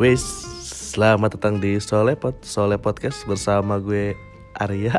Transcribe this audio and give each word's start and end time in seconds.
Wes, 0.00 0.24
selamat 0.64 1.36
datang 1.36 1.60
di 1.60 1.76
Solepot, 1.76 2.32
Sole 2.40 2.80
Podcast 2.80 3.20
bersama 3.28 3.76
gue 3.76 4.16
Arya. 4.56 4.96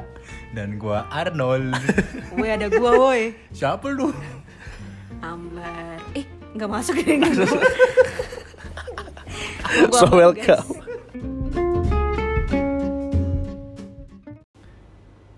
Dan 0.53 0.77
gua 0.77 1.09
Arnold. 1.09 1.73
Woi 2.37 2.53
ada 2.53 2.69
gua 2.69 2.93
woi 2.93 3.33
Siapa 3.49 3.89
lu? 3.89 4.13
Ambar 5.25 5.97
Eh 6.13 6.29
nggak 6.53 6.69
masuk 6.69 7.01
ya. 7.01 7.17
Gua 9.89 9.97
So 9.97 10.05
welcome. 10.13 10.69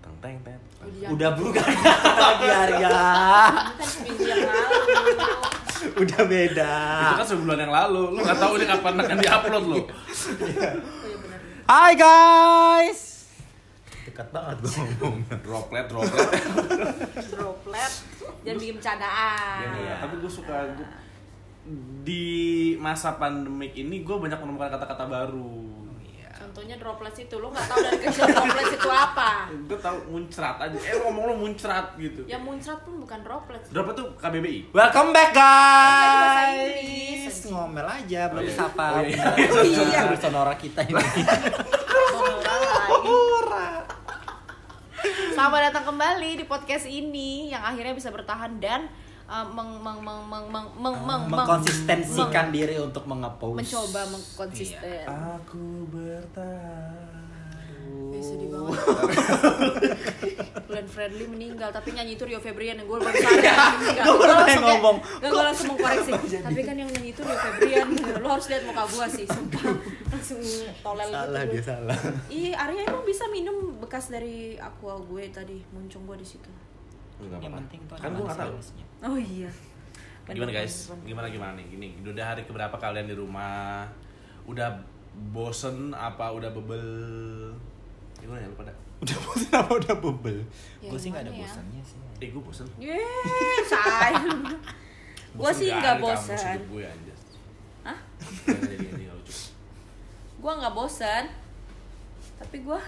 Teng 0.04 0.16
teng 0.20 0.36
teng. 0.44 0.60
Udah 1.08 1.30
bukan 1.40 1.64
lagi 1.64 2.48
Arya. 2.52 2.92
Kan 3.80 3.88
seminggu 3.88 4.28
yang 4.28 4.44
lalu 4.44 5.83
Udah 6.02 6.22
beda. 6.26 6.74
Itu 7.06 7.14
kan 7.22 7.26
sebulan 7.26 7.58
yang 7.66 7.72
lalu, 7.72 8.02
lu 8.14 8.18
nggak 8.18 8.38
tahu 8.38 8.52
ini 8.58 8.66
kapan 8.66 8.94
akan 8.98 9.16
diupload 9.22 9.64
lu. 9.70 9.80
Hai 11.70 11.92
guys. 11.94 13.30
Dekat 14.02 14.28
banget 14.34 14.56
gua 14.62 14.70
ngomong. 14.74 15.16
Droplet, 15.42 15.86
droplet. 15.90 16.30
Droplet 17.34 17.92
Jangan 18.44 18.58
bikin 18.60 18.74
bercandaan 18.76 19.64
Iya, 19.80 19.94
tapi 20.04 20.14
gue 20.20 20.28
suka 20.28 20.56
gua, 20.76 20.86
di 22.04 22.26
masa 22.76 23.16
pandemik 23.16 23.72
ini 23.72 24.04
gue 24.04 24.16
banyak 24.18 24.36
menemukan 24.36 24.76
kata-kata 24.76 25.08
baru. 25.08 25.73
Contohnya 26.54 26.78
droplet 26.78 27.10
itu 27.18 27.34
Lu 27.34 27.50
nggak 27.50 27.66
tahu 27.66 27.82
dari 27.82 27.98
kecil 27.98 28.30
droplet 28.30 28.78
itu 28.78 28.86
apa 28.86 29.50
Gue 29.66 29.74
tau 29.74 29.98
muncrat 30.06 30.54
aja. 30.62 30.78
Eh 30.78 31.02
ngomong 31.02 31.24
lo 31.26 31.34
muncrat 31.34 31.98
gitu. 31.98 32.22
Ya 32.30 32.38
muncrat 32.38 32.78
pun 32.86 33.02
bukan 33.02 33.26
droplet 33.26 33.58
Droplet 33.74 33.98
tuh 33.98 34.14
KBBI. 34.14 34.70
Welcome 34.70 35.10
back 35.10 35.34
guys. 35.34 37.26
Ngomel 37.50 37.82
aja 37.82 38.30
belum 38.30 38.38
Oh, 38.38 38.46
iya. 38.46 38.50
disapa. 38.54 38.86
Oh, 38.86 39.02
iya. 39.02 39.34
Oh, 39.50 39.66
iya. 39.66 40.06
Suruh 40.06 40.20
sonora 40.22 40.54
kita 40.54 40.86
ini. 40.86 40.94
Sonora. 42.86 43.66
Selamat 45.34 45.60
datang 45.68 45.90
kembali 45.90 46.38
di 46.38 46.46
podcast 46.46 46.86
ini 46.86 47.50
yang 47.50 47.66
akhirnya 47.66 47.98
bisa 47.98 48.14
bertahan 48.14 48.62
dan 48.62 48.86
uh, 49.26 49.46
meng, 49.46 49.70
meng, 49.78 49.98
meng, 49.98 50.20
meng, 50.24 50.46
meng, 50.48 50.66
meng, 50.74 50.96
meng, 51.00 51.22
Mengkonsistensikan 51.28 52.48
meng- 52.48 52.54
diri 52.54 52.76
untuk 52.78 53.04
mengepost. 53.04 53.56
mencoba 53.56 54.00
mengkonsisten. 54.08 55.04
Aku 55.06 55.64
bertahan. 55.88 57.12
Eh, 57.84 58.18
sedih 58.18 58.48
banget. 58.48 58.80
Glenn 60.64 60.88
Fredly 60.88 61.26
meninggal, 61.26 61.68
tapi 61.68 61.92
nyanyi 61.92 62.14
itu 62.14 62.24
Rio 62.24 62.38
Febrian 62.38 62.74
yang 62.74 62.86
gue 62.86 62.96
baru 62.96 63.12
sadar. 63.12 63.54
Enggak, 63.76 64.04
Gua 64.04 64.14
gue 64.14 64.18
baru 64.20 64.34
langsung 64.34 64.64
ngomong. 64.64 64.96
Enggak, 64.98 65.30
gue 65.30 65.44
langsung 65.44 65.66
mengkoreksi. 65.68 66.12
Tapi 66.40 66.60
kan 66.62 66.74
yang 66.74 66.88
nyanyi 66.88 67.10
itu 67.10 67.20
Rio 67.20 67.36
Febrian. 67.36 67.86
Lo 68.16 68.28
harus 68.30 68.46
lihat 68.48 68.62
muka 68.64 68.82
gue 68.84 69.06
sih, 69.12 69.24
sumpah. 69.28 69.62
Langsung 70.08 70.40
tolel 70.80 71.08
Salah 71.08 71.42
gitu. 71.44 71.52
dia 71.52 71.62
salah. 71.62 71.98
Ih, 72.28 72.52
Arya 72.52 72.82
emang 72.84 73.04
bisa 73.04 73.24
minum 73.28 73.56
bekas 73.76 74.08
dari 74.08 74.56
aqua 74.56 74.96
gue 74.96 75.24
tadi, 75.28 75.60
muncung 75.70 76.02
gue 76.04 76.16
di 76.16 76.26
situ. 76.26 76.50
Enggak 77.20 77.38
Yang 77.38 77.42
apa-apa. 77.46 77.58
penting 77.62 77.80
tuh 77.84 77.96
Kan 77.96 78.10
gue 78.10 78.24
nggak 78.24 78.38
tahu. 78.38 78.54
Oh 79.04 79.18
iya. 79.18 79.50
Gimana 80.24 80.52
guys? 80.52 80.74
Gimana 81.04 81.26
gimana 81.28 81.52
nih? 81.54 81.66
Gini, 81.68 81.86
udah 82.00 82.26
hari 82.26 82.42
keberapa 82.42 82.76
kalian 82.76 83.06
di 83.06 83.16
rumah? 83.16 83.84
Udah 84.44 84.72
bosen 85.30 85.92
apa 85.92 86.32
udah 86.32 86.50
bebel? 86.50 87.52
Gimana 88.18 88.40
ya 88.40 88.48
lu 88.48 88.56
pada? 88.56 88.72
Udah 89.04 89.18
bosan 89.20 89.52
apa 89.52 89.72
udah 89.76 89.94
bubble? 90.00 90.40
Ya, 90.80 90.88
Gue 90.88 90.96
sih 90.96 91.12
gak 91.12 91.28
ada 91.28 91.32
ya? 91.34 91.44
bosannya 91.44 91.82
sih. 91.84 91.98
Eh 92.24 92.28
gue 92.32 92.40
bosen. 92.40 92.64
Yeay, 92.80 93.58
say. 93.68 94.14
gue 95.34 95.50
sih 95.52 95.68
Bosen 95.68 95.76
nggak 95.76 95.98
hidup 96.56 96.64
gue. 96.72 96.84
Hah? 97.84 97.98
Gini, 98.48 99.04
nggak 99.04 99.16
lucu. 99.20 99.34
Gue 100.40 100.52
nggak 100.56 100.72
bosan. 100.72 101.24
Tapi 102.40 102.56
gue 102.64 102.80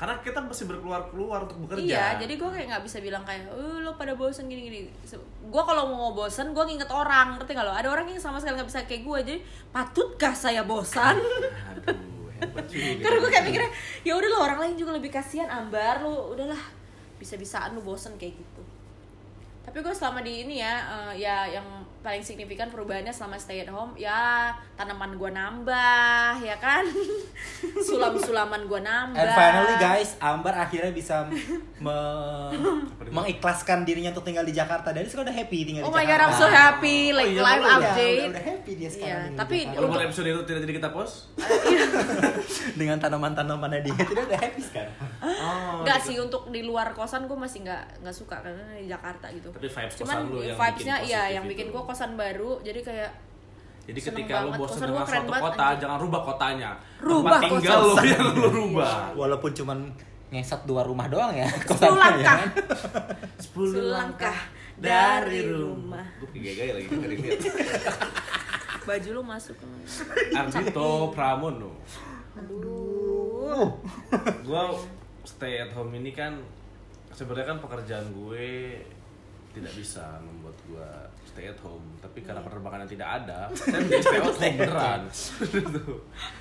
Karena 0.00 0.16
kita 0.24 0.40
masih 0.40 0.64
berkeluar-keluar 0.64 1.44
untuk 1.44 1.68
bekerja. 1.68 1.84
Iya, 1.84 2.06
jadi 2.24 2.40
gue 2.40 2.48
kayak 2.48 2.66
nggak 2.72 2.84
bisa 2.88 3.04
bilang 3.04 3.20
kayak, 3.20 3.52
eh 3.52 3.84
lo 3.84 3.92
pada 4.00 4.16
bosen 4.16 4.48
gini-gini. 4.48 4.88
Gue 5.44 5.62
kalau 5.68 5.92
mau 5.92 6.16
bosen, 6.16 6.56
gue 6.56 6.64
nginget 6.64 6.88
orang, 6.88 7.36
ngerti 7.36 7.52
gak 7.52 7.68
lo? 7.68 7.76
Ada 7.76 7.92
orang 7.92 8.08
yang 8.08 8.16
sama 8.16 8.40
sekali 8.40 8.56
nggak 8.56 8.68
bisa 8.72 8.80
kayak 8.88 9.02
gue, 9.04 9.18
jadi 9.28 9.38
patutkah 9.68 10.32
saya 10.32 10.64
bosan? 10.64 11.20
Aduh. 11.20 12.00
Karena 13.04 13.16
gue 13.20 13.28
kayak 13.28 13.44
mikirnya, 13.44 13.70
ya 14.00 14.16
udah 14.16 14.28
lo 14.32 14.38
orang 14.40 14.58
lain 14.64 14.74
juga 14.80 14.96
lebih 14.96 15.12
kasihan, 15.12 15.52
Ambar 15.52 16.00
lo 16.00 16.32
udahlah 16.32 16.56
bisa-bisaan 17.20 17.76
lo 17.76 17.84
bosen 17.84 18.16
kayak 18.16 18.40
gitu. 18.40 18.62
Tapi 19.68 19.84
gue 19.84 19.92
selama 19.92 20.24
di 20.24 20.48
ini 20.48 20.64
ya, 20.64 20.80
eh, 21.12 21.28
ya 21.28 21.44
yang 21.60 21.84
paling 22.00 22.20
signifikan 22.20 22.66
perubahannya 22.66 23.10
selama 23.10 23.36
stay 23.36 23.60
at 23.60 23.68
home, 23.68 23.92
ya 23.94 24.48
tanaman 24.74 25.14
gue 25.14 25.28
nambah, 25.28 26.32
ya 26.40 26.56
kan? 26.56 26.88
Sulam-sulaman 27.86 28.64
gue 28.64 28.80
nambah. 28.80 29.14
And 29.14 29.30
finally 29.30 29.76
guys, 29.76 30.16
Ambar 30.16 30.56
akhirnya 30.56 30.90
bisa 30.90 31.28
me- 31.76 32.52
mengikhlaskan 33.16 33.84
dirinya 33.84 34.10
untuk 34.10 34.24
tinggal 34.24 34.42
di 34.42 34.52
Jakarta. 34.52 34.90
Dan 34.90 35.04
sekarang 35.04 35.28
udah 35.28 35.36
happy 35.36 35.58
tinggal 35.62 35.82
Oh 35.84 35.88
di 35.88 35.94
my 35.94 36.02
god, 36.02 36.10
Jakarta. 36.10 36.24
I'm 36.26 36.34
so 36.34 36.46
happy, 36.48 36.98
like 37.12 37.26
Oh 37.26 37.32
iya, 37.32 37.42
live 37.42 37.64
update. 37.66 38.16
Udah, 38.18 38.32
udah 38.32 38.44
happy 38.48 38.72
dia 38.74 38.90
sekarang. 38.90 39.28
Di 39.28 39.36
tapi 39.36 39.56
Jakarta. 39.60 39.76
Walaupun 39.76 39.92
untuk- 39.92 40.08
episode 40.08 40.26
itu 40.26 40.40
tidak 40.42 40.60
jadi 40.64 40.74
kita 40.74 40.88
post. 40.90 41.14
dengan 42.80 42.96
tanaman-tanamannya 42.96 43.80
dia 43.82 43.94
tidak 43.98 44.24
udah 44.26 44.40
happy 44.40 44.62
sekarang. 44.62 44.94
Oh, 45.20 45.84
Enggak 45.84 45.98
gitu. 46.00 46.08
sih 46.08 46.16
untuk 46.18 46.42
di 46.48 46.60
luar 46.62 46.92
kosan 46.92 47.24
gue 47.24 47.36
masih 47.36 47.60
nggak 47.62 48.00
nggak 48.00 48.16
suka 48.16 48.40
karena 48.40 48.72
di 48.74 48.88
Jakarta 48.88 49.26
gitu. 49.28 49.52
Tapi 49.52 49.68
vibes 49.68 49.94
Cuman 49.96 50.16
kosan 50.16 50.28
lu 50.28 50.38
yang 50.40 50.56
vibes-nya 50.56 50.96
iya 51.02 51.22
yang 51.30 51.44
bikin 51.44 51.68
gue 51.68 51.82
kosan 51.90 52.14
baru 52.14 52.58
jadi 52.60 52.80
kayak 52.80 53.10
Jadi 53.82 53.98
Seneng 53.98 54.22
ketika 54.22 54.34
lu 54.36 54.48
banget. 54.48 54.60
bosan 54.60 54.78
dengan 54.84 55.02
suatu 55.02 55.26
banget, 55.26 55.42
kota, 55.42 55.58
anjing. 55.64 55.80
jangan 55.82 55.98
rubah 55.98 56.20
kotanya. 56.22 56.70
Rubah 57.00 57.30
Tempat 57.32 57.42
tinggal 57.50 57.74
lu 57.76 57.88
kosan. 57.90 58.04
yang 58.06 58.26
lu 58.30 58.46
rubah. 58.48 58.94
Walaupun 59.12 59.50
cuman 59.52 59.78
ngesot 60.30 60.62
dua 60.62 60.82
rumah 60.82 61.06
doang 61.06 61.32
ya. 61.34 61.48
10 61.50 61.66
kosannya, 61.70 61.98
langkah. 61.98 62.38
ya? 62.38 62.46
10 63.50 63.90
langkah 63.90 64.38
dari 64.78 65.40
rumah. 65.44 66.06
Gue 66.16 66.28
gaya-gaya 66.32 66.72
lagi 66.72 66.86
nggak 66.86 67.10
lihat. 67.10 67.40
Baju 68.86 69.08
lu 69.10 69.22
masuk. 69.26 69.56
Ardito 70.30 70.88
Pramono. 71.10 71.70
Aduh. 72.36 73.74
Gue 74.40 74.62
stay 75.24 75.58
at 75.58 75.72
home 75.72 75.92
ini 75.94 76.12
kan 76.12 76.38
sebenarnya 77.10 77.46
kan 77.48 77.58
pekerjaan 77.58 78.06
gue 78.08 78.78
tidak 79.50 79.72
bisa 79.72 80.04
membuat 80.20 80.56
gue 80.62 80.88
stay 81.24 81.46
at 81.46 81.58
home 81.58 81.82
tapi 81.98 82.22
karena 82.22 82.38
penerbangan 82.38 82.78
yang 82.82 82.92
tidak 82.92 83.08
ada 83.18 83.38
saya 83.56 83.78
menjadi 83.78 84.02
stay 84.02 84.18
at 84.18 84.24
home 84.24 84.38
beneran 84.56 85.00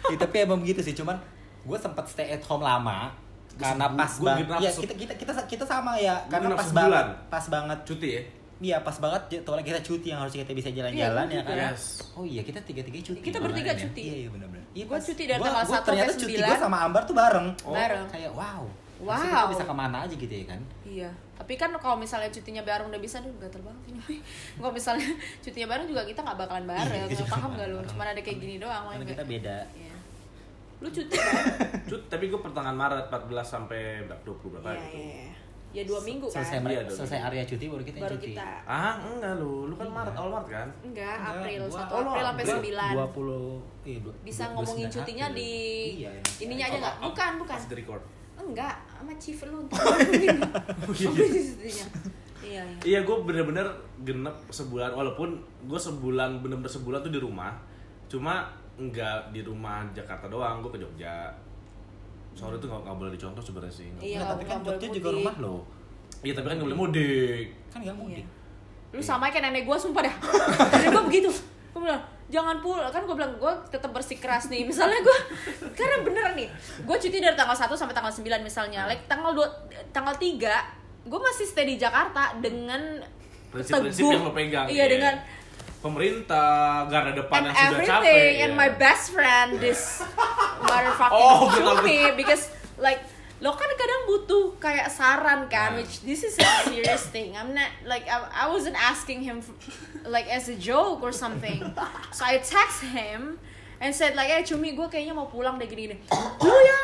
Ya, 0.10 0.18
tapi 0.18 0.36
emang 0.40 0.60
begitu 0.60 0.82
sih, 0.82 0.94
cuman 0.94 1.18
gue 1.60 1.78
sempat 1.78 2.06
stay 2.08 2.30
at 2.30 2.44
home 2.44 2.62
lama 2.62 3.14
karena 3.56 3.86
Gua- 3.86 3.98
pas 3.98 4.12
gua 4.16 4.34
banget. 4.40 4.62
Ya 4.62 4.72
kita 4.72 4.94
kita 4.96 5.14
kita 5.16 5.32
kita 5.46 5.64
sama 5.66 6.00
ya, 6.00 6.16
Gua 6.24 6.32
karena 6.32 6.56
pas 6.56 6.72
banget, 6.72 7.06
pas 7.28 7.46
banget 7.46 7.80
cuti 7.84 8.10
ya 8.10 8.24
Iya 8.60 8.78
pas 8.84 8.92
banget 9.00 9.22
jadwalnya 9.30 9.64
kita 9.66 9.80
cuti 9.80 10.12
yang 10.12 10.20
harusnya 10.20 10.44
kita 10.44 10.52
bisa 10.54 10.70
jalan-jalan 10.70 11.26
Iya, 11.28 11.40
ya 11.40 11.44
kan. 11.48 11.56
Yes. 11.72 11.84
Oh 12.12 12.28
iya 12.28 12.44
kita 12.44 12.60
tiga-tiga 12.60 13.00
cuti. 13.00 13.20
Kita 13.24 13.40
bertiga 13.40 13.72
ya. 13.72 13.80
cuti. 13.80 14.02
Iya 14.04 14.16
iya 14.20 14.30
benar-benar. 14.30 14.66
Iya, 14.76 14.84
Gua 14.84 14.96
pas- 14.96 15.08
cuti 15.08 15.24
dari 15.24 15.40
gua- 15.40 15.48
tanggal 15.48 15.64
gua 15.64 15.80
1 15.80 15.88
ternyata 15.88 16.12
sampai 16.12 16.20
cuti 16.20 16.34
9. 16.36 16.44
gue 16.44 16.58
sama 16.60 16.78
Ambar 16.84 17.02
tuh 17.08 17.16
bareng. 17.16 17.48
Oh. 17.64 17.72
Bareng. 17.72 18.04
Kayak 18.12 18.32
wow. 18.36 18.64
Wow. 19.00 19.10
Maksudnya 19.10 19.32
kita 19.34 19.50
bisa 19.50 19.64
ke 19.64 19.74
mana 19.74 19.98
aja 20.02 20.12
gitu 20.14 20.34
ya 20.34 20.46
kan? 20.46 20.62
Iya, 20.84 21.10
tapi 21.34 21.54
kan 21.56 21.72
kalau 21.74 21.96
misalnya 21.96 22.28
cutinya 22.28 22.60
bareng 22.62 22.88
udah 22.88 23.00
bisa, 23.00 23.16
aduh 23.18 23.32
gatel 23.38 23.62
banget 23.62 23.84
ini. 23.88 24.20
Kalau 24.60 24.70
misalnya 24.70 25.08
cutinya 25.40 25.68
bareng 25.70 25.88
juga 25.88 26.04
kita 26.04 26.20
nggak 26.20 26.38
bakalan 26.38 26.66
bareng, 26.66 27.08
Iya, 27.08 27.24
paham 27.26 27.52
gak 27.54 27.66
lu? 27.66 27.78
bareng. 27.78 27.88
Cuma 27.88 28.04
ada 28.06 28.20
kayak 28.20 28.38
gini 28.38 28.56
doang. 28.58 28.84
Karena 28.86 29.08
kita 29.08 29.24
beda. 29.24 29.58
Iya. 29.72 29.96
Lu 30.78 30.88
cuti 30.90 31.16
kan? 31.16 31.44
Cut, 31.90 32.02
tapi 32.08 32.28
gue 32.28 32.40
pertengahan 32.40 32.72
Maret 32.74 33.08
14 33.08 33.32
sampai 33.42 33.82
berapa 34.04 34.24
20 34.26 34.54
berapa 34.54 34.68
Iya, 34.70 34.80
gitu. 34.82 34.98
iya, 34.98 35.16
iya. 35.16 35.32
Ya 35.70 35.84
dua 35.86 36.02
minggu 36.02 36.26
kan? 36.26 36.42
Selesai 36.42 36.60
Iya, 36.66 36.82
dong. 36.82 36.98
selesai 36.98 37.20
area 37.22 37.44
cuti 37.46 37.66
baru 37.68 37.84
kita 37.86 37.98
Baru 38.02 38.16
cuti. 38.16 38.34
kita. 38.34 38.48
Ah, 38.66 38.98
enggak 38.98 39.34
lu. 39.38 39.70
Lu 39.70 39.76
kan 39.76 39.88
Maret, 39.88 40.14
awal 40.14 40.30
Maret 40.34 40.50
kan? 40.50 40.68
Enggak, 40.82 41.16
Enggak, 41.16 41.32
April, 41.38 41.62
gua- 41.64 41.80
1 41.80 41.88
oh, 41.88 42.00
lu 42.00 42.10
April 42.10 42.26
sampai 42.26 42.44
April. 42.44 42.58
9 42.58 42.98
20 42.98 43.38
iya, 43.86 43.98
dua- 44.02 44.16
Bisa 44.20 44.44
dua- 44.44 44.54
ngomongin 44.58 44.86
29 44.86 44.96
cutinya 44.98 45.26
April. 45.26 45.40
di 45.40 45.52
Iya, 45.96 46.10
iya. 46.10 46.22
ininya 46.42 46.66
aja 46.66 46.74
Oh, 46.74 46.82
nggak? 46.82 46.96
oh, 46.96 47.04
Bukan, 47.08 47.32
bukan 47.38 47.56
Pas 47.56 47.66
di 47.66 47.76
record. 47.78 48.04
Enggak, 48.40 48.76
sama 48.88 49.14
chief 49.20 49.40
lu 49.46 49.60
Oh, 49.60 49.68
Ngomongin 49.68 51.44
cutinya 51.44 51.88
Iya, 52.40 52.64
iya 52.64 52.78
Iya, 52.82 53.00
gue 53.04 53.18
bener-bener 53.28 53.68
genep 54.08 54.32
sebulan. 54.48 54.96
Walaupun 54.96 55.38
gue 55.68 55.80
sebulan 55.80 56.40
bener-bener 56.40 56.72
sebulan 56.72 57.04
tuh 57.04 57.12
di 57.12 57.20
rumah. 57.20 57.52
Cuma 58.08 58.48
nggak 58.80 59.36
di 59.36 59.44
rumah 59.44 59.84
Jakarta 59.92 60.32
doang. 60.32 60.64
Gue 60.64 60.72
ke 60.74 60.80
Jogja. 60.80 61.30
Soalnya 62.34 62.64
itu 62.64 62.72
nggak 62.72 62.82
nggak 62.88 62.96
boleh 62.96 63.12
dicontoh 63.12 63.44
sebenarnya 63.44 63.76
sih. 63.76 63.88
Iya, 64.00 64.24
Nggak, 64.24 64.30
tapi 64.32 64.44
kan 64.48 64.58
Jogja 64.64 64.88
juga 64.88 65.10
rumah 65.12 65.36
lo. 65.44 65.68
Iya, 66.24 66.34
tapi 66.40 66.48
kan 66.48 66.56
nggak 66.58 66.68
boleh 66.72 66.80
mudik. 66.80 67.46
Kan 67.70 67.80
nggak 67.84 67.98
mudik. 68.00 68.24
Iya. 68.24 68.38
Lu 68.90 69.02
sama 69.04 69.30
kayak 69.30 69.54
nenek 69.54 69.70
gue 69.70 69.78
sumpah 69.78 70.02
dah 70.02 70.16
Nenek 70.74 70.90
gue 70.90 71.04
begitu 71.14 71.30
Gue 71.70 71.86
bilang 71.86 72.02
jangan 72.30 72.62
pulang 72.62 72.94
kan 72.94 73.04
gue 73.10 73.16
bilang 73.18 73.34
gue 73.42 73.54
tetap 73.74 73.90
bersikeras 73.90 74.54
nih 74.54 74.62
misalnya 74.70 75.02
gue 75.02 75.18
karena 75.78 76.06
beneran 76.06 76.34
nih 76.38 76.50
gue 76.86 76.98
cuti 77.02 77.18
dari 77.18 77.34
tanggal 77.34 77.58
1 77.58 77.74
sampai 77.74 77.96
tanggal 77.98 78.14
9 78.14 78.22
misalnya 78.46 78.86
like 78.86 79.10
tanggal 79.10 79.34
2 79.34 79.90
tanggal 79.90 80.14
3 80.14 81.10
gue 81.10 81.20
masih 81.20 81.46
stay 81.50 81.66
di 81.66 81.76
Jakarta 81.82 82.38
dengan 82.38 83.02
Prinsip-prinsip 83.50 84.06
teguh. 84.06 84.14
yang 84.14 84.24
lo 84.30 84.34
pegang, 84.38 84.70
iya 84.70 84.86
iya. 84.86 84.94
dengan 84.94 85.16
pemerintah 85.82 86.86
garda 86.86 87.18
depan 87.18 87.50
and 87.50 87.56
yang 87.58 87.72
sudah 87.74 87.88
capek 87.98 88.34
and 88.46 88.54
ya. 88.54 88.60
my 88.62 88.70
best 88.78 89.10
friend 89.10 89.58
this 89.58 90.06
motherfucking 90.70 91.18
Oh, 91.18 91.50
betul, 91.50 92.14
because 92.14 92.54
like 92.78 93.02
lo 93.40 93.52
kan 93.52 93.72
kadang 93.74 94.04
butuh 94.06 94.52
kayak 94.58 94.88
saran 94.88 95.48
kan 95.48 95.72
Nah. 95.72 95.80
which 95.80 96.04
this 96.04 96.22
is 96.22 96.36
a 96.36 96.44
serious 96.64 97.08
thing 97.16 97.32
I'm 97.34 97.56
not 97.56 97.72
like 97.84 98.04
I, 98.06 98.20
I 98.36 98.46
wasn't 98.46 98.76
asking 98.76 99.22
him 99.22 99.40
f- 99.40 99.56
like 100.04 100.28
as 100.28 100.48
a 100.48 100.56
joke 100.56 101.00
or 101.00 101.12
something 101.12 101.64
so 102.12 102.22
I 102.22 102.40
text 102.40 102.84
him 102.86 103.40
and 103.80 103.90
said 103.90 104.12
like 104.14 104.28
eh 104.28 104.44
Cumi 104.44 104.76
gue 104.76 104.86
kayaknya 104.86 105.12
mau 105.12 105.26
pulang 105.26 105.56
deh 105.56 105.66
gini 105.66 105.88
gini 105.88 105.96
lu 106.42 106.52
ya 106.60 106.82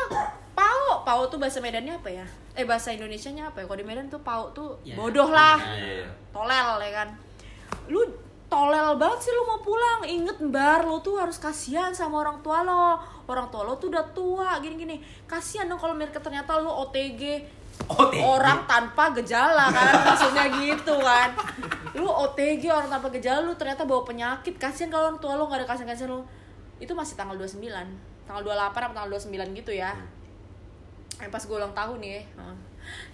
Pau, 0.55 1.03
Pau 1.03 1.27
tuh 1.27 1.35
bahasa 1.35 1.59
Medannya 1.59 1.91
apa 1.93 2.07
ya? 2.07 2.23
Eh 2.55 2.63
bahasa 2.63 2.87
Indonesianya 2.87 3.51
apa 3.51 3.59
ya? 3.59 3.67
Kalau 3.67 3.75
di 3.75 3.83
Medan 3.83 4.07
tuh 4.07 4.23
Pau 4.23 4.47
tuh 4.49 4.79
Ya. 4.81 4.95
bodoh 4.95 5.27
lah 5.27 5.59
Iya, 5.59 6.07
iya. 6.07 6.07
tolel 6.31 6.79
ya 6.79 6.91
kan 6.95 7.09
lu 7.91 7.99
tolel 8.55 8.95
banget 8.95 9.19
sih 9.27 9.31
lu 9.35 9.43
mau 9.43 9.59
pulang. 9.59 10.07
Inget 10.07 10.39
bar 10.47 10.87
lu 10.87 11.03
tuh 11.03 11.19
harus 11.19 11.35
kasihan 11.35 11.91
sama 11.91 12.23
orang 12.23 12.39
tua 12.39 12.63
lo. 12.63 12.95
Orang 13.27 13.51
tua 13.51 13.67
lo 13.67 13.75
tuh 13.75 13.91
udah 13.91 14.05
tua 14.15 14.55
gini 14.63 14.79
gini 14.79 14.95
kasihan 15.27 15.67
dong 15.67 15.81
kalau 15.81 15.91
mereka 15.91 16.23
ternyata 16.23 16.55
lu 16.63 16.71
OTG 16.71 17.43
OTG? 17.91 18.23
orang 18.23 18.63
tanpa 18.63 19.11
gejala 19.11 19.67
kan? 19.67 19.93
Maksudnya 20.07 20.45
gitu 20.55 20.95
kan? 21.03 21.35
Lu 21.99 22.07
OTG 22.07 22.71
orang 22.71 22.87
tanpa 22.87 23.11
gejala 23.11 23.43
lu 23.43 23.59
ternyata 23.59 23.83
bawa 23.83 24.07
penyakit. 24.07 24.55
Kasihan 24.55 24.87
kalau 24.87 25.11
orang 25.11 25.19
tua 25.19 25.35
lo 25.35 25.51
gak 25.51 25.59
ada 25.59 25.67
kasihan 25.67 25.91
kasihan 25.91 26.15
lu 26.15 26.23
itu 26.79 26.95
masih 26.95 27.19
tanggal 27.19 27.35
29 27.35 27.59
tanggal 28.25 28.41
28 28.41 28.71
atau 28.71 28.95
tanggal 28.95 29.11
29 29.19 29.59
gitu 29.59 29.71
ya. 29.75 29.91
Eh, 31.19 31.27
pas 31.27 31.43
gue 31.43 31.55
ulang 31.55 31.75
tahun 31.75 31.97
nih 31.99 32.11
ya. 32.15 32.23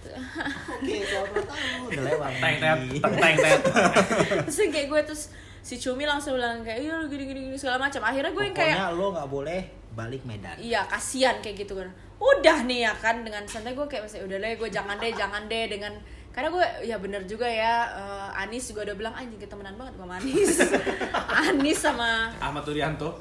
Oke, 0.02 0.96
kalau 1.02 1.26
ulang 1.30 1.46
tahun 1.46 1.80
udah 1.88 2.02
lewat. 2.04 2.30
teng 2.36 2.56
teng 2.58 2.80
teng 3.14 3.36
tet 3.38 3.60
terus 4.46 4.58
kayak 4.68 4.86
gue 4.86 5.00
terus 5.06 5.22
si 5.62 5.78
Cumi 5.78 6.04
langsung 6.04 6.34
bilang 6.34 6.60
kayak 6.60 6.82
iya 6.82 6.98
lu 6.98 7.06
gini 7.06 7.24
gini 7.24 7.40
gini 7.48 7.56
segala 7.56 7.78
macam. 7.78 8.02
Akhirnya 8.02 8.30
gue 8.30 8.44
yang 8.44 8.56
kayak 8.56 8.74
Pokoknya 8.74 8.98
lo 8.98 9.06
nggak 9.14 9.28
boleh 9.30 9.60
balik 9.92 10.22
Medan. 10.24 10.56
iya 10.58 10.82
kasihan 10.84 11.38
kayak 11.38 11.64
gitu 11.64 11.78
kan. 11.78 11.88
Udah 12.18 12.62
nih 12.62 12.86
ya 12.86 12.92
kan 12.96 13.22
dengan 13.22 13.42
santai 13.46 13.72
gue 13.72 13.86
kayak 13.86 14.06
masih 14.06 14.24
udah 14.24 14.38
deh 14.38 14.52
gue 14.56 14.68
jangan 14.68 14.96
deh 14.96 15.12
jangan 15.12 15.42
deh 15.46 15.64
dengan 15.66 15.92
karena 16.32 16.48
gue 16.48 16.64
ya 16.88 16.96
bener 16.96 17.22
juga 17.28 17.44
ya 17.44 17.84
eh, 17.92 18.40
Anis 18.40 18.72
juga 18.72 18.88
udah 18.88 18.96
bilang 18.96 19.12
anjing 19.12 19.36
kita 19.36 19.52
temenan 19.52 19.76
banget 19.76 19.94
sama 20.00 20.16
Anis. 20.16 20.50
Anis 21.44 21.78
sama 21.78 22.10
Ahmad 22.40 22.64
Turianto 22.64 23.20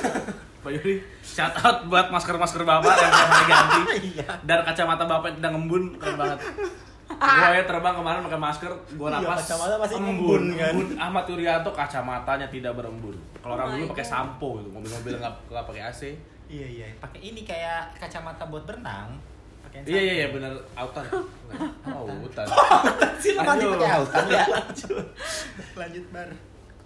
Pak 0.66 0.74
Yuri 0.74 0.98
shout 1.22 1.54
out 1.56 1.86
buat 1.86 2.10
masker 2.10 2.34
masker 2.34 2.62
bapak 2.62 2.90
yang 2.90 3.06
belum 3.08 3.30
diganti 3.38 3.80
Iya. 4.12 4.26
dan 4.42 4.58
kacamata 4.60 5.06
bapak 5.06 5.38
udah 5.38 5.50
ngembun 5.54 5.82
keren 5.94 6.16
banget. 6.16 6.38
Gue 7.06 7.48
ya 7.54 7.62
terbang 7.62 7.94
kemarin 7.94 8.20
pakai 8.20 8.40
masker 8.42 8.72
gue 8.90 9.06
Iya, 9.06 9.16
napas 9.16 9.38
kacamata 9.40 9.74
masih 9.78 9.94
embun 9.96 10.10
ngembun, 10.10 10.42
kan? 10.52 10.72
embun 10.74 10.88
Ahmad 10.98 11.22
Turianto 11.22 11.70
kacamatanya 11.70 12.46
tidak 12.50 12.72
berembun. 12.74 13.14
Kalau 13.38 13.54
orang 13.54 13.66
Oh 13.66 13.70
my 13.70 13.78
dulu 13.78 13.92
pakai 13.94 14.06
sampo 14.06 14.48
gitu 14.58 14.68
mobil-mobil 14.68 15.12
nggak 15.14 15.34
nggak 15.46 15.64
pakai 15.64 15.82
AC 15.86 16.02
Iya 16.46 16.66
iya. 16.66 16.86
Pakai 16.98 17.20
ini 17.22 17.40
kayak 17.42 17.94
kacamata 17.96 18.42
buat 18.46 18.66
berenang. 18.66 19.14
Pakai 19.62 19.76
yang 19.80 19.86
iya 19.86 20.00
iya 20.02 20.14
iya 20.18 20.28
bener. 20.34 20.50
Autan. 20.74 21.06
Oh 21.86 22.10
autan. 22.10 22.46
Sih 23.22 23.38
pakai 23.38 23.70
autan 23.88 24.24
ya? 24.26 24.42
Lanjut. 24.50 25.06
Lanjut 25.78 26.04
bar 26.10 26.30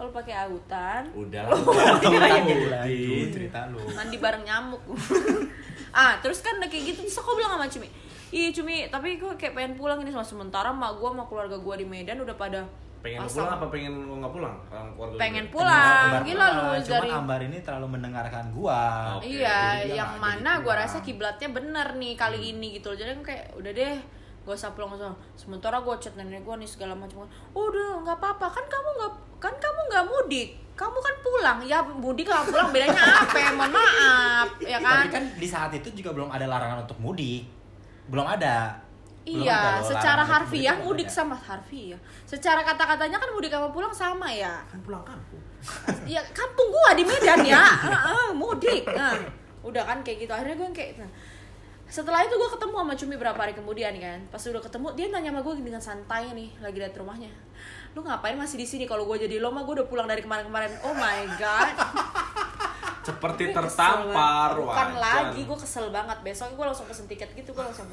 kalau 0.01 0.09
pakai 0.11 0.33
autan 0.41 1.13
udah 1.13 1.41
lah 1.45 1.61
cerita 3.29 3.69
lu 3.69 3.77
mandi 3.93 4.17
bareng 4.17 4.41
nyamuk 4.41 4.81
ah 5.93 6.17
terus 6.17 6.41
kan 6.41 6.57
udah 6.57 6.65
kayak 6.65 6.89
gitu 6.89 7.05
terus 7.05 7.21
aku 7.21 7.37
bilang 7.37 7.53
sama 7.53 7.69
Cumi 7.69 7.89
Ih 8.31 8.47
Cumi, 8.49 8.87
tapi 8.87 9.19
gue 9.19 9.27
kayak 9.35 9.51
pengen 9.51 9.73
pulang 9.75 9.99
ini 9.99 10.07
sama 10.07 10.23
sementara 10.23 10.71
mak 10.71 10.95
gue 10.95 11.05
sama 11.05 11.27
keluarga 11.27 11.53
gue 11.53 11.75
di 11.75 11.85
Medan 11.85 12.15
udah 12.17 12.31
pada 12.33 12.63
pengen 12.97 13.19
pasang. 13.19 13.43
pulang 13.43 13.51
apa 13.51 13.65
pengen 13.67 13.93
lu 13.99 14.13
nggak 14.17 14.31
pulang 14.31 14.55
keluarga 14.71 15.03
lu? 15.03 15.17
pengen 15.19 15.43
Ambar 15.43 15.51
pulang 15.51 16.07
pulang. 16.07 16.23
gila 16.23 16.45
lu 16.47 16.61
Cuman 16.63 16.79
dari 16.87 17.09
Ambar 17.11 17.39
ini 17.43 17.57
terlalu 17.59 17.87
mendengarkan 17.91 18.45
gua 18.49 18.81
Oke, 19.17 19.35
iya 19.35 19.83
yang 19.83 20.15
mana 20.15 20.51
gue 20.55 20.63
pulang. 20.63 20.79
rasa 20.79 21.03
kiblatnya 21.03 21.49
bener 21.49 21.87
nih 21.93 22.13
kali 22.15 22.39
Hmm. 22.39 22.49
ini 22.51 22.67
gitu 22.71 22.87
loh 22.87 22.97
jadi 22.97 23.11
kayak 23.19 23.45
udah 23.53 23.71
deh 23.75 23.95
gak 24.41 24.57
usah 24.57 24.73
pulang 24.73 24.89
usah 24.97 25.13
sementara 25.37 25.77
gue 25.77 25.95
chat 26.01 26.17
nenek 26.17 26.41
gue 26.41 26.55
nih 26.57 26.69
segala 26.69 26.97
macam 26.97 27.29
udah 27.53 28.01
nggak 28.01 28.17
apa-apa 28.17 28.47
kan 28.49 28.65
kamu 28.65 28.89
nggak 28.97 29.11
kan 29.37 29.53
kamu 29.61 29.79
nggak 29.93 30.05
mudik 30.09 30.49
kamu 30.73 30.97
kan 30.97 31.15
pulang 31.21 31.59
ya 31.61 31.77
mudik 31.85 32.25
sama 32.25 32.49
pulang 32.49 32.69
bedanya 32.73 33.03
apa 33.21 33.37
ya? 33.37 33.51
mohon 33.53 33.69
maaf 33.69 34.49
ya 34.65 34.77
kan 34.81 35.05
tapi 35.05 35.13
kan 35.13 35.23
di 35.37 35.45
saat 35.45 35.69
itu 35.77 35.93
juga 35.93 36.09
belum 36.17 36.33
ada 36.33 36.49
larangan 36.49 36.81
untuk 36.89 36.97
mudik 36.97 37.45
belum 38.09 38.25
ada 38.25 38.81
Belum 39.21 39.45
ada 39.45 39.53
Iya, 39.53 39.61
loh 39.77 39.85
secara 39.85 40.23
harfiah 40.25 40.75
mudik 40.81 41.05
ada. 41.05 41.13
sama 41.13 41.37
harfiah. 41.37 41.99
Secara 42.25 42.65
kata-katanya 42.65 43.21
kan 43.21 43.29
mudik 43.29 43.53
sama 43.53 43.69
pulang 43.69 43.93
sama 43.93 44.25
ya. 44.33 44.65
kan 44.65 44.81
pulang 44.81 45.05
kampung 45.05 45.37
Ya 46.09 46.25
kampung 46.33 46.73
gua 46.73 46.97
di 46.97 47.05
Medan 47.05 47.45
ya. 47.45 47.61
Heeh, 47.61 48.33
mudik. 48.33 48.81
Nah, 48.89 49.13
udah 49.61 49.85
kan 49.85 50.01
kayak 50.01 50.25
gitu. 50.25 50.33
Akhirnya 50.33 50.57
gue 50.57 50.69
kayak 50.73 51.05
nah, 51.05 51.09
setelah 51.91 52.23
itu 52.23 52.39
gue 52.39 52.49
ketemu 52.55 52.75
sama 52.79 52.93
Cumi 52.95 53.15
berapa 53.19 53.35
hari 53.35 53.51
kemudian 53.51 53.91
kan. 53.99 54.19
Pas 54.31 54.39
udah 54.39 54.63
ketemu 54.63 54.87
dia 54.95 55.05
nanya 55.11 55.35
sama 55.35 55.41
gue 55.43 55.53
dengan 55.59 55.83
santai 55.83 56.31
nih 56.31 56.49
lagi 56.63 56.77
liat 56.79 56.95
rumahnya. 56.95 57.31
Lu 57.91 57.99
ngapain 58.07 58.39
masih 58.39 58.55
di 58.55 58.63
sini? 58.63 58.87
Kalau 58.87 59.03
gue 59.03 59.27
jadi 59.27 59.43
lo 59.43 59.51
mah 59.51 59.67
gue 59.67 59.83
udah 59.83 59.87
pulang 59.91 60.07
dari 60.07 60.23
kemarin-kemarin. 60.23 60.71
Oh 60.87 60.95
my 60.95 61.19
god. 61.35 61.75
seperti 63.01 63.49
tertampar 63.49 64.53
bukan 64.61 64.93
wajan. 64.93 65.01
lagi 65.01 65.41
gue 65.41 65.57
kesel 65.57 65.89
banget 65.89 66.21
besoknya 66.21 66.53
gue 66.53 66.65
langsung 66.69 66.85
pesen 66.85 67.09
tiket 67.09 67.33
gitu 67.33 67.49
gue 67.49 67.63
langsung 67.65 67.89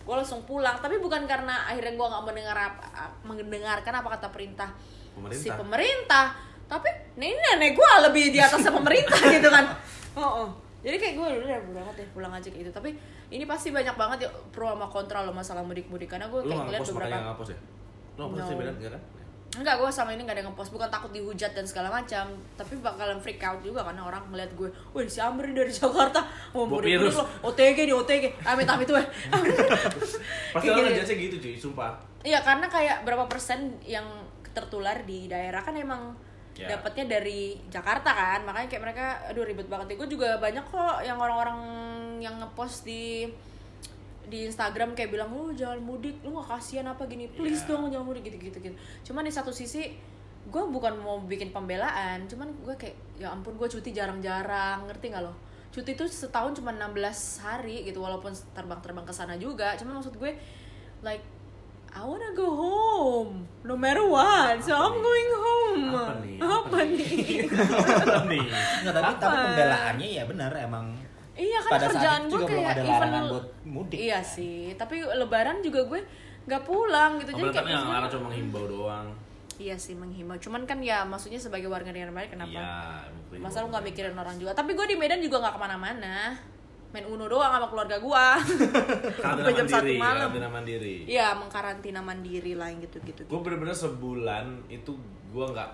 gue 0.00 0.14
langsung 0.18 0.42
pulang 0.42 0.74
tapi 0.82 0.98
bukan 0.98 1.22
karena 1.30 1.70
akhirnya 1.70 1.94
gue 1.94 2.06
nggak 2.10 2.24
mendengar 2.26 2.56
apa, 2.58 3.14
mendengarkan 3.22 3.94
apa 4.02 4.08
kata 4.18 4.28
perintah 4.34 4.70
Pemerintah. 5.14 5.42
si 5.42 5.48
pemerintah 5.54 6.26
tapi 6.66 6.90
nenek 7.14 7.38
nenek 7.38 7.70
gue 7.78 7.90
lebih 8.10 8.24
di 8.34 8.38
atas 8.42 8.62
pemerintah 8.66 9.20
gitu 9.30 9.48
kan 9.50 9.64
oh, 10.18 10.26
oh. 10.46 10.48
Jadi 10.80 10.96
kayak 10.96 11.14
gue 11.14 11.26
udah 11.26 11.38
udah 11.40 11.58
banget 11.74 11.94
deh 12.00 12.08
pulang 12.10 12.32
aja 12.32 12.48
kayak 12.48 12.62
gitu. 12.64 12.70
Tapi 12.72 12.90
ini 13.28 13.44
pasti 13.44 13.68
banyak 13.68 13.94
banget 13.94 14.18
ya 14.24 14.30
pro 14.48 14.72
sama 14.72 14.86
kontra 14.86 15.22
lo 15.22 15.30
masalah 15.30 15.60
mudik 15.60 15.86
mudik 15.86 16.08
karena 16.08 16.26
gue 16.26 16.40
kayak 16.40 16.66
ngeliat 16.66 16.80
beberapa 16.82 17.08
nggak 17.10 17.24
ngepost 17.28 17.50
ya? 17.52 17.58
Ngepost 18.16 18.42
sih 18.42 18.54
No. 18.54 18.60
beda 18.60 18.72
enggak 18.74 18.92
kan? 18.92 19.02
Enggak, 19.50 19.82
gue 19.82 19.90
sama 19.90 20.14
ini 20.14 20.22
gak 20.22 20.38
ada 20.38 20.46
ngepost. 20.46 20.70
Bukan 20.70 20.86
takut 20.86 21.10
dihujat 21.10 21.50
dan 21.50 21.66
segala 21.66 21.90
macam. 21.90 22.22
Tapi 22.54 22.78
bakalan 22.78 23.18
freak 23.18 23.42
out 23.42 23.58
juga 23.58 23.82
karena 23.82 24.06
orang 24.06 24.22
ngeliat 24.30 24.54
gue 24.54 24.70
Wih 24.94 25.10
si 25.10 25.18
Amber 25.18 25.42
ini 25.42 25.58
dari 25.58 25.74
Jakarta 25.74 26.22
Mau 26.54 26.70
mudik 26.70 26.94
virus. 26.94 27.18
lo 27.18 27.26
OTG 27.42 27.78
nih 27.82 27.96
OTG 27.96 28.24
Amit 28.46 28.70
amit 28.70 28.86
weh. 28.86 29.02
Pasti 30.54 30.66
orang 30.66 30.86
gitu. 30.86 30.94
ngejudge 30.94 31.14
gitu 31.18 31.36
cuy 31.40 31.54
sumpah. 31.58 31.92
Iya 32.22 32.38
karena 32.40 32.70
kayak 32.70 33.02
berapa 33.02 33.26
persen 33.26 33.74
yang 33.82 34.06
tertular 34.50 35.02
di 35.02 35.26
daerah 35.26 35.62
kan 35.62 35.74
emang 35.74 36.14
Ya. 36.60 36.76
dapatnya 36.76 37.16
dari 37.16 37.56
Jakarta 37.72 38.12
kan 38.12 38.44
makanya 38.44 38.68
kayak 38.68 38.82
mereka 38.84 39.06
aduh 39.32 39.48
ribet 39.48 39.64
banget 39.64 39.96
gue 39.96 40.08
juga 40.12 40.36
banyak 40.36 40.60
kok 40.60 41.00
yang 41.00 41.16
orang-orang 41.16 41.56
yang 42.20 42.36
ngepost 42.36 42.84
di 42.84 43.24
di 44.28 44.44
Instagram 44.44 44.92
kayak 44.92 45.08
bilang 45.08 45.32
lu 45.32 45.56
jangan 45.56 45.80
mudik 45.80 46.20
lu 46.20 46.36
gak 46.36 46.60
kasihan 46.60 46.86
apa 46.86 47.08
gini 47.08 47.32
please 47.32 47.64
Ya. 47.64 47.72
dong 47.72 47.88
jangan 47.88 48.06
mudik 48.06 48.28
gitu 48.28 48.36
gitu 48.36 48.58
gitu 48.60 48.76
cuman 49.08 49.24
di 49.24 49.32
satu 49.32 49.48
sisi 49.50 49.90
gue 50.46 50.62
bukan 50.68 51.00
mau 51.00 51.16
bikin 51.24 51.48
pembelaan 51.48 52.28
cuman 52.28 52.52
gue 52.60 52.74
kayak 52.76 52.96
ya 53.16 53.32
ampun 53.32 53.56
gue 53.56 53.68
cuti 53.68 53.90
jarang-jarang 53.90 54.84
ngerti 54.84 55.16
nggak 55.16 55.24
lo 55.24 55.32
cuti 55.70 55.96
tuh 55.96 56.06
setahun 56.06 56.60
cuma 56.60 56.76
16 56.76 56.92
hari 57.40 57.88
gitu 57.88 58.04
walaupun 58.04 58.30
terbang-terbang 58.52 59.06
ke 59.08 59.14
sana 59.16 59.34
juga 59.40 59.72
cuman 59.80 59.98
maksud 60.00 60.12
gue 60.14 60.32
like 61.00 61.24
I 61.90 62.00
wanna 62.06 62.30
go 62.32 62.48
home 62.54 63.50
no 63.66 63.74
matter 63.74 64.06
what. 64.06 64.62
So 64.62 64.72
I'm 64.78 65.02
going 65.02 65.30
home. 65.34 65.84
Apa 65.94 66.12
nih? 66.22 66.38
apa 66.40 66.78
nih? 66.86 67.10
nih? 68.30 68.44
Nggak, 68.86 68.94
tapi, 68.94 69.12
tapi 69.18 69.34
Apa? 69.34 69.44
pembelaannya 69.50 70.08
ya 70.08 70.22
benar 70.26 70.52
emang 70.56 70.86
iya 71.40 71.56
kan 71.64 71.72
pada 71.72 71.86
kerjaan 71.88 72.22
gue 72.28 72.40
kayak 72.44 72.68
ada 72.76 72.82
even 72.84 73.12
buat 73.32 73.46
mudik. 73.64 73.96
Iya 73.96 74.20
sih 74.20 74.76
tapi 74.76 75.02
lebaran 75.02 75.64
juga 75.64 75.88
gue 75.88 76.00
nggak 76.46 76.62
pulang 76.64 77.20
gitu. 77.20 77.30
Jadi 77.32 77.50
kayak 77.52 77.64
kan 77.64 77.66
yang 77.68 77.86
larang 77.88 78.10
cuma 78.12 78.22
menghimbau 78.28 78.64
doang? 78.68 79.06
Iya 79.60 79.76
sih 79.76 79.94
menghimbau. 79.96 80.36
Cuman 80.40 80.64
kan 80.64 80.78
ya 80.84 81.04
maksudnya 81.04 81.40
sebagai 81.40 81.68
warga 81.68 81.90
negara 81.92 82.12
baik 82.12 82.32
kenapa? 82.36 82.60
Iya 83.32 83.40
masa 83.40 83.64
lu 83.64 83.72
nggak 83.72 83.84
mikirin 83.88 84.16
orang 84.16 84.36
juga? 84.36 84.52
Tapi 84.52 84.76
gue 84.76 84.86
di 84.90 84.96
Medan 85.00 85.20
juga 85.24 85.40
nggak 85.40 85.54
ke 85.56 85.60
mana-mana 85.60 86.36
main 86.90 87.06
uno 87.06 87.30
doang 87.30 87.54
sama 87.54 87.66
keluarga 87.70 87.96
karantina 88.02 88.42
sampai 89.22 89.54
jam 89.62 89.66
satu 89.70 89.92
malam. 89.94 90.26
karantina 90.26 90.48
mandiri. 90.50 90.96
Iya, 91.06 91.26
mengkarantina 91.38 92.00
mandiri 92.02 92.52
lah 92.58 92.66
yang 92.66 92.82
gitu-gitu. 92.82 93.22
gue 93.30 93.40
bener-bener 93.46 93.74
sebulan 93.74 94.66
itu 94.66 94.90
gue 95.30 95.46
nggak 95.54 95.70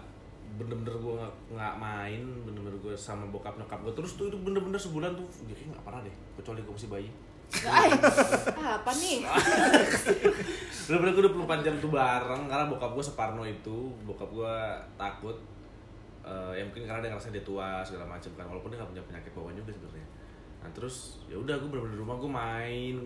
bener-bener 0.61 0.93
gue 0.93 1.15
nggak 1.17 1.33
nggak 1.57 1.75
main 1.81 2.23
bener-bener 2.45 2.77
gue 2.81 2.95
sama 2.97 3.29
bokap 3.29 3.57
nyokap 3.57 3.81
gue 3.85 3.93
terus 3.97 4.17
tuh 4.17 4.29
itu 4.29 4.37
bener-bener 4.41 4.77
sebulan 4.81 5.13
tuh 5.17 5.25
jadi 5.49 5.73
nggak 5.73 5.85
pernah 5.85 6.01
deh 6.05 6.15
kecuali 6.37 6.61
gue 6.61 6.75
masih 6.77 6.91
bayi. 6.93 7.09
Ay, 7.65 7.89
apa 8.59 8.91
nih? 9.01 9.23
bener-bener 10.91 11.13
gue 11.17 11.25
24 11.33 11.65
jam 11.65 11.75
tuh 11.81 11.91
bareng 11.97 12.43
karena 12.45 12.65
bokap 12.69 12.93
gue 12.93 13.05
separno 13.05 13.43
itu 13.49 13.89
bokap 14.05 14.29
gue 14.29 14.55
takut 15.01 15.37
eh, 16.29 16.61
ya 16.61 16.63
mungkin 16.67 16.85
karena 16.85 17.01
dia 17.01 17.11
ngerasa 17.17 17.33
dia 17.33 17.41
tua 17.41 17.81
segala 17.81 18.05
macam 18.05 18.29
kan. 18.37 18.45
Walaupun 18.45 18.69
dia 18.69 18.85
nggak 18.85 18.91
punya 18.93 19.05
penyakit 19.09 19.33
bawaan 19.33 19.57
juga 19.57 19.73
sebenarnya 19.73 20.16
nah 20.67 20.75
terus 20.75 21.23
ya 21.31 21.39
udah 21.39 21.55
gue 21.63 21.71
bener-bener 21.71 21.95
di 21.95 22.01
rumah 22.03 22.19
gue 22.19 22.27
main 22.27 22.97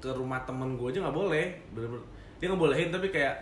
ke 0.00 0.08
rumah 0.16 0.40
temen 0.48 0.72
gue 0.80 0.88
aja 0.88 1.04
nggak 1.04 1.12
boleh. 1.20 1.46
Bener-bener 1.76 2.00
dia 2.40 2.46
nggak 2.48 2.62
bolehin 2.64 2.88
tapi 2.88 3.12
kayak 3.12 3.36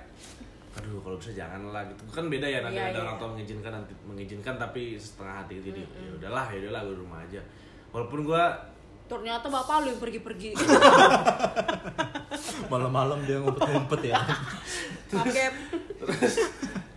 aduh 0.77 0.99
kalau 0.99 1.15
bisa 1.15 1.31
jangan 1.31 1.71
lah 1.71 1.87
gitu. 1.87 2.03
Kan 2.11 2.27
beda 2.27 2.51
ya 2.51 2.67
nanti 2.67 2.83
Iya, 2.83 2.91
ada 2.91 2.99
iya. 2.99 3.05
orang 3.07 3.17
tua 3.23 3.29
mengizinkan 3.31 3.71
nanti 3.71 3.93
mengizinkan 4.03 4.55
tapi 4.59 4.99
setengah 4.99 5.47
hati 5.47 5.63
jadi 5.63 5.81
ya 5.87 6.11
udahlah 6.19 6.47
ya 6.51 6.59
udahlah 6.67 6.81
gue 6.91 6.95
di 6.99 7.03
rumah 7.07 7.21
aja. 7.23 7.41
Walaupun 7.95 8.21
gue 8.27 8.43
ternyata 9.07 9.47
bapak 9.47 9.87
lu 9.87 9.95
yang 9.95 10.01
pergi-pergi. 10.03 10.51
Malam-malam 12.73 13.23
dia 13.23 13.39
ngumpet-ngumpet 13.39 14.01
ya. 14.11 14.19
oke 15.15 15.45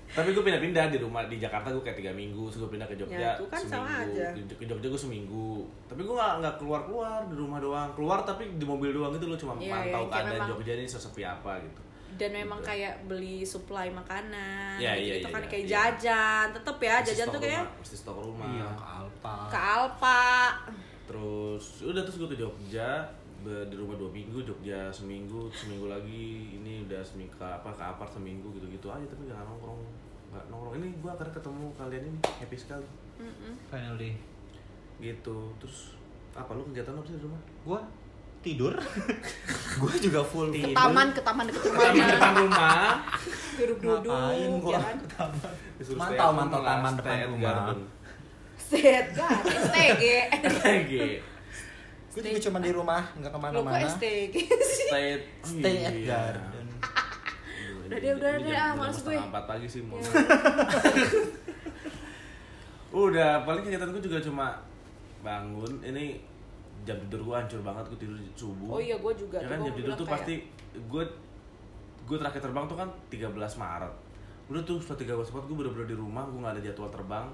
tapi 0.09 0.29
gue 0.31 0.41
pindah-pindah 0.41 0.85
di 0.89 0.97
rumah 0.97 1.23
di 1.23 1.37
Jakarta 1.37 1.69
gue 1.69 1.79
kayak 1.79 1.97
tiga 1.97 2.11
minggu 2.11 2.47
terus 2.47 2.59
gue 2.59 2.71
pindah 2.71 2.85
ke 2.85 2.95
Jogja 2.95 3.13
Ya, 3.15 3.31
itu 3.33 3.45
kan 3.45 3.59
seminggu. 3.59 3.75
sama 3.77 3.89
aja. 4.01 4.27
Ke, 4.31 4.55
ke 4.55 4.65
Jogja 4.65 4.87
gue 4.87 5.01
seminggu. 5.01 5.49
Tapi 5.85 6.01
gue 6.01 6.15
nggak 6.15 6.33
nggak 6.39 6.55
keluar 6.57 6.81
keluar 6.83 7.19
di 7.23 7.35
rumah 7.35 7.59
doang. 7.59 7.89
Keluar 7.93 8.19
tapi 8.21 8.43
di 8.51 8.65
mobil 8.65 8.89
doang 8.89 9.11
gitu 9.11 9.25
loh 9.25 9.35
cuma 9.35 9.53
Iya, 9.55 9.69
mantau 9.71 10.03
kayak 10.03 10.11
keadaan 10.11 10.33
memang- 10.35 10.49
Jogja 10.51 10.73
ini 10.73 10.85
sesepi 10.85 11.21
apa 11.23 11.51
gitu. 11.59 11.81
Dan 12.11 12.29
memang 12.33 12.59
kayak 12.59 13.05
beli 13.05 13.45
supply 13.45 13.87
makanan 13.87 14.75
Iya, 14.75 14.91
iya, 14.93 15.13
gitu 15.15 15.17
iya, 15.21 15.31
kan 15.31 15.41
iya, 15.41 15.47
kayak 15.47 15.63
iya. 15.63 15.71
jajan. 15.71 16.45
Tetep 16.51 16.77
ya 16.79 16.95
Mesti 16.95 17.07
jajan 17.07 17.27
tuh 17.27 17.39
kayak 17.39 17.61
rumah, 17.61 17.77
mesti 17.79 17.95
stok 17.95 18.17
rumah. 18.19 18.47
Iya, 18.49 18.67
ke 18.73 18.85
Alpa. 18.87 19.33
ke 19.45 19.59
Alpa. 19.61 20.25
Terus 21.05 21.65
udah 21.81 22.01
terus 22.01 22.17
gue 22.17 22.29
ke 22.29 22.37
Jogja 22.39 22.89
di 23.41 23.75
rumah 23.75 23.95
dua 23.95 24.09
minggu 24.09 24.43
Jogja 24.43 24.87
seminggu 24.89 25.47
seminggu 25.49 25.87
lagi 25.87 26.25
ini 26.53 26.83
udah 26.83 26.99
seminggu 26.99 27.31
ke 27.33 27.45
apa 27.45 27.69
ke 27.69 27.79
apart 27.81 28.11
seminggu 28.11 28.51
gitu 28.51 28.67
gitu 28.67 28.87
aja 28.87 29.05
tapi 29.05 29.25
nggak 29.25 29.39
nongkrong 29.39 29.79
nggak 30.29 30.43
nongkrong 30.47 30.75
ini 30.77 30.87
gue 30.95 31.09
akhirnya 31.09 31.33
ketemu 31.33 31.63
kalian 31.73 32.03
ini 32.05 32.19
happy 32.37 32.57
sekali 32.57 32.87
Mm-mm. 33.17 33.53
Finally. 33.67 34.11
gitu 34.99 35.55
terus 35.57 35.95
apa 36.31 36.51
lu 36.51 36.63
kegiatan 36.65 36.91
apa 36.91 37.05
sih 37.05 37.15
di 37.15 37.23
rumah 37.23 37.39
Gua 37.63 37.79
tidur. 38.39 38.71
gua 39.79 39.93
juga 39.95 40.21
full 40.21 40.47
ke 40.49 40.59
Tidur. 40.61 40.75
taman 40.75 41.07
ke 41.11 41.21
taman 41.21 41.43
deket 41.45 41.61
Taman 41.61 41.75
rumahnya 41.75 42.05
depan 42.09 42.33
rumah 42.37 42.83
duduk-duduk 43.55 44.11
Ngapain 44.11 44.51
gua 44.57 44.71
ya 44.71 44.79
kan 44.79 44.95
ke 44.97 45.07
taman? 45.09 45.39
Mantau, 45.95 46.29
stay 46.29 46.35
mantau 46.35 46.61
taman 46.61 46.91
stay 46.91 46.99
depan 46.99 47.27
rumah. 47.31 47.55
set 48.59 49.05
STG 49.15 50.03
lagi 50.59 51.03
Gue 52.09 52.21
juga 52.23 52.41
cuma 52.41 52.57
di 52.59 52.71
rumah, 52.71 53.03
nggak 53.13 53.29
ke 53.29 53.39
mana-mana. 53.39 53.85
Sih 53.91 54.25
stay 54.83 55.05
at 55.13 55.23
Stay 55.41 55.75
at 55.79 55.93
Iya. 55.93 56.07
garden. 56.33 56.67
Udah 57.81 57.97
deh, 57.97 58.11
udah 58.11 58.29
deh, 58.35 58.49
ah, 58.49 58.69
jam 58.69 58.73
males 58.75 58.99
gue. 58.99 59.15
empat 59.15 59.43
pagi 59.45 59.65
sih 59.65 59.81
mau 59.81 59.97
Iya. 59.97 60.09
udah 62.91 63.43
paling 63.43 63.61
kegiatan 63.63 63.89
gue 63.91 64.01
juga 64.03 64.17
cuma 64.19 64.47
bangun 65.19 65.77
ini 65.83 66.17
jam 66.81 66.97
tidur 66.99 67.21
gue 67.23 67.35
hancur 67.35 67.61
banget 67.61 67.85
gue 67.87 67.99
tidur 67.99 68.17
subuh 68.33 68.69
Oh 68.71 68.81
iya, 68.81 68.97
gua 68.97 69.13
juga. 69.13 69.37
ya 69.37 69.45
kan 69.47 69.61
jam 69.61 69.73
tidur 69.75 69.93
tuh 69.93 70.01
kayak- 70.03 70.13
pasti 70.19 70.33
gue 70.75 71.03
gue 72.03 72.17
terakhir 72.17 72.41
terbang 72.41 72.65
tuh 72.65 72.73
kan 72.75 72.89
13 73.09 73.29
Maret 73.55 73.93
udah 74.49 74.61
tuh 74.63 74.77
setelah 74.79 74.97
13 75.21 75.29
Maret 75.29 75.45
gue 75.45 75.57
bener-bener 75.59 75.87
di 75.87 75.93
rumah 75.95 76.23
gue 76.25 76.39
gak 76.39 76.53
ada 76.55 76.63
jadwal 76.63 76.89
terbang 76.89 77.25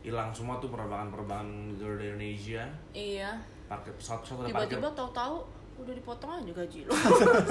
hilang 0.00 0.30
semua 0.32 0.58
tuh 0.58 0.66
penerbangan-penerbangan 0.68 1.46
Garuda 1.74 2.04
Indonesia 2.08 2.62
iya 2.92 3.30
parkir 3.68 3.92
pesawat-pesawat 3.94 4.38
udah 4.40 4.48
parkir. 4.50 4.74
tiba-tiba 4.74 4.88
tahu-tahu 4.96 5.36
udah 5.78 5.94
dipotong 5.94 6.30
aja 6.34 6.52
gaji 6.52 6.80
lo 6.82 6.92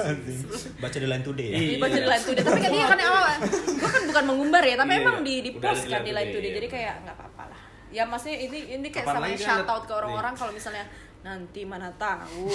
Baca 0.84 0.98
di 0.98 1.08
line 1.08 1.24
today 1.24 1.48
ya. 1.48 1.56
Iya. 1.56 1.70
dibaca 1.72 1.96
di 1.96 2.08
line 2.08 2.26
today. 2.26 2.44
Tapi 2.44 2.60
kan 2.60 2.72
dia 2.74 2.86
kan 2.86 3.00
awal 3.00 3.24
gue 3.72 3.88
kan 3.88 4.04
bukan 4.04 4.24
mengumbar 4.28 4.60
ya 4.62 4.76
tapi 4.76 4.92
Iya, 4.92 5.00
emang 5.00 5.18
iya. 5.18 5.24
di 5.24 5.36
di 5.40 5.52
post 5.56 5.84
kan 5.86 6.02
di 6.04 6.12
line 6.12 6.28
today, 6.28 6.36
today. 6.36 6.50
Iya. 6.50 6.58
jadi 6.58 6.68
kayak 6.68 6.94
nggak 7.02 7.16
apa-apa 7.16 7.44
lah. 7.48 7.62
Ya 7.88 8.04
maksudnya 8.04 8.38
ini 8.42 8.60
ini 8.76 8.88
kayak 8.90 9.06
Kapan 9.08 9.16
sama 9.16 9.28
kan 9.30 9.40
shout 9.40 9.70
out 9.70 9.84
ke 9.86 9.94
orang-orang 9.94 10.34
kalau 10.36 10.52
misalnya 10.52 10.84
nanti 11.18 11.62
mana 11.64 11.90
tahu 11.96 12.46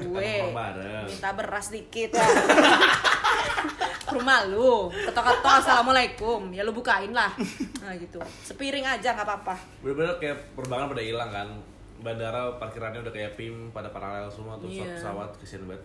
gue 0.00 0.32
minta 1.04 1.30
beras 1.32 1.68
dikit 1.68 2.10
ya 2.10 2.26
ke 4.04 4.12
rumah 4.12 4.44
lu 4.44 4.88
ketok-ketok 4.88 5.54
assalamualaikum. 5.60 6.48
Ya 6.48 6.64
lu 6.64 6.72
bukain 6.72 7.12
lah. 7.12 7.28
Nah 7.80 7.92
gitu. 7.96 8.24
Sepiring 8.40 8.84
aja 8.84 9.12
nggak 9.12 9.26
apa-apa. 9.26 9.54
Bener-bener 9.80 10.16
kayak 10.16 10.56
penerbangan 10.56 10.86
pada 10.88 11.02
hilang 11.02 11.28
kan 11.28 11.48
bandara 12.04 12.60
parkirannya 12.60 13.00
udah 13.00 13.10
kayak 13.10 13.32
pim 13.34 13.72
pada 13.72 13.88
paralel 13.88 14.28
semua 14.28 14.54
tuh 14.54 14.68
Iya. 14.68 14.84
pesawat 14.92 15.32
kesian 15.40 15.64
banget. 15.64 15.80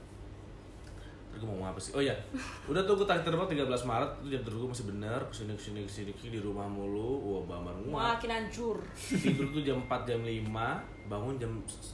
Terus 1.29 1.39
gue 1.39 1.47
mau 1.47 1.55
ngomong 1.55 1.69
apa 1.69 1.79
sih? 1.79 1.93
Oh 1.93 2.01
iya 2.01 2.17
udah 2.65 2.81
tuh 2.83 2.97
gue 2.97 3.05
terakhir 3.05 3.23
terbang 3.23 3.45
13 3.47 3.69
Maret 3.85 4.09
tuh 4.17 4.27
jam 4.27 4.41
tidur 4.41 4.57
gue 4.59 4.69
masih 4.73 4.85
bener 4.89 5.19
ke 5.23 5.33
sini 5.35 5.51
ke 5.53 5.61
sini 5.61 5.79
ke 5.79 5.91
sini 5.91 6.09
ke 6.09 6.19
sini 6.19 6.31
di 6.35 6.41
rumah 6.41 6.65
mulu 6.65 7.09
wah 7.21 7.41
bambar 7.47 7.77
nguat 7.79 8.17
makin 8.17 8.29
hancur. 8.35 8.77
Tidur 8.97 9.47
tuh 9.49 9.61
jam 9.61 9.77
4 9.79 10.03
jam 10.03 10.19
5 10.19 11.07
bangun 11.07 11.35
jam 11.38 11.51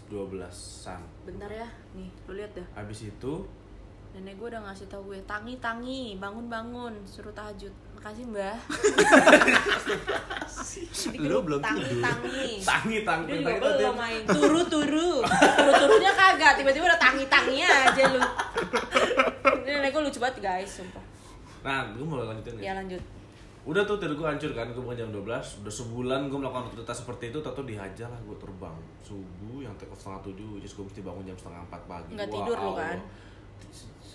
12an 0.08 1.00
bentar 1.24 1.48
ya 1.48 1.68
nih 1.94 2.10
lu 2.26 2.36
lihat 2.36 2.52
dah 2.52 2.68
habis 2.76 3.06
itu 3.06 3.34
Nenek 4.16 4.40
gue 4.40 4.48
udah 4.48 4.64
ngasih 4.64 4.88
tau 4.88 5.04
gue, 5.04 5.20
tangi 5.28 5.60
tangi, 5.60 6.16
bangun 6.16 6.48
bangun, 6.48 6.96
suruh 7.04 7.36
tahajud. 7.36 7.68
Makasih 8.06 8.26
mbah. 8.30 8.58
Jadi 10.94 11.18
Lu 11.20 11.42
belum 11.42 11.58
tidur. 11.58 11.98
tangi. 11.98 12.62
tangi 12.62 12.98
tangi 13.02 13.26
Dia 13.26 13.36
juga 13.36 13.50
tangi 13.50 13.58
tangi. 13.58 13.78
belum 13.82 13.96
main 13.98 14.22
turu 14.24 14.62
turu, 14.64 15.10
turu 15.26 15.72
turunya 15.74 16.14
kagak. 16.14 16.54
Tiba-tiba 16.56 16.86
udah 16.86 17.02
tangi 17.02 17.26
tangi 17.26 17.58
aja 17.60 18.04
lu. 18.08 18.22
Ini 19.66 19.90
gue 19.90 20.02
lucu 20.04 20.20
banget 20.20 20.38
guys, 20.40 20.70
sumpah. 20.72 21.02
nah 21.60 21.82
gue 21.90 22.06
mau 22.06 22.22
lanjutin 22.22 22.62
Ya 22.62 22.70
ya 22.70 22.74
lanjut. 22.78 23.02
udah 23.66 23.82
tuh 23.82 23.98
tidur 23.98 24.14
gue 24.14 24.28
hancur 24.28 24.54
kan 24.54 24.70
gue 24.70 24.78
bangun 24.78 24.94
jam 24.96 25.10
12 25.10 25.26
udah 25.66 25.74
sebulan 25.74 26.30
gue 26.30 26.38
melakukan 26.38 26.70
rutinitas 26.70 27.02
seperti 27.02 27.34
itu 27.34 27.42
tato 27.42 27.66
dihajar 27.66 28.06
lah 28.06 28.22
gue 28.22 28.38
terbang 28.38 28.78
subuh 29.02 29.66
yang 29.66 29.74
take 29.74 29.90
off 29.90 29.98
setengah 29.98 30.22
tujuh 30.22 30.62
is 30.62 30.70
gue 30.70 30.86
mesti 30.86 31.02
bangun 31.02 31.26
jam 31.26 31.34
setengah 31.34 31.66
empat 31.66 31.82
pagi 31.84 32.14
Nggak 32.14 32.30
tidur 32.30 32.54
lu 32.56 32.72
kan? 32.78 32.98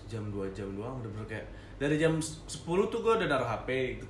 jam 0.06 0.22
2 0.30 0.54
jam 0.54 0.68
doang 0.70 0.94
udah 0.96 1.10
bener 1.10 1.26
kayak 1.26 1.46
dari 1.80 1.96
jam 1.96 2.12
10 2.14 2.44
tuh 2.86 3.00
gue 3.00 3.12
udah 3.14 3.26
naruh 3.26 3.48
HP 3.48 3.68
gitu. 3.96 4.06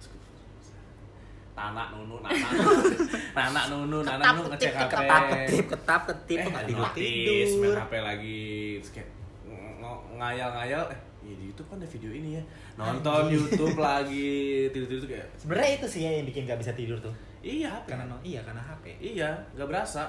Tanak 1.50 1.92
nunu, 1.92 2.18
nanak 2.18 2.50
Nanak 3.36 3.64
nunu, 3.68 4.00
Ketap, 4.00 4.32
nunu 4.32 4.48
ngecek 4.48 4.72
HP 4.72 4.92
Ketap 4.96 5.22
ketip, 5.28 5.64
ketap 5.68 6.02
ketip, 6.04 6.38
Eh, 6.38 6.46
nggak 6.46 6.64
tidur 6.64 6.88
tidur. 6.90 7.58
main 7.60 7.76
HP 7.76 7.92
lagi 8.00 8.40
Terus 8.80 8.90
kayak 8.92 9.08
ng- 9.44 9.76
ng- 9.78 10.02
ngayal-ngayal 10.16 10.82
Eh, 10.88 10.98
ya 11.20 11.34
di 11.36 11.44
Youtube 11.46 11.68
kan 11.68 11.76
ada 11.76 11.86
video 11.86 12.10
ini 12.10 12.30
ya 12.34 12.42
Nonton 12.74 13.22
Youtube 13.28 13.76
lagi 13.76 14.30
Tidur-tidur 14.68 15.00
tuh 15.04 15.10
kayak 15.10 15.26
Sebenarnya 15.36 15.70
itu 15.74 15.86
sih 15.86 16.00
ya 16.00 16.10
yang 16.12 16.24
bikin 16.24 16.42
gak 16.44 16.58
bisa 16.58 16.72
tidur 16.72 16.96
tuh. 16.96 17.12
Iya 17.38 17.68
HP 17.72 17.86
Karena 17.88 18.04
iya 18.22 18.40
karena 18.40 18.62
HP. 18.62 18.84
Iya, 18.96 19.30
gak 19.52 19.68
berasa 19.68 20.02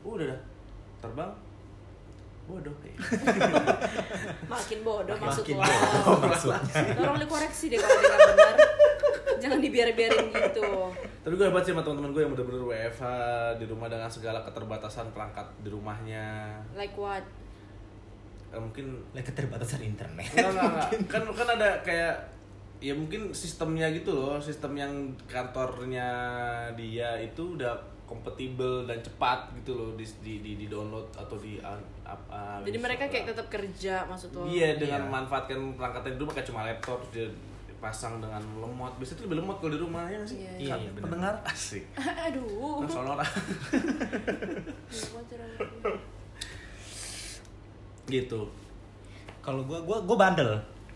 Udah 0.00 0.26
dah, 0.26 0.40
terbang 0.98 1.30
Bodoh 2.46 2.74
kayak 2.78 2.98
Makin 4.52 4.78
bodoh 4.80 5.14
Makin 5.18 5.26
maksud 5.26 5.44
lo. 5.50 5.58
bodoh 5.58 6.30
maksudnya. 6.30 6.94
Tolong 6.94 7.18
dikoreksi 7.18 7.64
deh 7.68 7.78
kalau 7.78 7.98
dia 7.98 8.18
benar. 8.22 8.54
Jangan 9.36 9.58
dibiarin-biarin 9.60 10.26
gitu. 10.30 10.68
Tapi 10.94 11.34
gue 11.34 11.46
hebat 11.50 11.62
sih 11.62 11.74
sama 11.74 11.82
teman-teman 11.82 12.10
gue 12.14 12.22
yang 12.22 12.32
bener-bener 12.32 12.62
WFH 12.62 13.02
di 13.58 13.64
rumah 13.66 13.90
dengan 13.90 14.06
segala 14.06 14.40
keterbatasan 14.46 15.10
perangkat 15.10 15.46
di 15.60 15.68
rumahnya. 15.68 16.56
Like 16.72 16.94
what? 16.94 17.26
Eh, 18.48 18.60
mungkin 18.62 19.02
Lagi 19.10 19.26
keterbatasan 19.26 19.82
internet. 19.82 20.30
enggak, 20.30 20.50
enggak, 20.54 20.70
enggak. 20.70 20.88
kan 21.12 21.22
kan 21.34 21.48
ada 21.58 21.70
kayak 21.82 22.14
ya 22.78 22.94
mungkin 22.94 23.34
sistemnya 23.34 23.90
gitu 23.90 24.14
loh, 24.14 24.38
sistem 24.38 24.76
yang 24.76 24.92
kantornya 25.26 26.08
dia 26.78 27.18
itu 27.18 27.58
udah 27.58 27.74
kompatibel 28.06 28.86
dan 28.86 28.98
cepat 28.98 29.50
gitu 29.52 29.74
loh 29.74 29.90
di 29.92 30.06
di 30.22 30.38
di, 30.38 30.52
di 30.54 30.66
download 30.66 31.10
atau 31.12 31.34
di 31.36 31.58
uh, 31.58 31.74
uh, 32.04 32.62
Jadi 32.62 32.70
di- 32.72 32.80
mereka 32.80 33.04
kayak 33.04 33.26
tetap 33.28 33.46
kerja 33.48 34.02
maksud 34.04 34.30
lo. 34.30 34.46
Iya 34.46 34.74
dengan 34.74 35.02
Iya. 35.02 35.06
memanfaatkan 35.06 35.58
perangkatnya 35.74 36.12
di 36.12 36.20
rumah 36.20 36.32
kayak 36.32 36.46
cuma 36.46 36.62
laptop 36.62 37.02
terus 37.04 37.12
dia 37.12 37.26
pasang 37.76 38.18
dengan 38.18 38.40
lemot. 38.56 38.94
Biasanya 38.96 39.18
tuh 39.18 39.24
lebih 39.26 39.38
lemot 39.38 39.56
kalau 39.58 39.68
di 39.68 39.80
rumah 39.80 40.06
ya 40.06 40.22
sih. 40.22 40.38
Iya, 40.38 40.52
iya. 40.56 40.70
Kan 40.70 40.78
Iya, 40.78 40.88
bener. 40.88 41.02
pendengar 41.04 41.34
asik. 41.44 41.84
Aduh. 42.24 42.80
Nah, 42.80 42.88
sonora. 42.88 43.26
gitu. 48.06 48.40
Kalau 49.40 49.62
gua 49.62 49.78
gua 49.82 49.98
gua 50.00 50.16
bandel. 50.16 50.50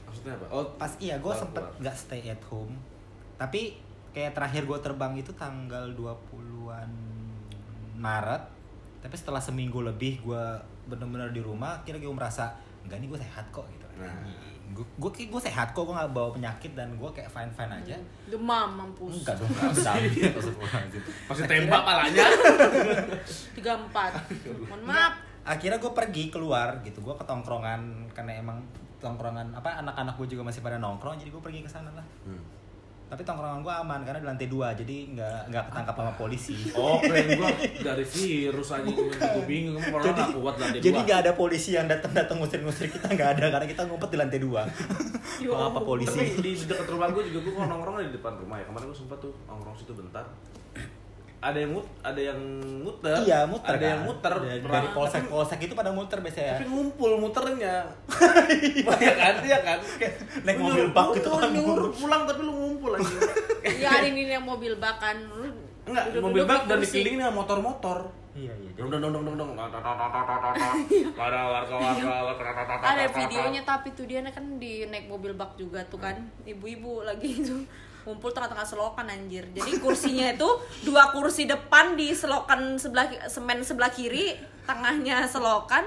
Maksudnya 0.07 0.35
apa? 0.37 0.47
Oh, 0.49 0.65
Pas 0.77 0.91
iya 0.99 1.19
gua 1.19 1.31
keluar, 1.31 1.41
sempet 1.41 1.63
keluar. 1.65 1.81
nggak 1.81 1.97
stay 1.97 2.23
at 2.25 2.43
home. 2.47 2.75
Tapi 3.37 3.79
kayak 4.11 4.33
terakhir 4.33 4.63
gua 4.65 4.79
terbang 4.79 5.15
itu 5.17 5.31
tanggal 5.33 5.87
20-an 6.73 6.91
Maret. 7.97 8.43
Tapi 9.01 9.15
setelah 9.15 9.39
seminggu 9.39 9.81
lebih 9.81 10.23
gua 10.23 10.57
bener-bener 10.85 11.31
di 11.31 11.41
rumah, 11.41 11.83
kira 11.83 11.97
gue 11.97 12.09
merasa 12.09 12.53
enggak 12.81 12.99
nih 12.99 13.09
gue 13.09 13.21
sehat 13.21 13.45
kok 13.51 13.67
gitu. 13.69 13.87
Nah. 13.97 14.09
gue 14.71 14.87
gue 14.97 15.27
gue 15.27 15.43
sehat 15.43 15.71
kok 15.71 15.83
gue 15.83 15.91
nggak 15.91 16.11
bawa 16.11 16.31
penyakit 16.31 16.73
dan 16.73 16.95
gue 16.95 17.11
kayak 17.11 17.27
fine 17.27 17.51
fine 17.51 17.73
aja. 17.73 17.97
Demam 18.25 18.71
mampus. 18.73 19.19
Enggak 19.19 19.35
dong, 19.37 19.51
enggak. 19.51 19.75
Pasti 19.75 21.43
Akhirnya- 21.43 21.51
tembak 21.51 21.83
palanya. 21.83 22.27
34. 23.59 23.91
Mohon 24.65 24.83
maaf. 24.85 25.15
akhirnya 25.41 25.81
gue 25.81 25.91
pergi 25.91 26.29
keluar 26.29 26.79
gitu 26.81 27.01
gue 27.01 27.15
ke 27.17 27.25
tongkrongan 27.25 27.81
karena 28.13 28.37
emang 28.37 28.61
tongkrongan 28.99 29.51
apa 29.51 29.81
anak-anak 29.81 30.13
gue 30.15 30.29
juga 30.29 30.45
masih 30.45 30.61
pada 30.61 30.77
nongkrong 30.77 31.17
jadi 31.17 31.33
gue 31.33 31.41
pergi 31.41 31.65
ke 31.65 31.71
sana 31.71 31.89
lah 31.91 32.05
Hmm. 32.23 32.37
Tapi 33.11 33.21
tongkrongan 33.21 33.59
gue 33.59 33.75
aman 33.75 34.01
karena 34.01 34.19
di 34.19 34.29
lantai 34.29 34.47
dua 34.47 34.71
jadi 34.71 34.97
nggak 35.11 35.51
nggak 35.51 35.63
ketangkap 35.67 35.95
sama 35.97 36.13
polisi 36.15 36.55
Oh, 36.73 36.95
keren 36.97 37.27
gua 37.35 37.51
dari 37.91 38.05
virus 38.07 38.69
aja 38.71 38.87
gue 38.87 39.45
bingung 39.45 39.75
kamu 39.77 39.91
orang 39.93 40.15
nggak 40.15 40.31
kuat 40.33 40.55
lah 40.57 40.69
jadi 40.73 40.95
nggak 40.97 41.19
ada 41.21 41.33
polisi 41.35 41.75
yang 41.75 41.85
datang 41.85 42.13
datang 42.13 42.39
ngusir 42.39 42.63
ngusir 42.63 42.87
kita 42.89 43.11
nggak 43.11 43.31
ada 43.35 43.45
karena 43.51 43.67
kita 43.67 43.83
ngumpet 43.85 44.09
di 44.09 44.19
lantai 44.19 44.39
dua 44.39 44.63
Mengapa 45.41 45.81
polisi? 45.81 46.13
Tapi 46.13 46.37
di 46.39 46.53
dekat 46.55 46.85
rumah 46.87 47.09
gue 47.09 47.25
juga 47.27 47.41
gue 47.43 47.65
nongkrong 47.65 47.97
di 48.03 48.13
depan 48.13 48.37
rumah 48.37 48.57
ya. 48.57 48.65
Kemarin 48.67 48.87
gue 48.87 48.99
sempat 48.99 49.19
tuh 49.19 49.33
nongkrong 49.47 49.73
situ 49.75 49.89
bentar. 49.91 50.21
Ada 51.41 51.57
yang 51.57 51.73
mut, 51.73 51.89
ada 51.99 52.21
yang 52.21 52.37
muter. 52.85 53.17
Iya, 53.25 53.49
muter 53.49 53.73
Ada 53.73 53.81
kan? 53.81 53.89
yang 53.89 54.03
muter. 54.05 54.35
Dari, 54.37 54.61
Pernah- 54.61 54.75
dari 54.77 54.89
polsek 54.93 55.23
polsek 55.25 55.59
itu 55.59 55.73
pada 55.73 55.89
muter 55.89 56.21
biasanya. 56.21 56.61
Tapi 56.61 56.69
ngumpul 56.69 57.11
muternya. 57.17 57.89
Banyak 58.85 59.15
kan 59.23 59.35
dia 59.41 59.59
kan. 59.65 59.79
Kayak 59.97 60.15
Naik 60.45 60.57
mobil 60.61 60.87
bak 60.91 61.07
gitu 61.15 61.25
nyuruh- 61.27 61.41
kan. 61.41 61.51
nyuruh 61.51 61.91
pulang 61.91 62.23
tapi 62.27 62.41
lu 62.43 62.53
ngumpul 62.91 63.23
aja. 63.23 63.79
ya 63.79 63.89
ada 63.93 64.07
ini 64.07 64.27
yang 64.27 64.43
mobil 64.43 64.75
bak 64.77 64.99
kan 64.99 65.17
lu 65.17 65.47
Enggak, 65.81 66.05
mobil 66.23 66.45
bak 66.45 66.69
dan 66.69 66.79
kursi. 66.79 67.03
dikelilingin 67.03 67.25
sama 67.25 67.35
motor-motor. 67.43 67.99
Iya 68.31 68.53
iya. 68.53 68.71
Dong 68.79 68.89
dong 68.93 69.01
dong 69.03 69.11
dong 69.11 69.25
dong 69.27 69.37
dong. 69.41 69.51
Ada 69.59 71.41
warga-warga. 71.51 72.11
ada 72.79 73.05
videonya 73.11 73.63
tapi 73.65 73.89
tuh 73.91 74.07
dia 74.07 74.23
kan 74.23 74.61
di 74.61 74.87
naik 74.87 75.11
mobil 75.11 75.35
bak 75.35 75.59
juga 75.59 75.83
tuh 75.89 75.99
kan 75.99 76.15
ibu-ibu 76.47 77.03
lagi 77.03 77.43
itu 77.43 77.67
ngumpul 78.07 78.33
tengah-tengah 78.33 78.65
selokan 78.65 79.13
anjir 79.13 79.45
jadi 79.53 79.77
kursinya 79.77 80.33
itu 80.33 80.49
dua 80.83 81.13
kursi 81.13 81.45
depan 81.45 82.01
di 82.01 82.17
selokan 82.17 82.81
sebelah 82.81 83.29
semen 83.29 83.61
sebelah 83.61 83.93
kiri 83.93 84.41
tengahnya 84.65 85.29
selokan 85.29 85.85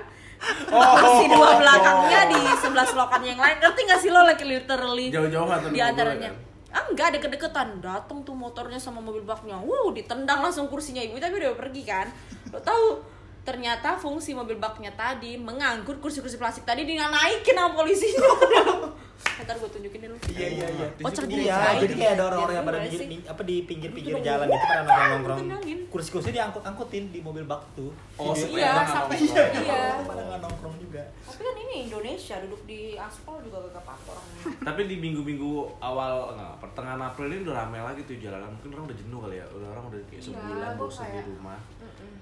kursi 0.70 1.26
dua 1.26 1.58
belakangnya 1.58 2.22
di 2.30 2.42
sebelah 2.62 2.86
selokan 2.86 3.22
yang 3.26 3.40
lain 3.40 3.58
ngerti 3.58 3.82
gak 3.88 4.00
sih 4.00 4.12
lo 4.14 4.22
like 4.28 4.46
literally 4.46 5.10
Jauh-jauhan 5.10 5.74
di 5.74 5.80
antaranya 5.82 6.30
ah 6.74 6.84
enggak 6.90 7.16
deket-deketan. 7.16 7.80
Datang 7.80 8.26
tuh 8.26 8.34
motornya 8.34 8.82
sama 8.82 9.00
mobil 9.00 9.22
baknya. 9.22 9.62
Wow 9.62 9.94
ditendang 9.94 10.42
langsung 10.42 10.68
kursinya 10.68 11.00
ibu. 11.00 11.22
Tapi 11.22 11.38
udah 11.38 11.54
pergi 11.54 11.82
kan. 11.86 12.10
Lo 12.50 12.60
tahu 12.60 13.14
ternyata 13.44 14.00
fungsi 14.00 14.32
mobil 14.32 14.56
baknya 14.56 14.96
tadi 14.96 15.36
mengangkut 15.36 16.00
kursi-kursi 16.00 16.40
plastik 16.40 16.64
tadi 16.64 16.88
dengan 16.88 17.12
naikin 17.12 17.60
sama 17.60 17.76
polisinya 17.76 18.24
ntar 19.36 19.56
gue 19.56 19.66
tunjukin 19.68 20.00
dulu 20.04 20.16
Iya 20.30 20.48
iya 20.52 20.68
iya. 20.70 20.88
Oh, 21.00 21.10
cerdas 21.10 21.34
Iya, 21.36 21.56
aja. 21.56 21.80
jadi 21.80 21.94
kayak 21.96 22.14
ada 22.14 22.24
orang-orang 22.26 22.54
yang 22.54 22.64
Iya, 22.64 22.70
pada 22.70 22.80
iya 22.80 23.02
di, 23.04 23.18
apa 23.24 23.42
di 23.44 23.56
pinggir-pinggir 23.64 24.14
Itu 24.14 24.22
jalan 24.22 24.46
gitu 24.46 24.58
pada 24.62 24.80
nongkrong-nongkrong. 24.80 25.38
Ditendangin. 25.40 25.78
Kursi-kursi 25.90 26.30
diangkut-angkutin 26.32 27.04
di 27.10 27.20
mobil 27.20 27.44
bak 27.44 27.62
tuh. 27.74 27.92
Oh, 28.16 28.32
Iya, 28.32 28.70
sampai- 28.86 29.18
nongkrong. 29.18 29.50
iya. 29.60 29.84
Pada 30.04 30.24
nongkrong 30.40 30.76
juga. 30.80 31.02
tapi 31.24 31.42
kan 31.42 31.56
ini 31.58 31.76
Indonesia 31.84 32.36
duduk 32.40 32.62
di 32.64 32.80
aspal 32.94 33.42
juga 33.42 33.58
gak 33.66 33.82
apa-apa 33.82 34.10
orang 34.12 34.26
Tapi 34.62 34.82
di 34.86 34.96
minggu-minggu 34.98 35.52
awal 35.80 36.14
enggak, 36.30 36.54
pertengahan 36.62 37.02
April 37.02 37.28
ini 37.28 37.42
udah 37.42 37.56
rame 37.58 37.78
lagi 37.80 38.02
tuh 38.04 38.16
jalanan. 38.16 38.54
Mungkin 38.54 38.70
orang 38.72 38.86
udah 38.86 38.98
jenuh 38.98 39.20
kali 39.20 39.36
ya. 39.36 39.46
Udah 39.50 39.68
orang 39.72 39.84
udah 39.88 40.00
kayak 40.06 40.22
Iya, 40.22 40.28
sebulan 40.30 40.72
bosan 40.76 41.06
di 41.10 41.22
rumah. 41.28 41.58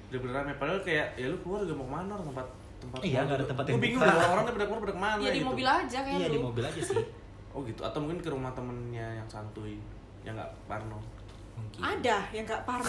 Udah 0.07 0.19
bener 0.19 0.33
rame. 0.33 0.51
Padahal 0.55 0.79
kayak 0.81 1.07
ya 1.13 1.25
lu 1.27 1.37
keluar 1.39 1.59
juga 1.61 1.75
mau 1.75 1.85
ke 1.85 1.93
mana 1.93 2.13
tempat 2.17 2.47
tempat 2.81 2.97
Iya, 3.05 3.19
nggak 3.23 3.37
ada 3.37 3.45
tempat 3.45 3.63
yang 3.69 3.77
Gue 3.77 3.85
bingung 3.85 4.01
dah 4.01 4.15
orang-orang 4.17 4.43
pada 4.49 4.65
keluar 4.65 4.81
pada 4.81 4.93
ke 4.93 5.01
mana 5.01 5.19
ya 5.21 5.29
di 5.29 5.39
gitu. 5.39 5.47
mobil 5.53 5.67
aja 5.69 5.97
kayak 6.01 6.17
Iya 6.17 6.27
lu 6.27 6.33
di 6.33 6.41
mobil 6.41 6.63
aja 6.65 6.81
sih. 6.81 6.97
Oh 7.51 7.59
gitu. 7.67 7.81
Atau 7.83 7.99
mungkin 7.99 8.23
ke 8.23 8.31
rumah 8.31 8.55
temennya 8.55 9.19
yang 9.19 9.27
santuy, 9.27 9.75
yang 10.23 10.39
nggak 10.39 10.51
parno. 10.71 10.95
Mungkin. 11.51 11.83
ada 11.83 12.17
yang 12.33 12.47
gak 12.47 12.63
parno 12.63 12.87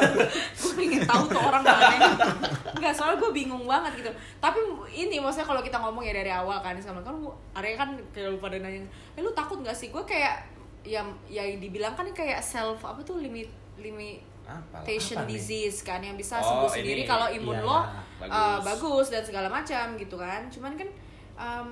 gue 0.60 0.72
pengen 0.76 1.00
tahu 1.06 1.22
tuh 1.32 1.38
orang 1.38 1.64
mana 1.64 2.12
nggak 2.82 2.92
soalnya 2.92 3.16
gue 3.16 3.30
bingung 3.32 3.64
banget 3.64 4.04
gitu 4.04 4.10
tapi 4.36 4.58
ini 4.90 5.16
maksudnya 5.22 5.46
kalau 5.48 5.62
kita 5.64 5.78
ngomong 5.80 6.02
ya 6.04 6.12
dari 6.12 6.28
awal 6.28 6.60
kan 6.60 6.76
sama 6.82 7.00
kan 7.00 7.14
area 7.56 7.78
kan 7.78 7.94
kayak 8.12 8.34
lu 8.34 8.38
pada 8.42 8.58
nanya 8.58 8.84
eh 9.16 9.22
lu 9.22 9.32
takut 9.32 9.62
nggak 9.62 9.72
sih 9.72 9.88
gue 9.88 10.02
kayak 10.04 10.44
yang 10.82 11.08
yang 11.30 11.56
dibilang 11.62 11.94
kan 11.94 12.04
kayak 12.10 12.42
self 12.42 12.82
apa 12.82 13.00
tuh 13.06 13.22
limit 13.22 13.48
limit 13.78 14.20
Apa? 14.44 14.76
Apa 14.78 14.88
nih? 15.22 15.26
disease 15.30 15.78
kan 15.80 15.98
yang 15.98 16.14
bisa 16.14 16.36
Oh, 16.36 16.44
sembuh 16.64 16.70
sendiri 16.72 17.02
kalau 17.02 17.26
imun 17.26 17.54
Iya, 17.54 17.62
lo 17.62 17.78
bagus. 18.18 18.30
uh, 18.30 18.58
bagus 18.60 19.06
dan 19.08 19.22
segala 19.22 19.48
macam 19.48 19.84
gitu 19.94 20.16
kan 20.16 20.46
cuman 20.46 20.72
kan 20.74 20.88
um, 21.34 21.68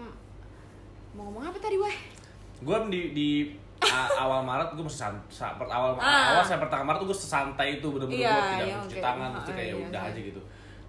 mau 1.13 1.27
ngomong 1.27 1.45
apa 1.45 1.59
tadi 1.59 1.77
weh 1.77 1.97
gue 2.61 2.77
di 2.89 3.01
di 3.11 3.29
awal 4.15 4.41
Maret 4.41 4.73
gue 4.73 4.83
masih 4.83 5.01
san- 5.03 5.25
sa- 5.29 5.55
per- 5.55 5.67
awal 5.67 5.97
Ah. 5.97 6.33
awal 6.33 6.43
saya 6.43 6.59
pertengahan 6.59 6.87
Maret 6.87 7.01
tuh 7.01 7.09
gue 7.09 7.19
sesantai 7.19 7.69
itu 7.75 7.87
bener-bener 7.89 8.21
Iya, 8.21 8.31
gue 8.31 8.45
tidak 8.47 8.67
iya, 8.67 8.77
cuci 8.79 8.95
oke. 8.95 9.03
tangan 9.03 9.29
terus 9.33 9.43
Ah, 9.43 9.55
kayak 9.55 9.69
iya, 9.69 9.77
udah 9.81 10.01
iya. 10.01 10.11
aja 10.11 10.21
gitu 10.23 10.41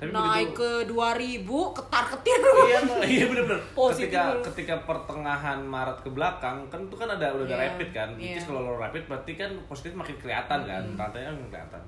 tapi 0.02 0.10
naik 0.10 0.58
begitu 0.58 0.98
ke 1.46 1.46
2000 1.46 1.78
ketar 1.78 2.06
ketir 2.10 2.40
iya 2.42 2.80
iya 3.22 3.26
bener-bener. 3.30 3.62
Positif 3.78 4.10
ketika 4.10 4.24
dulu. 4.34 4.42
ketika 4.50 4.76
pertengahan 4.82 5.60
Maret 5.62 5.98
ke 6.02 6.10
belakang 6.10 6.58
kan 6.74 6.80
itu 6.90 6.96
kan 6.98 7.06
ada 7.06 7.38
udah 7.38 7.46
ada 7.46 7.54
Iya, 7.54 7.62
rapid 7.70 7.90
kan. 7.94 8.10
Is 8.18 8.26
iya. 8.34 8.42
kalau 8.42 8.62
lo 8.66 8.82
rapid 8.82 9.06
berarti 9.06 9.38
kan 9.38 9.54
positif 9.70 9.94
makin 9.94 10.18
kelihatan 10.18 10.60
kan. 10.66 10.84
Rantainya 10.98 11.30
makin 11.32 11.50
kelihatan 11.54 11.82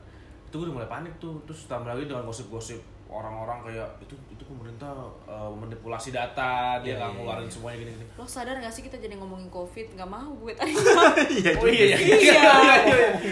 itu 0.54 0.62
gue 0.62 0.70
udah 0.70 0.76
mulai 0.78 0.90
panik 0.92 1.18
tuh. 1.18 1.42
Terus 1.50 1.66
tambah 1.66 1.90
lagi 1.90 2.06
dengan 2.06 2.30
gosip-gosip 2.30 2.78
orang-orang 3.10 3.62
kayak 3.70 3.90
itu 4.02 4.14
itu 4.34 4.42
pemerintah 4.46 4.90
uh, 5.26 5.50
manipulasi 5.54 6.10
data 6.10 6.82
dia 6.82 6.94
Iya, 6.94 6.94
nggak 6.98 7.10
iya, 7.10 7.18
ngeluarin 7.18 7.46
iya. 7.46 7.54
semuanya 7.54 7.78
gini-gini. 7.82 8.06
Lo 8.18 8.26
sadar 8.26 8.56
gak 8.58 8.74
sih 8.74 8.82
kita 8.82 8.98
jadi 8.98 9.16
ngomongin 9.18 9.50
covid? 9.50 9.88
Nggak 9.94 10.10
mau 10.10 10.30
gue 10.34 10.54
tadi. 10.54 10.74
Oh 11.62 11.68
iya 11.70 11.86
iya 11.94 11.98
iya 11.98 12.54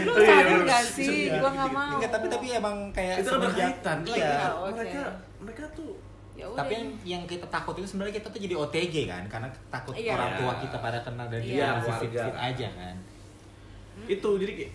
lo 0.06 0.14
sadar 0.18 0.50
iya. 0.50 0.70
gak 0.70 0.84
sih? 0.86 1.30
Iya, 1.30 1.42
gue 1.42 1.52
nggak 1.54 1.72
mau. 1.74 1.98
Enggak, 1.98 2.12
tapi 2.14 2.26
tapi 2.30 2.46
emang 2.54 2.76
kayak 2.94 3.16
itu 3.22 3.30
kan 3.30 3.40
berkaitan 3.42 3.98
Iya. 4.06 4.18
Iya, 4.18 4.46
mereka 4.74 5.02
mereka 5.42 5.64
tuh 5.74 5.92
ya 6.38 6.46
udah 6.50 6.58
Tapi 6.62 6.74
yang, 6.74 6.88
yang 7.06 7.24
kita 7.26 7.46
takut 7.50 7.74
itu 7.78 7.86
sebenarnya 7.86 8.16
kita 8.22 8.28
tuh 8.34 8.40
jadi 8.42 8.56
OTG 8.58 8.96
kan, 9.10 9.24
karena 9.30 9.48
takut 9.70 9.94
Iya. 9.98 10.14
orang 10.14 10.32
tua 10.42 10.54
kita 10.62 10.78
pada 10.78 11.00
kena 11.02 11.24
dan 11.26 11.42
Iya, 11.42 11.70
dia 11.82 11.94
fit-fit 12.02 12.38
aja 12.38 12.68
kan. 12.78 12.96
itu 14.10 14.30
jadi 14.42 14.54
kayak 14.58 14.72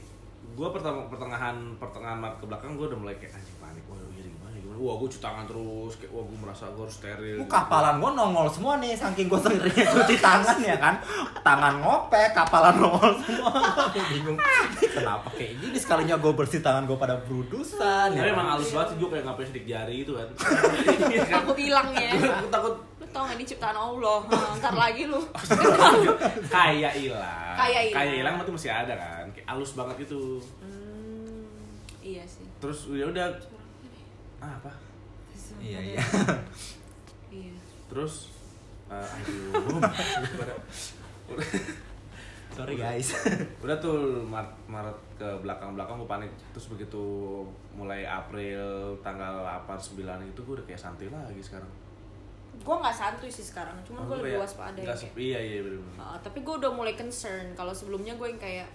gue 0.57 0.69
pertama 0.71 1.05
pertengahan 1.07 1.53
pertengahan 1.77 2.17
Maret 2.17 2.37
ke 2.39 2.47
belakang 2.47 2.71
gue 2.75 2.87
udah 2.87 2.99
mulai 2.99 3.15
kayak 3.15 3.37
anjing 3.37 3.57
panik 3.59 3.85
wah 3.87 4.01
ini 4.11 4.25
gimana 4.27 4.57
gimana 4.57 4.79
wah 4.79 4.95
gue 4.97 5.07
cuci 5.07 5.21
tangan 5.21 5.45
terus 5.45 5.93
kayak 5.95 6.11
wah 6.11 6.25
gue 6.25 6.39
merasa 6.41 6.65
gue 6.67 6.81
harus 6.81 6.97
steril 6.97 7.37
Gua 7.37 7.49
kapalan 7.53 7.95
gua 7.97 8.11
nongol 8.11 8.49
semua 8.49 8.73
nih 8.77 8.93
saking 8.93 9.27
gua 9.27 9.37
sengernya 9.37 9.85
cuci 9.93 10.17
tangan 10.17 10.57
ya 10.59 10.77
kan. 10.77 10.95
Tangan 11.39 11.75
ngopek, 11.79 12.33
kapalan 12.33 12.75
nongol 12.75 13.13
semua. 13.21 13.53
Gua 13.53 14.05
bingung. 14.09 14.37
Kenapa 14.81 15.29
kayak 15.31 15.53
gini 15.61 15.77
sekalinya 15.77 16.17
gua 16.17 16.33
bersih 16.33 16.59
tangan 16.59 16.85
gua 16.85 16.97
pada 16.97 17.21
berudusan 17.21 18.09
tapi 18.11 18.25
ya. 18.25 18.33
emang 18.33 18.49
halus 18.51 18.73
banget 18.73 18.89
sih 18.91 18.97
gue 18.97 19.09
kayak 19.11 19.25
ngapain 19.25 19.47
sidik 19.47 19.65
jari 19.67 19.95
itu 20.01 20.13
kan 20.13 20.29
Iya 21.13 21.21
kan? 21.23 21.33
takut 21.37 21.57
hilang 21.57 21.89
ya 21.93 22.11
gue 22.17 22.49
takut 22.49 22.75
lu 22.97 23.07
tau 23.07 23.23
gak 23.23 23.37
ini 23.37 23.45
ciptaan 23.45 23.77
Allah 23.77 24.19
ntar 24.57 24.73
lagi 24.75 25.05
lu 25.05 25.21
kayak 26.55 26.95
hilang 26.97 27.55
Kayak 27.57 27.85
hilang. 28.13 28.35
tapi 28.41 28.51
masih 28.53 28.71
ada 28.71 28.95
kan 28.97 29.26
halus 29.47 29.79
banget 29.79 30.05
gitu. 30.05 30.43
Hmm, 30.59 31.47
iya 32.03 32.27
sih. 32.27 32.45
Terus 32.59 32.91
ya 32.91 33.07
udah. 33.07 33.31
Ah, 34.43 34.53
apa? 34.59 34.71
Iya 35.63 35.95
iya. 35.95 36.01
iya. 37.47 37.55
Terus 37.87 38.35
eh, 38.87 39.07
aduh 39.07 39.81
Sorry 42.57 42.73
guys. 42.81 43.13
udah 43.65 43.77
tuh 43.77 44.25
Maret, 44.25 44.49
Maret 44.65 44.97
ke 45.21 45.29
belakang-belakang 45.45 46.01
gue 46.01 46.09
panik. 46.09 46.33
Terus 46.57 46.73
begitu 46.73 47.05
mulai 47.77 48.09
April 48.09 48.97
tanggal 49.05 49.45
8 49.69 49.77
9 49.77 50.33
itu 50.33 50.41
gue 50.41 50.55
udah 50.57 50.67
kayak 50.67 50.81
santai 50.81 51.13
lagi 51.13 51.43
sekarang. 51.45 51.69
Gue 52.57 52.73
nggak 52.81 52.97
santuy 52.97 53.29
sih 53.29 53.45
sekarang 53.45 53.77
cuma 53.85 54.01
gue 54.09 54.17
Aku 54.17 54.25
lebih 54.25 54.41
waspada 54.41 54.81
ya, 54.81 54.89
kayak. 54.97 55.13
iya 55.21 55.39
iya 55.39 55.61
bener 55.61 55.77
Uh, 56.01 56.17
tapi 56.25 56.41
gue 56.41 56.55
udah 56.57 56.73
mulai 56.73 56.97
concern. 56.97 57.53
Kalau 57.53 57.77
sebelumnya 57.77 58.17
gue 58.17 58.25
yang 58.33 58.41
kayak 58.41 58.69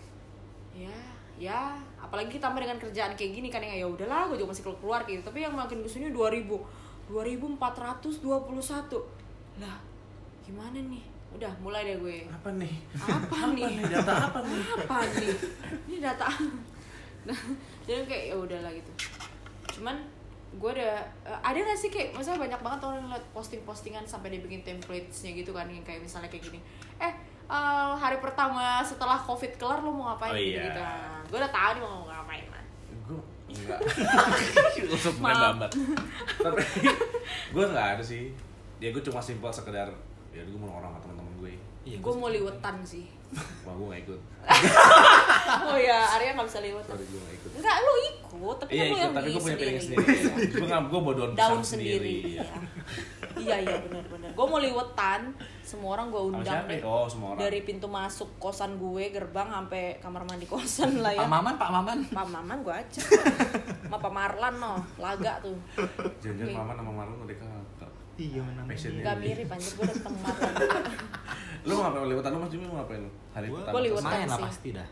ya 0.72 0.96
ya 1.42 1.74
apalagi 1.98 2.38
ditambah 2.38 2.62
dengan 2.62 2.78
kerjaan 2.78 3.18
kayak 3.18 3.32
gini 3.34 3.50
kan 3.50 3.66
yang 3.66 3.82
ya 3.82 3.88
udahlah 3.90 4.30
gue 4.30 4.38
juga 4.38 4.54
masih 4.54 4.64
keluar 4.68 4.80
keluar 4.80 5.02
gitu. 5.10 5.22
Tapi 5.26 5.42
yang 5.42 5.58
makin 5.58 5.82
ke 5.82 5.90
sini 5.90 6.14
2000 6.14 6.46
2421 7.12 7.60
lah 9.60 9.78
gimana 10.46 10.80
nih? 10.80 11.04
Udah 11.32 11.52
mulai 11.64 11.88
deh 11.88 11.98
gue. 12.00 12.28
Apa 12.28 12.52
nih? 12.56 12.76
Apa 12.96 13.56
nih? 13.56 13.72
data 13.88 14.14
apa 14.32 14.40
nih? 14.44 14.64
Apa 14.86 14.98
nih? 15.18 15.36
Ini 15.88 15.98
data. 16.04 16.28
Nah, 17.22 17.38
jadi 17.86 18.02
kayak 18.10 18.26
ya 18.34 18.36
udahlah 18.36 18.74
gitu. 18.74 18.92
Cuman 19.80 19.96
gue 20.52 20.72
ada 20.76 21.00
eh, 21.24 21.40
ada 21.40 21.64
gak 21.64 21.80
sih 21.80 21.88
kayak 21.88 22.12
maksudnya 22.12 22.44
banyak 22.44 22.60
banget 22.60 22.80
orang 22.84 23.00
yang 23.00 23.10
liat 23.16 23.24
posting-postingan 23.32 24.04
sampai 24.04 24.36
dia 24.36 24.44
bikin 24.44 24.68
templates-nya 24.68 25.32
gitu 25.32 25.56
kan 25.56 25.64
yang 25.72 25.80
kayak 25.88 26.04
misalnya 26.04 26.28
kayak 26.28 26.52
gini. 26.52 26.60
Eh 27.00 27.14
eh, 27.52 27.92
hari 28.00 28.18
pertama 28.24 28.80
setelah 28.82 29.20
covid 29.20 29.52
kelar 29.60 29.84
lo 29.84 29.92
mau 29.92 30.16
ngapain? 30.16 30.32
Oh, 30.32 30.40
gitu 30.40 30.56
iya. 30.56 30.64
gitu 30.72 30.82
gue 31.32 31.38
udah 31.40 31.52
tahu 31.52 31.70
nih 31.76 31.82
mau 31.84 32.04
ngapain 32.08 32.46
lah 32.48 32.64
gue 32.92 33.20
enggak. 33.52 33.80
Untuk 34.96 35.16
Maaf. 35.20 35.60
banget 35.60 35.72
tapi 36.40 36.64
gue 37.52 37.64
nggak 37.68 37.88
ada 38.00 38.04
sih. 38.04 38.32
Ya 38.82 38.90
gue 38.90 39.04
cuma 39.04 39.20
simpel 39.20 39.52
sekedar 39.52 39.92
ya 40.32 40.42
gue 40.48 40.60
mau 40.60 40.80
orang 40.80 40.96
sama 40.96 41.00
teman-teman 41.04 41.34
gue 41.44 41.52
Iya, 41.82 41.98
gue 41.98 42.14
mau 42.14 42.30
liwetan 42.30 42.78
sih. 42.86 43.10
Wah 43.66 43.74
gue 43.74 43.86
nggak 43.90 44.02
ikut. 44.06 44.22
Oh 45.62 45.78
ya 45.78 46.08
Arya 46.16 46.38
nggak 46.38 46.48
bisa 46.48 46.62
liwetan. 46.62 46.94
Sorry 46.94 47.06
gue 47.10 47.20
nggak 47.20 47.36
ikut. 47.42 47.52
Enggak 47.58 47.76
lu 47.82 47.94
ikut 48.08 48.56
tapi 48.62 48.72
iya 48.72 48.84
kan 48.86 48.88
lu 48.88 48.94
ikut 48.94 49.02
yang 49.02 49.14
tapi 49.18 49.30
gue 49.30 49.42
punya 49.42 49.58
piring 49.58 49.80
sendiri. 49.82 50.06
sendiri. 50.22 50.52
Gue 50.54 50.68
nggak 50.70 50.82
gue 50.86 51.00
bawa 51.02 51.14
daun 51.18 51.32
daun 51.34 51.36
pisang 51.36 51.64
sendiri, 51.66 52.16
iya. 52.38 52.46
Iya 53.40 53.58
iya 53.62 53.72
iya 53.72 53.78
benar 53.80 54.06
benar 54.10 54.30
gue 54.34 54.46
mau 54.50 54.60
liwetan 54.60 55.22
semua 55.62 55.96
orang 55.96 56.08
gue 56.12 56.22
undang 56.22 56.68
deh 56.68 56.82
oh 56.84 57.08
semua 57.08 57.36
orang 57.36 57.40
dari 57.46 57.60
pintu 57.64 57.88
masuk 57.88 58.36
kosan 58.42 58.76
gue 58.76 59.14
gerbang 59.14 59.48
sampai 59.48 60.02
kamar 60.04 60.28
mandi 60.28 60.50
kosan 60.50 61.00
lah 61.00 61.16
ya 61.16 61.24
Pak 61.24 61.32
Maman, 61.32 61.54
Pak 61.56 61.70
Maman. 61.72 61.98
Pak 62.12 62.28
Maman 62.28 62.58
gue 62.66 62.74
ajak 62.76 63.08
sama 63.88 63.98
Pak 64.02 64.12
Marlan 64.12 64.54
no 64.60 64.74
laga 65.00 65.40
tuh 65.40 65.56
jangan 66.20 66.48
Oke. 66.50 66.56
mama 66.58 66.74
sama 66.76 66.92
Marlon 66.92 67.20
udah 67.24 67.38
kakak 67.40 67.90
Iya 68.22 68.44
menang. 68.44 68.70
Passionnya. 68.70 69.02
Gak 69.02 69.18
mirip 69.18 69.50
anjir 69.50 69.72
gue 69.72 69.86
udah 69.88 70.14
Marlan 70.14 70.54
juga. 70.54 70.80
Lu 71.66 71.72
mau 71.74 71.82
ngapain 71.90 72.06
liwetan 72.06 72.30
lu 72.30 72.40
Mas 72.44 72.50
Jimmy 72.54 72.66
mau 72.70 72.76
ngapain 72.78 73.04
hari? 73.34 73.48
Gua 73.50 73.82
liwetan 73.82 74.12
main 74.14 74.28
lah 74.30 74.38
sih. 74.38 74.46
pasti 74.46 74.70
dah 74.78 74.88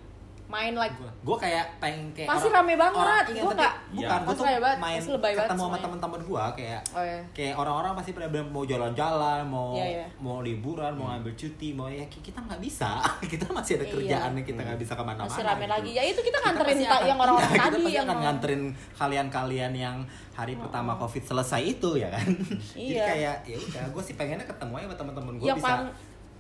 main 0.50 0.74
like 0.74 0.92
gue 0.92 1.06
gue 1.06 1.38
kayak 1.40 1.78
pengen 1.78 2.10
kayak 2.12 2.26
Pasti 2.28 2.50
orang- 2.50 2.66
rame 2.66 2.74
banget. 2.76 2.98
orang- 2.98 3.22
iya, 3.30 3.38
Gua 3.40 3.54
tapi 3.54 3.62
nggak- 3.62 3.78
bukan 3.78 4.02
Iya. 4.10 4.18
gue 4.20 4.34
tuh 4.34 4.46
main 4.80 5.00
ketemu 5.38 5.62
sama 5.62 5.78
teman-teman 5.80 6.20
gue 6.24 6.44
kayak 6.56 6.82
oh 6.90 7.04
ya 7.04 7.20
kayak 7.32 7.54
orang-orang 7.56 7.92
pasti 7.94 8.12
pada 8.12 8.28
bilang 8.28 8.50
mau 8.50 8.64
jalan-jalan 8.64 9.42
mau 9.46 9.70
Iya, 9.72 9.86
iya. 9.86 10.06
mau 10.18 10.38
liburan 10.40 10.92
mau 10.92 11.08
ambil 11.08 11.34
cuti 11.34 11.70
mau 11.72 11.86
ya 11.86 12.02
ki- 12.04 12.24
kita 12.24 12.42
nggak 12.42 12.58
bisa 12.58 12.98
kita 13.32 13.46
masih 13.48 13.78
ada 13.78 13.86
Iya. 13.86 13.94
kerjaan 13.94 14.32
yang 14.34 14.48
kita 14.48 14.62
nggak 14.64 14.80
bisa 14.80 14.94
ke 14.94 15.04
mana-mana 15.04 15.30
masih 15.30 15.44
rame 15.44 15.62
gitu. 15.62 15.70
lagi 15.72 15.92
ya 15.92 16.04
itu 16.04 16.20
kita 16.20 16.26
Kita 16.32 16.42
nganterin 16.44 16.66
pasti 16.72 16.84
ta- 16.84 16.92
akan- 16.92 17.06
yang 17.06 17.20
orang-orang 17.20 17.46
iya, 17.46 17.54
kita 17.56 17.64
tadi 17.64 17.78
pasti 17.80 17.94
yang 17.94 18.04
akan 18.04 18.10
mau- 18.12 18.24
nganterin 18.24 18.62
kalian-kalian 19.00 19.72
yang 19.76 19.98
hari 20.32 20.54
pertama 20.56 20.92
covid 20.96 21.24
selesai 21.24 21.62
itu 21.64 21.90
ya 21.96 22.10
kan 22.10 22.26
jadi 22.74 22.90
Iya. 22.92 23.06
kayak 23.06 23.36
ya 23.46 23.58
udah 23.60 23.84
gue 23.88 24.04
sih 24.04 24.16
pengennya 24.16 24.44
ketemu 24.44 24.74
aja 24.74 24.86
sama 24.86 24.96
teman-teman 24.98 25.34
gue 25.36 25.46
bisa 25.52 25.62
pang- 25.62 25.92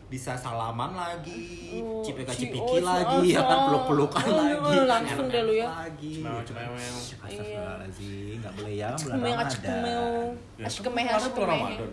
bisa 0.09 0.33
salaman 0.33 0.89
lagi, 0.91 1.69
Oh, 1.77 2.01
cipika 2.01 2.33
ci- 2.33 2.49
cipiki 2.49 2.77
oh, 2.77 2.81
lagi, 2.81 3.29
ya 3.29 3.39
kan 3.39 3.53
so- 3.53 3.65
peluk-pelukan 3.69 4.25
oh, 4.25 4.41
lagi, 4.41 4.77
langsung 4.83 5.29
deh 5.29 5.41
lu 5.43 5.53
ya. 5.53 5.69
lagi. 5.69 6.25
Cemewek. 6.41 6.81
Astagfirullahaladzim, 6.81 8.41
nggak 8.41 8.53
boleh 8.55 8.73
ya 8.75 8.89
bulan 8.91 9.13
Kemeng 9.15 9.35
acik 9.37 9.59
Ramadan. 9.61 9.69
kemeu 9.69 10.09
Ya, 10.57 10.65
acik 10.65 10.75
tapi 10.75 10.85
kemeh 10.89 11.03
kemarin 11.03 11.13
acik 11.15 11.31
bulan 11.31 11.45
kemeh 11.45 11.61
Ramadan. 11.61 11.89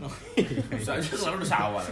Bisa 0.72 0.90
aja 0.96 1.08
selalu 1.12 1.36
udah 1.36 1.50
sawal. 1.50 1.84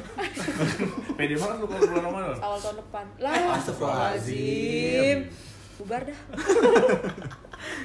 Pede 1.15 1.35
banget 1.37 1.57
lu 1.59 1.67
kalau 1.67 1.83
bulan 1.85 2.03
Ramadan. 2.03 2.37
awal 2.41 2.59
tahun 2.59 2.77
depan 2.81 3.05
lah 3.19 3.33
Astagfirullahaladzim. 3.55 5.19
bubar 5.75 6.03
dah 6.03 6.19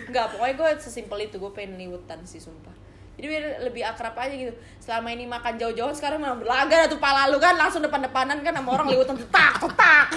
Enggak, 0.06 0.26
pokoknya 0.32 0.54
gue 0.56 0.70
sesimpel 0.80 1.20
itu 1.22 1.36
gue 1.36 1.52
pengen 1.52 1.76
liwetan 1.76 2.20
sih 2.22 2.38
sumpah 2.38 2.72
jadi 3.20 3.28
biar 3.36 3.44
lebih 3.68 3.84
akrab 3.84 4.16
aja 4.16 4.32
gitu. 4.32 4.56
Selama 4.80 5.12
ini 5.12 5.28
makan 5.28 5.60
jauh-jauh 5.60 5.92
sekarang 5.92 6.24
memang 6.24 6.40
berlaga 6.40 6.88
tuh 6.88 7.04
pala 7.04 7.28
lu 7.28 7.36
kan. 7.36 7.52
Langsung 7.60 7.84
depan-depanan 7.84 8.40
kan 8.40 8.56
sama 8.56 8.80
orang 8.80 8.88
liwetan 8.88 9.20
tetak 9.20 9.60
tetak 9.60 10.08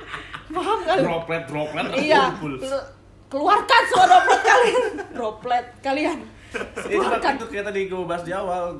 paham 0.58 0.78
kan? 0.82 0.96
Droplet, 0.98 1.42
droplet 1.46 1.86
iya. 2.10 2.34
keluarkan 3.30 3.82
semua 3.86 4.06
droplet 4.10 4.40
kalian. 4.42 4.82
Droplet 5.14 5.66
kalian. 5.78 6.18
Itu 6.82 6.98
keluarkan. 6.98 7.22
kan 7.22 7.32
itu 7.38 7.46
kayak 7.46 7.64
tadi 7.70 7.80
gue 7.86 8.02
bahas 8.02 8.26
di 8.26 8.34
awal. 8.34 8.74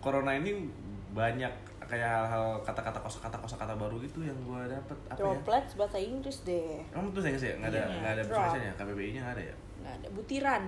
Corona 0.00 0.32
ini 0.32 0.64
banyak 1.12 1.52
kayak 1.84 2.08
hal-hal 2.08 2.56
kata-kata 2.64 2.96
kosakata 3.04 3.36
kosakata 3.36 3.76
baru 3.76 4.00
gitu 4.00 4.24
yang 4.24 4.36
gue 4.48 4.60
dapet. 4.72 4.96
Apa 5.12 5.12
ya? 5.12 5.20
Droplet 5.20 5.64
bahasa 5.76 5.98
Inggris 6.00 6.40
deh. 6.48 6.80
Kamu 6.88 7.12
tuh 7.12 7.20
saya 7.20 7.36
ya? 7.36 7.54
Nggak 7.60 7.68
ada 7.68 7.80
Iya. 7.84 7.96
nggak 8.00 8.12
ada 8.16 8.22
bahasanya 8.32 8.70
KBBI 8.80 9.10
nya 9.12 9.20
nggak 9.28 9.36
ada 9.36 9.44
ya? 9.44 9.56
Nggak 9.84 9.92
ada. 9.92 10.06
Butiran. 10.16 10.62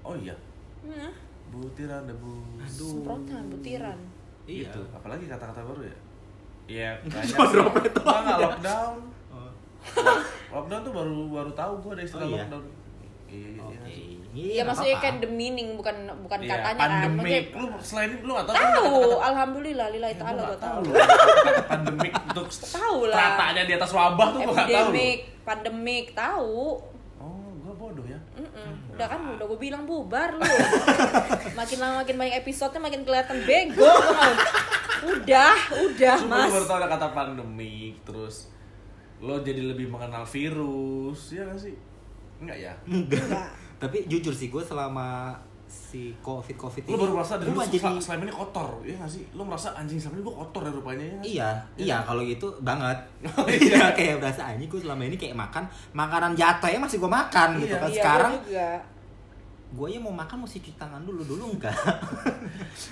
Oh 0.00 0.16
iya 0.16 0.32
butiran 1.50 2.02
debu 2.04 2.32
semprotan 2.64 3.42
butiran 3.48 3.98
Iya. 4.44 4.64
gitu 4.66 4.80
apalagi 4.90 5.24
kata-kata 5.26 5.60
baru 5.62 5.82
ya 5.84 5.96
Iya, 6.68 6.90
banyak 7.02 7.32
Cuma 7.32 7.44
droplet 7.48 7.92
doang 7.94 8.22
Nggak, 8.22 8.36
ya? 8.36 8.44
lockdown. 8.44 8.96
Oh, 9.30 9.50
Lockdown 10.50 10.80
tuh 10.82 10.92
baru 10.92 11.16
baru 11.30 11.50
tahu 11.54 11.72
gue 11.78 11.92
ada 11.92 12.02
istilah 12.02 12.20
Oh, 12.22 12.28
iya? 12.28 12.36
lockdown. 12.38 12.64
Iya, 13.26 13.48
iya, 13.50 13.62
Oke. 13.62 13.88
iya. 13.88 14.16
Iya 14.30 14.62
maksudnya 14.62 14.96
kan 14.98 15.14
the 15.16 15.26
meaning 15.26 15.68
bukan 15.74 15.96
bukan 16.22 16.38
Iya, 16.38 16.48
katanya 16.54 16.76
kan. 16.78 17.00
pandemik. 17.16 17.44
Lu 17.54 17.66
selain 17.78 18.10
itu 18.10 18.22
lu 18.22 18.32
nggak 18.34 18.46
tahu? 18.46 18.54
tahu, 18.54 18.84
kata-kata- 18.84 19.20
alhamdulillah 19.26 19.88
lillahi 19.90 20.12
Ya, 20.12 20.20
taala 20.20 20.40
gua 20.44 20.58
tahu. 20.58 20.82
Pandemik 21.66 22.12
untuk 22.26 22.46
Tahu 22.52 22.98
lah. 23.06 23.16
Stratanya 23.16 23.62
di 23.64 23.72
atas 23.74 23.90
wabah 23.90 24.26
tuh 24.28 24.38
gua 24.38 24.52
nggak 24.54 24.66
tahu. 24.66 24.68
lu. 24.68 24.76
Epidemik, 24.84 25.18
pandemik, 25.42 26.06
tahu. 26.12 26.60
Oh, 27.88 27.96
bodoh 27.96 28.04
ya. 28.04 28.20
Mm-mm. 28.36 28.92
Udah 28.92 29.08
kan 29.08 29.20
udah 29.32 29.48
gue 29.48 29.56
bilang 29.56 29.88
bubar 29.88 30.36
lu. 30.36 30.44
makin 31.58 31.78
lama 31.80 32.04
makin 32.04 32.20
banyak 32.20 32.44
episodenya 32.44 32.84
makin 32.84 33.00
kelihatan 33.00 33.40
bego. 33.48 33.88
Udah, 35.08 35.56
udah 35.88 36.18
Lu 36.20 36.28
mas. 36.28 36.52
baru 36.52 36.84
ada 36.84 36.88
kata 36.92 37.08
pandemik, 37.16 38.04
terus 38.04 38.52
lo 39.24 39.40
jadi 39.40 39.72
lebih 39.72 39.88
mengenal 39.88 40.28
virus, 40.28 41.32
ya 41.32 41.48
nggak 41.48 41.60
sih? 41.64 41.74
Enggak 42.44 42.58
ya? 42.60 42.72
Enggak. 42.84 43.48
Tapi 43.80 44.04
jujur 44.04 44.36
sih 44.36 44.52
gue 44.52 44.60
selama 44.60 45.38
si 45.68 46.16
covid 46.18 46.56
covid 46.56 46.82
Lu 46.84 46.96
baru 46.96 47.12
merasa 47.14 47.36
diri 47.36 47.46
lu 47.46 47.54
gua 47.54 47.64
jadi 47.64 47.92
selama 47.94 48.22
ini 48.22 48.32
kotor, 48.32 48.68
ya 48.82 48.94
nggak 48.94 49.08
sih? 49.10 49.24
Lu 49.30 49.42
merasa 49.42 49.68
anjing 49.72 49.94
selama 49.94 50.16
ini 50.16 50.24
gua 50.24 50.36
kotor 50.38 50.62
ya 50.62 50.72
rupanya 50.72 51.00
ya? 51.00 51.12
nggak 51.12 51.22
sih? 51.22 51.32
Iya, 51.34 51.50
iya 51.76 51.96
kalau 52.02 52.22
gitu 52.22 52.46
banget. 52.60 52.98
Oh, 53.30 53.44
iya, 53.50 53.60
iya. 53.60 53.86
kayak 53.92 54.16
berasa 54.18 54.42
anjing 54.46 54.66
gue 54.66 54.80
selama 54.80 55.02
ini 55.02 55.14
kayak 55.14 55.34
makan 55.34 55.62
makanan 55.92 56.32
jatuh 56.32 56.66
ya 56.66 56.78
masih 56.78 56.96
gue 56.96 57.10
makan 57.10 57.48
gitu 57.58 57.68
Iya. 57.68 57.78
kan. 57.78 57.86
Iya, 57.86 57.96
Sekarang 57.96 58.32
gua 58.32 58.44
juga. 58.44 58.68
gue 59.68 59.88
ya 59.90 59.98
mau 59.98 60.14
makan 60.14 60.36
mesti 60.40 60.58
cuci 60.58 60.74
tangan 60.74 61.02
dulu 61.02 61.20
dulu 61.22 61.44
enggak. 61.52 61.76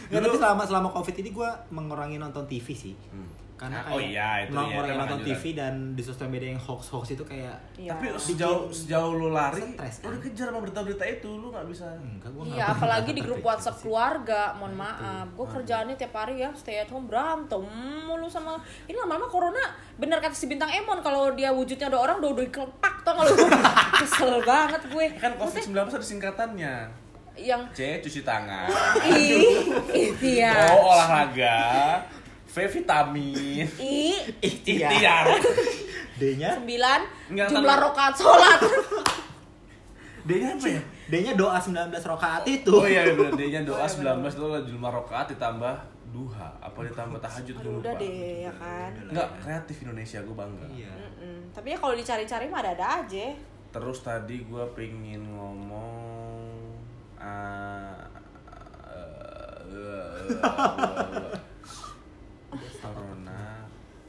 Nggak, 0.07 0.12
Dulu- 0.12 0.25
tapi 0.27 0.37
selama 0.37 0.62
selama 0.62 0.89
covid 0.91 1.15
ini 1.17 1.31
gue 1.31 1.49
mengurangi 1.71 2.17
nonton 2.17 2.45
TV 2.45 2.67
sih. 2.71 2.93
Hmm. 3.09 3.46
Karena 3.57 3.81
Ah, 3.81 3.85
kayak 3.85 3.97
oh 3.97 4.01
iya, 4.03 4.29
itu 4.38 4.53
ya, 4.53 4.59
mengurangi 4.59 4.92
itu 4.92 5.01
nonton. 5.01 5.21
TV 5.25 5.42
dan 5.53 5.75
di 5.92 6.03
sosial 6.05 6.29
media 6.29 6.49
yang 6.51 6.61
hoax 6.61 6.83
hoax 6.87 7.05
itu 7.11 7.25
kayak 7.25 7.57
Iya. 7.75 7.97
Tapi 7.97 8.07
sejauh 8.14 8.69
sejauh 8.69 9.12
lu 9.12 9.29
lari, 9.31 9.64
Stres, 9.73 9.97
lu 9.99 10.05
kan? 10.05 10.12
dikejar 10.14 10.47
sama 10.47 10.61
berita-berita 10.61 11.05
itu, 11.07 11.31
lu 11.33 11.49
nggak 11.49 11.66
bisa. 11.66 11.88
enggak 11.97 12.31
Iya, 12.47 12.64
apalagi 12.71 13.11
di 13.11 13.23
grup 13.23 13.40
WhatsApp 13.40 13.81
keluarga, 13.81 14.53
mohon 14.55 14.77
maaf. 14.77 15.25
Gue 15.33 15.47
kerjaannya 15.47 15.95
tiap 15.95 16.12
hari 16.14 16.40
ya, 16.40 16.53
stay 16.53 16.77
at 16.77 16.88
home 16.88 17.05
berantem 17.07 17.64
mulu 18.03 18.29
sama 18.29 18.61
ini 18.85 18.92
lama-lama 18.95 19.25
corona. 19.27 19.64
Bener 19.97 20.21
kata 20.21 20.33
si 20.33 20.45
bintang 20.45 20.69
Emon 20.69 21.01
kalau 21.01 21.33
dia 21.33 21.49
wujudnya 21.49 21.88
ada 21.88 21.97
orang 21.97 22.21
udah 22.21 22.31
udah 22.33 22.45
kelepak 22.47 22.95
tau 23.01 23.16
gak 23.16 23.25
lu? 23.27 23.35
Kesel 24.01 24.33
banget 24.42 24.83
gue. 24.87 25.07
Kan 25.16 25.33
COVID-19 25.35 25.73
ada 25.73 26.05
singkatannya. 26.05 26.75
Yang 27.37 27.62
C 27.73 27.81
cuci 28.01 28.21
tangan. 28.23 28.69
ih, 29.07 29.64
ikhtiar. 30.05 30.73
O 30.73 30.88
olahraga. 30.88 31.57
V 32.57 32.64
vitamin. 32.73 33.69
I 33.77 34.16
Ikhtiar. 34.40 35.29
D-nya 36.16 36.57
sembilan 36.57 37.01
Enggak, 37.29 37.53
jumlah 37.53 37.77
rokaat 37.85 38.16
sholat. 38.16 38.61
D-nya 40.25 40.57
apa 40.57 40.64
ya? 40.64 40.81
D-nya 41.12 41.37
doa 41.37 41.61
19 41.61 41.92
rakaat 41.92 42.49
itu. 42.49 42.73
Oh 42.73 42.88
iya 42.88 43.12
bener, 43.12 43.37
D-nya 43.37 43.61
doa 43.61 43.85
19 43.85 44.25
itu 44.25 44.73
jumlah 44.73 44.88
rokaat 44.88 45.37
ditambah 45.37 45.77
duha. 46.09 46.49
Apa 46.64 46.81
ditambah 46.88 47.21
tahajud 47.21 47.61
gue 47.61 47.73
lupa. 47.77 47.85
udah 47.85 47.95
deh 48.01 48.49
ya 48.49 48.53
kan. 48.57 48.90
Enggak, 49.05 49.29
kreatif 49.45 49.77
Indonesia 49.85 50.25
gue 50.25 50.33
bangga. 50.33 50.64
Iya. 50.73 50.97
Mm-mm. 50.97 51.53
Tapi 51.53 51.66
ya 51.71 51.77
kalau 51.77 51.92
dicari-cari 51.92 52.49
mah 52.49 52.64
ada-ada 52.64 53.05
aja. 53.05 53.37
Terus 53.69 54.01
tadi 54.01 54.49
gue 54.49 54.64
pengen 54.73 55.29
ngomong 55.37 56.40
ah, 57.21 58.01
eh, 58.88 59.37
Corona. 62.87 63.42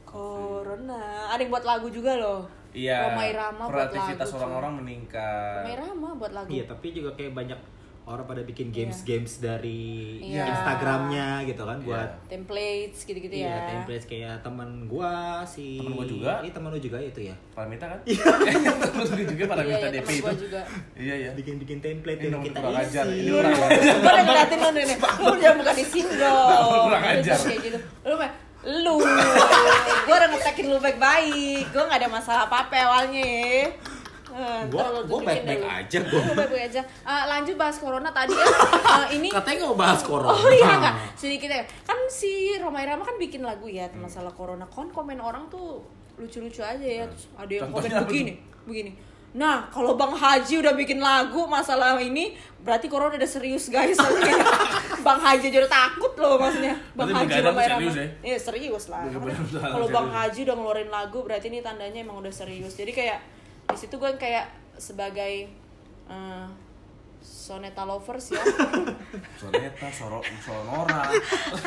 Corona. 0.06 1.17
Ada 1.28 1.40
yang 1.40 1.50
buat 1.50 1.66
lagu 1.66 1.88
juga 1.88 2.12
loh. 2.14 2.40
Iya. 2.70 2.96
Romai 3.06 3.30
Rama 3.30 3.64
buat 3.66 3.88
kreativitas 3.88 4.28
orang-orang 4.30 4.72
meningkat. 4.78 5.60
Romai 5.62 5.76
Rama 5.78 6.08
buat 6.14 6.32
lagu. 6.32 6.48
Iya, 6.48 6.64
tapi 6.64 6.86
juga 6.90 7.10
kayak 7.12 7.32
banyak 7.34 7.60
orang 8.04 8.24
pada 8.24 8.40
bikin 8.40 8.68
games-games 8.68 9.36
dari 9.38 10.16
Iya. 10.22 10.48
Instagramnya 10.48 11.44
gitu 11.44 11.60
kan 11.60 11.76
buat 11.78 12.08
Templates 12.24 13.04
gitu-gitu 13.04 13.34
Iya, 13.34 13.52
ya. 13.52 13.68
templates 13.70 14.04
kayak 14.04 14.40
temen 14.40 14.88
gua 14.88 15.44
si 15.44 15.76
Temen 15.76 15.92
gua 15.92 16.06
juga. 16.06 16.32
Iya, 16.40 16.52
temen 16.54 16.68
lu 16.70 16.78
juga 16.78 16.96
itu 16.98 17.20
ya. 17.22 17.36
Paramita 17.52 17.84
kan? 17.86 17.98
Terus 18.96 19.10
dia 19.12 19.26
juga 19.26 19.36
Iya, 19.38 19.50
Paramita 19.50 19.76
iya, 19.82 19.92
DP 19.94 20.08
itu. 20.10 20.24
gua 20.24 20.32
juga. 20.34 20.60
Iya 20.94 21.14
iya. 21.18 21.30
Bikin-bikin 21.34 21.78
template 21.78 22.16
Ini 22.18 22.28
yang 22.30 22.40
kita 22.42 22.58
kurang 22.58 22.80
ajar. 22.80 23.04
isi. 23.06 23.16
Ini 23.18 23.30
kurang 23.30 23.52
ajar. 23.60 23.94
udah 23.98 24.22
ngeliatin 24.24 24.58
lu 24.58 24.70
nih 24.70 24.84
lu 25.18 25.34
jangan 25.38 25.56
buka 25.58 25.72
di 25.74 25.84
sini 25.86 26.12
dong 26.14 26.68
Kurang 26.86 27.02
Lu 27.02 27.10
ajar. 27.14 27.36
kayak 27.38 27.60
gitu 27.62 27.78
lu 28.02 28.14
mah 28.14 28.30
lu 28.66 28.98
gue 28.98 30.14
udah 30.14 30.28
ngetekin 30.34 30.66
lu 30.66 30.78
baik-baik 30.82 31.70
gue 31.70 31.82
gak 31.82 31.98
ada 32.02 32.08
masalah 32.10 32.42
apa-apa 32.50 32.74
awalnya 32.74 33.22
ya 33.22 33.66
tunjukin 34.68 35.24
baik-baik 35.24 35.42
deh 35.46 35.58
lu. 35.58 35.68
aja, 35.68 35.98
gua. 36.04 36.20
Lu 36.20 36.32
baik-baik 36.36 36.64
aja 36.70 36.82
Eh, 36.84 37.24
lanjut 37.26 37.54
bahas 37.58 37.76
corona 37.80 38.08
tadi 38.12 38.34
ya 38.36 38.46
Eh, 38.46 39.06
ini 39.18 39.28
Katanya 39.36 39.58
nggak 39.66 39.78
bahas 39.78 40.00
corona. 40.04 40.30
Oh 40.30 40.50
iya 40.52 40.72
enggak, 40.78 40.94
sedikit 41.16 41.48
ya. 41.48 41.64
Kan 41.82 41.98
si 42.12 42.54
Romai 42.60 42.84
Rama 42.84 43.02
kan 43.02 43.16
bikin 43.16 43.42
lagu 43.42 43.66
ya 43.66 43.88
masalah 43.96 44.30
corona. 44.36 44.68
Kon 44.68 44.92
komen 44.92 45.18
orang 45.18 45.48
tuh 45.48 45.82
lucu-lucu 46.20 46.60
aja 46.60 46.82
ya. 46.84 47.04
Terus 47.08 47.24
ada 47.34 47.52
yang 47.52 47.72
komen 47.72 47.90
begini, 48.06 48.32
begini. 48.68 48.90
Nah, 49.36 49.68
kalau 49.68 49.92
Bang 50.00 50.16
Haji 50.16 50.64
udah 50.64 50.72
bikin 50.72 51.04
lagu 51.04 51.44
masalah 51.44 52.00
ini, 52.00 52.32
berarti 52.64 52.88
corona 52.88 53.12
udah 53.20 53.28
serius 53.28 53.68
guys. 53.68 53.96
Bang 55.06 55.20
Haji 55.20 55.52
udah 55.52 55.68
takut 55.68 56.12
loh 56.16 56.40
maksudnya. 56.40 56.72
Bang 56.96 57.12
Berarti 57.12 57.36
Haji 57.36 57.40
Rama. 57.44 57.60
serius 57.60 57.94
ya? 57.94 58.08
Iya, 58.24 58.38
serius 58.40 58.84
lah. 58.88 59.04
Kalau 59.52 59.88
Bang. 59.92 60.08
Haji 60.08 60.40
udah 60.48 60.54
ngeluarin 60.56 60.90
lagu, 60.90 61.18
berarti 61.22 61.52
ini 61.52 61.60
tandanya 61.60 62.00
emang 62.00 62.24
udah 62.24 62.32
serius. 62.32 62.72
Jadi 62.72 62.96
kayak 62.96 63.20
di 63.68 63.76
situ 63.76 64.00
gue 64.00 64.10
kayak 64.16 64.48
sebagai 64.80 65.52
eh, 66.08 66.46
soneta 67.20 67.84
lovers 67.84 68.32
ya. 68.32 68.40
Soneta, 69.40 69.86
Soro, 69.92 70.24
Sonora. 70.40 71.04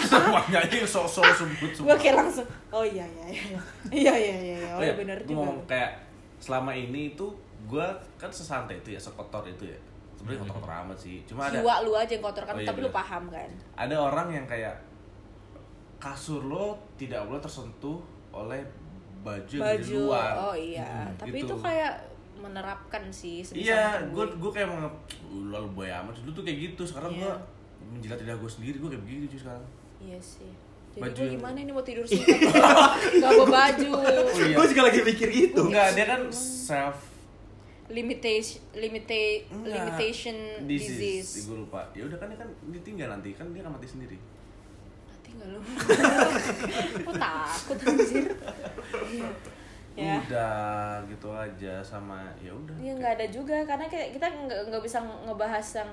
Semuanya 0.02 0.65
aja 0.65 0.78
so-so 0.86 1.21
sebut 1.21 1.71
gue 1.78 1.95
kayak 1.97 2.15
langsung 2.26 2.45
oh 2.71 2.86
iya 2.86 3.06
iya 3.06 3.28
iya 3.30 3.60
iya 4.02 4.13
iya 4.15 4.38
iya 4.38 4.58
iya 4.62 4.69
oh 4.74 4.80
Oh 4.80 4.84
iya 4.84 4.93
bener 4.95 5.17
juga 5.24 5.45
ngomong 5.45 5.60
kayak 5.67 5.91
selama 6.41 6.71
ini 6.74 7.13
itu 7.13 7.28
gue 7.63 7.86
kan 8.15 8.30
sesantai 8.30 8.78
itu 8.78 8.89
ya, 8.89 9.00
sekotor 9.00 9.43
itu 9.45 9.65
ya. 9.65 9.78
Sebenarnya 10.13 10.39
kotor-kotor 10.43 10.74
amat 10.82 10.97
sih. 10.97 11.17
Cuma 11.24 11.45
ada 11.45 11.58
jiwa 11.58 11.74
lu 11.82 11.91
aja 11.93 12.12
yang 12.12 12.21
kotor 12.21 12.43
kan? 12.43 12.54
Oh 12.54 12.60
iya, 12.60 12.67
tapi 12.67 12.80
lu 12.80 12.91
paham 12.91 13.24
kan? 13.28 13.50
Ada 13.76 13.95
orang 13.97 14.28
yang 14.32 14.45
kayak 14.45 14.76
kasur 15.97 16.41
lo 16.41 16.65
tidak 16.95 17.21
boleh 17.24 17.38
tersentuh 17.39 18.02
oleh 18.32 18.62
baju 19.21 19.58
baju. 19.60 19.97
luar. 20.02 20.32
Oh 20.43 20.56
iya. 20.56 20.86
Hmm, 21.06 21.13
tapi 21.15 21.38
gitu. 21.38 21.45
itu 21.47 21.56
kayak 21.60 21.93
menerapkan 22.36 23.04
sih 23.08 23.45
sebisa 23.45 23.69
iya 23.69 23.86
gue 24.04 24.26
gue 24.34 24.50
kayak 24.52 24.65
mau 24.65 24.82
"Uh, 24.82 24.89
lalu 25.47 25.67
boy 25.76 25.89
amat 25.91 26.17
dulu 26.19 26.34
tuh 26.34 26.43
kayak 26.43 26.74
gitu. 26.74 26.82
Sekarang 26.84 27.13
Iya. 27.13 27.21
gue 27.21 27.34
menjilat 27.91 28.17
lidah 28.19 28.34
gue 28.36 28.50
sendiri 28.52 28.78
gue 28.78 28.89
kayak 28.89 29.04
begitu 29.04 29.26
cuy 29.28 29.39
sekarang. 29.39 29.65
Iya 30.00 30.17
sih. 30.19 30.52
Jadi 30.91 31.02
Baju 31.02 31.13
gue 31.13 31.21
yang- 31.24 31.36
gimana 31.38 31.58
ini 31.60 31.71
mau 31.71 31.82
tidur 31.82 32.06
sih? 32.10 32.17
Nggak 32.17 33.32
bawa 33.32 33.47
baju. 33.47 33.89
Oh 33.95 34.04
iya. 34.39 34.56
Gue 34.56 34.65
juga 34.67 34.82
lagi 34.84 35.00
mikir 35.04 35.28
gitu. 35.30 35.62
enggak 35.63 35.88
dia 35.93 36.06
kan 36.08 36.21
self 36.34 36.97
limitation 37.91 38.60
limita- 38.73 39.41
Enggak. 39.47 39.71
limitation 39.71 40.36
disease, 40.63 41.21
disease, 41.21 41.45
gue 41.45 41.58
lupa. 41.60 41.86
Ya 41.91 42.04
udah 42.04 42.17
kan 42.17 42.27
dia 42.27 42.39
kan 42.39 42.49
ditinggal 42.69 43.08
nanti. 43.10 43.30
Kan 43.32 43.51
dia 43.51 43.62
akan 43.62 43.75
mati 43.75 43.88
sendiri. 43.88 44.17
Mati 45.06 45.30
nggak 45.32 45.47
lu? 45.47 45.60
Kok 47.06 47.15
takut 47.15 47.77
anjir? 47.84 48.25
Ya 49.91 50.17
udah 50.17 50.56
gitu 51.06 51.30
aja. 51.30 51.73
Sama 51.82 52.32
ya 52.38 52.51
udah. 52.51 52.75
Iya 52.77 52.91
nggak 52.95 53.13
ada 53.13 53.25
juga. 53.27 53.58
Karena 53.62 53.86
kayak 53.86 54.15
kita 54.15 54.27
nggak 54.27 54.60
nggak 54.67 54.82
bisa 54.82 54.97
ngebahas 55.21 55.67
yang 55.77 55.91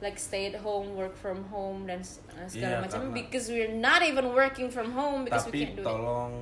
like 0.00 0.16
stay 0.16 0.48
at 0.48 0.56
home, 0.56 0.94
work 0.94 1.12
from 1.12 1.44
home 1.46 1.84
dan 1.84 2.00
uh, 2.32 2.46
segala 2.46 2.78
Iya, 2.78 2.80
macam. 2.80 2.98
karena- 3.04 3.12
because 3.12 3.46
we're 3.46 3.68
not 3.70 4.00
even 4.00 4.30
working 4.30 4.66
from 4.66 4.88
home 4.90 5.22
because 5.22 5.44
we 5.44 5.52
tapi 5.52 5.60
can't 5.62 5.76
do 5.76 5.82
it. 5.82 5.84
tolong 5.84 6.32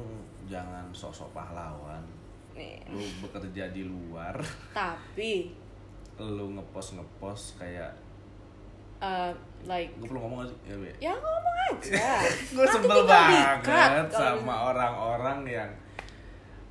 jangan 0.47 0.85
sosok 0.93 1.29
pahlawan 1.33 2.01
Nih. 2.59 2.77
lu 2.91 3.01
bekerja 3.23 3.71
di 3.71 3.87
luar 3.87 4.35
Tapi 4.77 5.55
lu 6.19 6.59
ngepost 6.59 6.99
ngepost 6.99 7.57
kayak 7.57 7.95
uh, 8.99 9.31
like 9.63 9.95
gue 9.97 10.07
perlu 10.07 10.27
ngomong 10.27 10.43
sih 10.45 10.59
ya, 10.67 10.75
Be? 10.75 10.91
ya 10.99 11.15
ngomong 11.15 11.57
aja. 11.71 12.19
gue 12.59 12.67
sebel 12.67 13.01
banget 13.07 14.09
sama 14.11 14.75
orang-orang 14.75 15.47
yang 15.47 15.71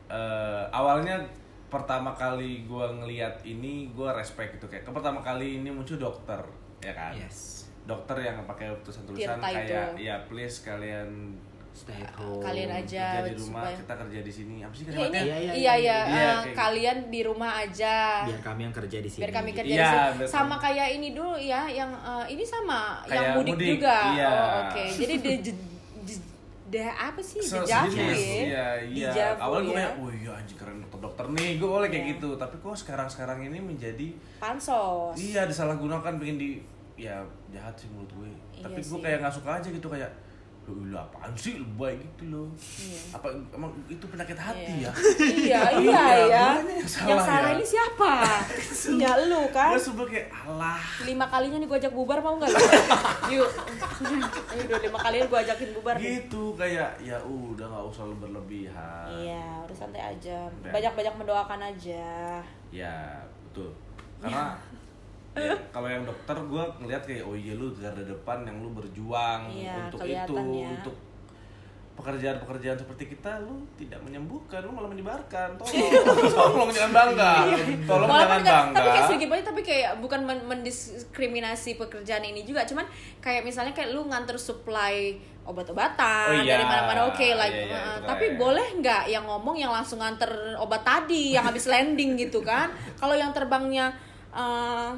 eh, 0.08 0.63
awalnya 0.71 1.19
pertama 1.67 2.15
kali 2.15 2.63
gue 2.63 2.86
ngeliat 3.00 3.43
ini 3.43 3.91
gue 3.91 4.10
respect 4.12 4.56
gitu 4.56 4.67
kayak 4.67 4.88
ke 4.88 4.91
pertama 4.91 5.19
kali 5.19 5.60
ini 5.60 5.67
muncul 5.67 6.00
dokter 6.00 6.39
ya 6.80 6.95
kan 6.95 7.12
Yes. 7.12 7.67
dokter 7.84 8.15
yang 8.19 8.39
pakai 8.43 8.71
tulisan-tulisan 8.84 9.39
kayak 9.39 9.95
ya 9.95 10.15
please 10.28 10.63
kalian 10.63 11.36
Stay 11.78 11.94
at 11.96 12.10
home. 12.12 12.42
Kalian 12.42 12.74
aja 12.74 13.06
kerja 13.16 13.30
di 13.30 13.38
rumah 13.38 13.62
supaya- 13.63 13.78
kita 13.78 13.94
kerja 13.96 14.20
di 14.20 14.32
sini 14.34 14.56
apa 14.60 14.74
sih 14.74 14.84
Ya, 14.84 14.98
ini, 14.98 14.98
Iya, 14.98 15.22
iya, 15.22 15.38
iya 15.38 15.54
iya. 15.54 15.74
ya, 15.78 15.78
Iya, 15.78 15.94
uh, 16.02 16.42
kayak 16.42 16.56
kalian 16.56 16.98
di 17.08 17.20
rumah 17.22 17.52
aja. 17.56 17.96
Biar 18.26 18.42
kami 18.44 18.62
yang 18.63 18.76
kerja 18.76 18.98
di 18.98 19.08
sini. 19.08 19.22
biar 19.22 19.32
kami 19.32 19.52
kerja 19.54 19.70
Iya, 19.72 19.86
di 19.86 19.94
sini. 19.94 20.18
betul. 20.20 20.34
sama 20.34 20.56
kayak 20.58 20.88
ini 20.92 21.08
dulu 21.12 21.34
ya 21.36 21.62
yang 21.68 21.92
uh, 21.94 22.26
ini 22.26 22.42
sama 22.42 22.80
Kayak 23.04 23.13
yang 23.13 23.28
mudik, 23.36 23.54
mudik, 23.54 23.70
juga 23.72 23.98
iya. 24.12 24.28
oh 24.28 24.50
oke 24.66 24.84
jadi 24.92 25.16
de, 25.16 25.32
de, 25.38 25.52
de- 26.04 26.26
de- 26.68 26.98
apa 27.00 27.22
sih 27.22 27.40
dejavu 27.40 27.88
sejenis, 27.88 28.20
ya 28.20 28.68
Iya, 28.84 29.12
iya. 29.13 29.28
Awalnya 29.38 29.62
gue 29.63 29.72
ya. 29.72 29.78
kayak, 29.80 29.94
wah 29.98 30.13
iya 30.13 30.32
anjing 30.34 30.58
keren 30.58 30.78
dokter-dokter 30.82 31.26
nih, 31.32 31.50
gue 31.56 31.70
boleh 31.70 31.88
kayak 31.88 32.06
gitu. 32.12 32.30
Tapi 32.36 32.56
kok 32.58 32.76
sekarang-sekarang 32.76 33.38
ini 33.44 33.60
menjadi, 33.62 34.08
pansos 34.38 35.13
iya 35.16 35.46
disalahgunakan 35.46 36.18
pengen 36.18 36.36
di, 36.36 36.50
ya 36.96 37.22
jahat 37.48 37.72
sih 37.74 37.88
menurut 37.88 38.10
gue. 38.12 38.28
Iya 38.52 38.63
Tapi 38.63 38.80
gue 38.82 39.00
kayak 39.00 39.18
nggak 39.22 39.32
suka 39.32 39.50
aja 39.54 39.70
gitu 39.70 39.88
kayak, 39.88 40.12
lu 40.68 40.84
lu 40.86 40.96
apaan 40.96 41.32
sih 41.32 41.56
lebay 41.56 41.96
gitu 41.96 42.28
loh. 42.28 42.48
Iya. 42.52 43.00
Apa 43.14 43.28
emang 43.50 43.72
itu 43.88 44.04
penyakit 44.04 44.36
hati 44.36 44.74
Iya. 44.78 44.92
ya? 44.92 44.92
iya 45.18 45.62
iya 45.74 45.80
Iya, 45.80 46.04
ya 46.28 46.48
yang 46.60 46.84
salah 46.86 47.08
yang 47.08 47.22
salah 47.22 47.50
ya? 47.50 47.56
ini 47.56 47.66
siapa 47.66 48.14
ya 49.02 49.12
lu 49.24 49.42
kan 49.50 49.72
Gue 49.72 49.80
sebel 49.82 50.06
kayak, 50.06 50.28
alah. 50.38 50.76
lima 51.02 51.26
kalinya 51.26 51.58
nih 51.58 51.68
gue 51.68 51.78
ajak 51.78 51.94
bubar 51.94 52.20
mau 52.20 52.36
nggak 52.36 52.52
yuk 53.34 53.48
ayo 54.52 54.62
udah 54.62 54.80
lima 54.82 55.00
kalinya 55.00 55.26
gue 55.26 55.40
ajakin 55.42 55.70
bubar 55.74 55.96
nih. 55.96 56.04
Gitu 56.20 56.44
kayak, 56.54 56.92
ya 57.00 57.18
udah 57.22 57.66
nggak 57.66 57.86
usah 57.88 58.04
berlebihan. 58.14 59.08
iya 59.14 59.44
udah 59.64 59.76
santai 59.78 60.04
aja 60.06 60.52
banyak 60.62 60.92
banyak 60.94 61.14
mendoakan 61.16 61.62
aja 61.66 62.44
Ya 62.68 63.24
betul. 63.42 63.72
Karena 64.20 64.52
ya, 64.52 64.77
kalau 65.76 65.88
yang 65.88 66.04
dokter 66.04 66.38
gue 66.38 66.63
ngeliat 66.78 67.04
kayak 67.04 67.23
oh 67.23 67.34
iya 67.34 67.54
lu 67.54 67.71
garda 67.73 68.02
depan 68.02 68.43
yang 68.43 68.58
lu 68.60 68.69
berjuang 68.71 69.41
Iya, 69.50 69.73
untuk 69.84 70.00
itu 70.02 70.34
ya. 70.36 70.67
untuk 70.71 70.95
pekerjaan-pekerjaan 71.97 72.78
seperti 72.78 73.10
kita 73.10 73.41
lu 73.41 73.65
tidak 73.73 73.97
menyembuhkan 74.00 74.62
lu 74.62 74.69
malah 74.69 74.86
menyebarkan. 74.86 75.58
Tolong 75.58 75.89
tolong 76.38 76.69
jangan 76.69 76.93
bangga. 76.93 77.34
Tolong 77.89 78.06
Walaupun 78.06 78.21
jangan 78.21 78.38
kan- 78.38 78.45
bangga. 78.45 78.76
tapi 78.76 78.88
kayak 78.88 79.08
sedikit 79.08 79.28
banyak 79.28 79.45
tapi 79.47 79.62
kayak 79.63 79.91
bukan 79.97 80.21
men- 80.21 80.45
mendiskriminasi 80.45 81.73
pekerjaan 81.76 82.21
ini 82.21 82.45
juga. 82.45 82.62
Cuman 82.63 82.86
kayak 83.17 83.41
misalnya 83.41 83.73
kayak 83.73 83.89
lu 83.91 84.06
nganter 84.06 84.38
supply 84.38 85.17
obat-obatan 85.41 86.28
Oh 86.30 86.38
iya. 86.38 86.54
dari 86.54 86.65
mana-mana 86.65 87.02
oke 87.08 87.23
like 87.34 87.56
Iya, 87.56 87.65
iya, 87.65 87.80
uh, 87.80 87.97
tapi 88.04 88.26
keren. 88.30 88.38
boleh 88.38 88.67
nggak 88.78 89.04
yang 89.08 89.26
ngomong 89.26 89.56
yang 89.56 89.71
langsung 89.71 89.97
nganter 89.97 90.30
obat 90.56 90.84
tadi 90.84 91.34
yang 91.34 91.50
habis 91.50 91.65
landing 91.65 92.13
gitu 92.15 92.45
kan? 92.45 92.69
Kalau 93.02 93.15
yang 93.15 93.34
terbangnya 93.34 93.89
uh, 94.30 94.93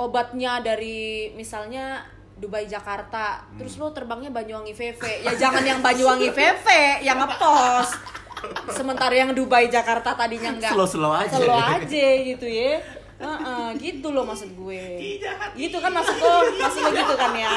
obatnya 0.00 0.58
dari 0.58 0.98
misalnya 1.32 2.00
Dubai 2.34 2.64
Jakarta. 2.64 3.44
Terus 3.54 3.76
Hmm. 3.76 3.84
lo 3.84 3.92
terbangnya 3.92 4.32
Banyuwangi 4.32 4.72
VV 4.72 5.02
ya 5.20 5.32
jangan 5.36 5.60
yang 5.60 5.80
Banyuwangi 5.80 6.32
VV 6.32 6.66
yang 7.04 7.20
ngepost. 7.20 8.00
Sementara 8.70 9.12
yang 9.12 9.36
Dubai 9.36 9.68
Jakarta 9.68 10.16
tadinya 10.16 10.48
enggak 10.50 10.72
Slow-slow 10.72 11.12
aja. 11.12 11.36
slow 11.36 11.52
aja 11.52 12.06
gitu 12.24 12.48
ya. 12.48 12.80
Heeh, 13.20 13.66
gitu 13.76 14.08
loh 14.08 14.24
maksud 14.24 14.48
gue. 14.50 14.84
Gitu 15.52 15.76
kan 15.76 15.92
maksud 15.92 16.16
lo 16.16 16.32
maksud 16.56 16.80
lo 16.80 16.90
gitu 16.90 17.14
kan 17.14 17.32
ya? 17.36 17.52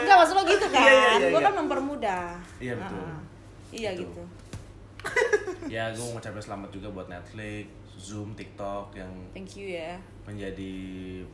Enggak 0.00 0.16
maksud 0.16 0.34
lo 0.34 0.42
gitu 0.46 0.66
kan 0.66 0.80
Iya, 0.80 0.88
iya, 0.90 1.10
iya, 1.12 1.28
gue 1.28 1.36
iya. 1.36 1.44
kan 1.44 1.54
mempermudah. 1.54 2.26
Iya, 2.56 2.72
betul. 2.74 2.96
Heeh. 2.98 3.18
iya 3.74 3.90
Betul. 3.92 4.00
gitu. 4.02 4.22
Ya 5.66 5.90
gue 5.90 6.00
mau 6.00 6.16
ngucapin 6.16 6.40
selamat 6.40 6.70
juga 6.70 6.88
buat 6.88 7.06
Netflix 7.06 7.66
Zoom 7.96 8.36
TikTok 8.36 8.92
yang 8.92 9.08
thank 9.32 9.56
you 9.56 9.72
ya. 9.72 9.96
menjadi 10.28 10.72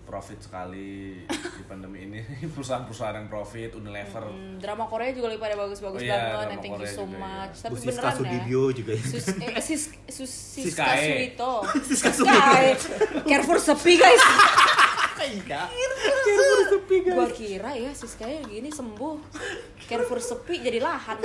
profit 0.07 0.38
sekali 0.38 1.18
di 1.59 1.62
pandemi 1.66 2.07
ini. 2.07 2.22
Perusahaan-perusahaan 2.55 3.18
yang 3.18 3.27
profit 3.27 3.75
Unilever. 3.75 4.31
Hmm, 4.31 4.62
drama 4.62 4.87
Korea 4.87 5.11
juga 5.11 5.35
lagi 5.35 5.40
pada 5.42 5.59
bagus-bagus 5.59 5.98
Oh 5.98 6.07
iya, 6.07 6.38
banget 6.38 6.48
and 6.55 6.61
thank 6.62 6.75
you 6.79 6.87
Korea 6.87 6.94
so 6.94 7.03
juga, 7.03 7.18
iya. 7.18 7.27
much. 7.27 7.57
Tapi 7.59 7.72
Bu 7.75 7.77
beneran 7.83 8.07
ya? 8.07 8.14
Sudibyo 8.14 8.62
juga 8.70 8.92
ya. 8.94 9.05
Sus, 9.05 9.27
eh, 9.35 9.59
sis, 9.59 9.83
sus, 10.07 10.33
Siska. 10.33 10.87
Surito 10.94 11.53
Siska 11.90 12.11
Siskae. 12.14 12.70
Carrefour 13.27 13.59
sepi 13.59 13.92
guys. 13.98 14.25
Iya. 15.22 15.70
Gua 17.14 17.27
kira 17.31 17.70
ya 17.75 17.90
Siska 17.90 18.27
gini 18.46 18.70
sembuh. 18.70 19.18
Carrefour 19.90 20.22
sepi 20.22 20.62
jadi 20.62 20.79
lahan 20.79 21.18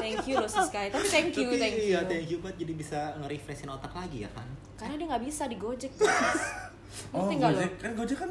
Thank 0.00 0.24
you 0.24 0.34
loh 0.36 0.48
Siska 0.48 0.80
Tapi 0.88 1.06
thank 1.06 1.30
you, 1.32 1.46
Tapi 1.46 1.56
thank 1.56 1.76
you 1.76 1.84
Iya, 1.90 2.00
thank 2.02 2.26
you 2.26 2.38
buat 2.40 2.56
jadi 2.56 2.72
bisa 2.72 2.98
nge-refreshin 3.16 3.68
otak 3.68 3.92
lagi 3.92 4.24
ya 4.24 4.30
kan. 4.32 4.48
Karena 4.74 4.94
dia 4.96 5.06
nggak 5.06 5.22
bisa 5.22 5.42
di 5.44 5.56
Gojek 5.56 5.92
guys 5.94 6.40
oh? 7.14 7.28
Gojek 7.28 7.72
kan 7.76 7.90
Gojek 7.92 8.18
kan 8.18 8.30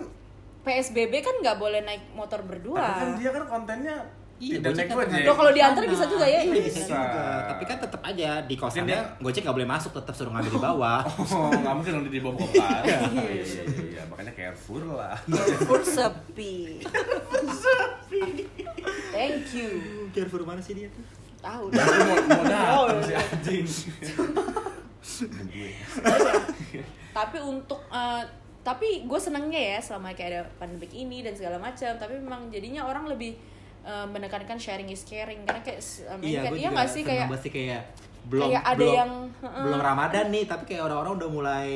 PSBB 0.59 1.13
kan 1.21 1.35
nggak 1.39 1.55
boleh 1.55 1.81
naik 1.81 2.11
motor 2.11 2.41
tapi 2.41 2.45
kan 2.45 2.51
berdua 2.51 2.83
dia 3.15 3.29
kan 3.31 3.43
kontennya 3.47 3.95
Iya, 4.39 4.55
tidak 4.55 4.71
Gojek 4.71 4.79
naik 4.79 4.89
kan 4.89 4.97
Gojek 5.03 5.23
Loh, 5.23 5.35
kalau 5.35 5.51
diantar 5.51 5.83
bisa 5.83 6.05
juga 6.07 6.25
ya? 6.25 6.39
Iya, 6.39 6.53
Bisa. 6.57 6.79
bisa 6.79 6.81
juga. 6.87 7.23
Tapi 7.43 7.63
kan 7.65 7.77
tetap 7.77 8.01
aja 8.01 8.29
di 8.41 8.55
kosannya 8.55 8.95
dia- 8.95 9.09
Gojek 9.19 9.41
nggak 9.43 9.55
boleh 9.55 9.69
masuk, 9.69 9.91
tetap 9.91 10.13
suruh 10.15 10.31
ngambil 10.31 10.51
di 10.51 10.61
bawah. 10.61 10.99
Oh, 11.35 11.51
nggak 11.51 11.73
mungkin 11.75 11.91
dong 11.93 12.05
di 12.07 12.21
bawah 12.23 12.39
kan? 12.39 12.81
Iya, 12.87 12.99
iya, 13.11 13.43
iya, 13.43 13.63
iya. 13.67 14.01
Makanya 14.07 14.31
Carrefour 14.31 14.83
lah. 14.89 15.19
Carrefour 15.27 15.81
sepi 15.83 16.79
Thank 19.11 19.51
you 19.53 19.69
Carrefour 20.15 20.47
mana 20.47 20.63
sih 20.63 20.71
dia 20.71 20.87
tuh? 20.87 21.03
Tahu 21.39 21.63
Mau 21.71 22.15
mau 22.27 22.43
datang 22.43 22.75
Oh, 22.75 22.85
si 22.99 23.09
iya. 23.09 23.17
anjing. 23.23 23.65
tapi 27.09 27.37
untuk 27.41 27.79
eh, 27.89 28.21
tapi 28.61 29.03
gue 29.03 29.19
senengnya 29.19 29.57
ya 29.57 29.77
selama 29.79 30.13
kayak 30.13 30.29
ada 30.29 30.41
pandemik 30.55 30.91
ini 30.91 31.19
dan 31.19 31.33
segala 31.33 31.57
macam 31.57 31.89
tapi 31.95 32.15
memang 32.15 32.47
jadinya 32.47 32.85
orang 32.85 33.07
lebih 33.07 33.35
eh, 33.81 34.05
menekankan 34.05 34.55
sharing 34.55 34.87
is 34.87 35.03
caring 35.03 35.43
karena 35.43 35.59
kayak 35.59 35.79
ini 36.19 36.29
Iya, 36.29 36.39
kan 36.39 36.49
gue 36.49 36.55
iya 36.55 36.67
nggak 36.69 36.87
sih 36.87 37.01
kayak 37.03 37.27
kayak 37.43 37.81
belum 38.29 38.51
kayak 38.51 38.63
ada 38.63 38.77
belum, 38.77 38.93
yang, 38.93 39.11
heeh. 39.41 39.63
belum 39.63 39.79
Ramadan 39.81 40.25
nih, 40.29 40.43
tapi 40.45 40.63
kayak 40.67 40.81
orang-orang 40.85 41.13
udah 41.17 41.29
mulai 41.31 41.71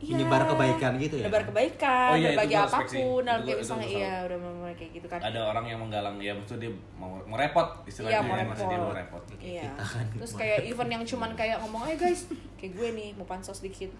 Iya. 0.00 0.16
menyebar 0.16 0.48
kebaikan 0.48 0.92
gitu 0.96 1.14
ya. 1.20 1.24
Nebar 1.28 1.42
kebaikan 1.44 2.08
Oh 2.08 2.16
iya, 2.16 2.32
itu 2.32 2.40
berbagi 2.40 2.56
apa 2.56 2.78
pun 2.80 3.20
dalam 3.20 3.40
kayak 3.44 3.58
misalnya 3.60 3.88
iya 3.92 4.14
udah 4.24 4.38
mulai 4.40 4.72
kayak 4.72 4.90
gitu 4.96 5.06
kan 5.12 5.20
Ada 5.20 5.40
orang 5.44 5.64
yang 5.68 5.78
menggalang, 5.78 6.16
ya 6.16 6.32
maksudnya 6.32 6.60
dia 6.64 6.72
mau, 6.96 7.20
mau 7.28 7.36
repot 7.36 7.68
istilahnya. 7.84 8.16
Iya, 8.16 8.20
mau 8.24 8.32
ya, 8.32 8.44
maksudnya 8.48 8.70
dia 8.70 8.80
repot. 8.80 8.88
mau 8.88 8.96
repot. 8.96 9.22
Iya. 9.36 9.62
kita 9.68 9.84
kan. 9.84 10.06
Terus 10.16 10.32
kayak 10.34 10.58
event 10.64 10.90
yang 10.90 11.04
cuman 11.04 11.30
kayak 11.36 11.56
ngomong, 11.60 11.82
eh 11.84 11.96
guys, 12.00 12.20
kayak 12.56 12.72
gue 12.72 12.88
nih 12.96 13.08
mau 13.12 13.28
pansos 13.28 13.60
dikit. 13.60 13.92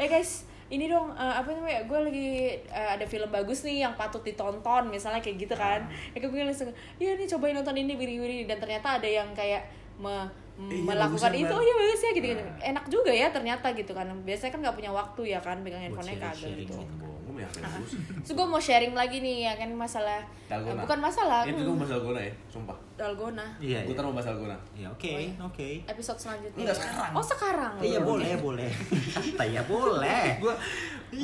Eh 0.00 0.08
guys, 0.08 0.48
ini 0.68 0.88
dong 0.88 1.12
eh, 1.12 1.34
apa 1.36 1.48
namanya? 1.52 1.84
Gue 1.84 1.98
lagi 2.00 2.28
eh, 2.64 2.88
ada 2.96 3.04
film 3.04 3.28
bagus 3.28 3.60
nih 3.62 3.84
yang 3.84 3.92
patut 3.92 4.24
ditonton, 4.24 4.88
misalnya 4.88 5.20
kayak 5.20 5.36
gitu 5.36 5.52
kan. 5.52 5.84
Ya 6.16 6.24
gue 6.24 6.40
langsung, 6.40 6.72
iya 6.96 7.12
nih 7.12 7.28
cobain 7.28 7.52
nonton 7.52 7.76
ini 7.76 7.92
gini-gini 7.92 8.48
dan 8.48 8.56
ternyata 8.56 8.96
ada 8.96 9.04
yang 9.04 9.28
kayak 9.36 9.68
me- 10.00 10.40
Iya, 10.52 10.84
melakukan 10.84 11.32
ya, 11.32 11.40
itu, 11.42 11.54
oh 11.56 11.62
iya 11.64 11.74
bagus 11.74 12.00
ya 12.04 12.10
gitu, 12.12 12.26
gitu. 12.28 12.42
Nah. 12.44 12.70
Enak 12.70 12.84
juga 12.92 13.12
ya 13.12 13.26
ternyata 13.32 13.66
gitu 13.72 13.92
kan. 13.96 14.06
Biasanya 14.22 14.50
kan 14.52 14.60
nggak 14.62 14.76
punya 14.76 14.90
waktu 14.92 15.22
ya 15.32 15.40
kan 15.40 15.56
pegang 15.64 15.82
handphonenya 15.88 16.18
kagak 16.20 16.52
gitu. 16.60 16.76
gitu. 16.76 17.08
Gue 17.32 17.40
ya 17.40 17.48
bagus. 17.48 17.90
Terus 18.28 18.32
gue 18.36 18.46
mau 18.46 18.60
sharing 18.60 18.92
lagi 18.92 19.16
nih 19.18 19.48
ya 19.48 19.52
kan 19.56 19.72
masalah 19.72 20.20
Dalgona. 20.44 20.76
eh, 20.76 20.80
bukan 20.84 20.98
masalah 21.00 21.40
Itu 21.48 21.64
gue 21.64 21.76
bahas 21.80 21.90
dalgona 21.96 22.20
ya, 22.20 22.32
sumpah. 22.52 22.76
dalgona 22.92 23.46
Iya. 23.56 23.80
Gue 23.88 23.94
ntar 23.96 24.04
mau 24.04 24.12
bahas 24.12 24.28
dalgona. 24.28 24.56
Ya 24.76 24.86
oke, 24.92 25.12
oke. 25.40 25.68
episode 25.88 26.18
selanjutnya. 26.20 26.60
Enggak, 26.60 26.76
sekarang. 26.76 27.10
Oh 27.16 27.24
sekarang. 27.24 27.72
Iya 27.80 28.00
boleh, 28.04 28.30
boleh. 28.36 28.70
Kata 29.16 29.44
ya 29.48 29.62
boleh. 29.64 30.24
Gue 30.44 30.54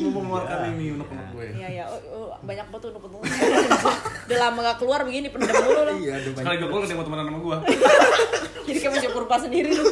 mau 0.09 0.21
mengeluarkan 0.25 0.59
ini 0.73 0.97
unek-unek 0.97 1.27
gue. 1.37 1.47
Iya 1.61 1.69
ya, 1.69 1.85
oh, 1.85 2.01
oh, 2.13 2.29
banyak 2.41 2.67
banget 2.69 2.83
tuh 2.89 2.91
nukut 2.97 3.11
Udah 4.29 4.39
lama 4.41 4.59
gak 4.65 4.79
keluar 4.81 5.01
begini 5.05 5.29
pendem 5.29 5.53
mulu 5.53 5.81
loh. 5.85 5.97
Iya, 5.97 6.15
Sekali 6.25 6.57
gue 6.57 6.69
keluar 6.69 6.85
dia 6.85 6.97
mau 6.97 7.05
temenan 7.05 7.25
sama 7.29 7.39
gue. 7.41 7.57
Jadi 8.65 8.79
kayak 8.81 8.93
masih 8.97 9.11
purpa 9.13 9.37
sendiri 9.37 9.71
lu. 9.73 9.85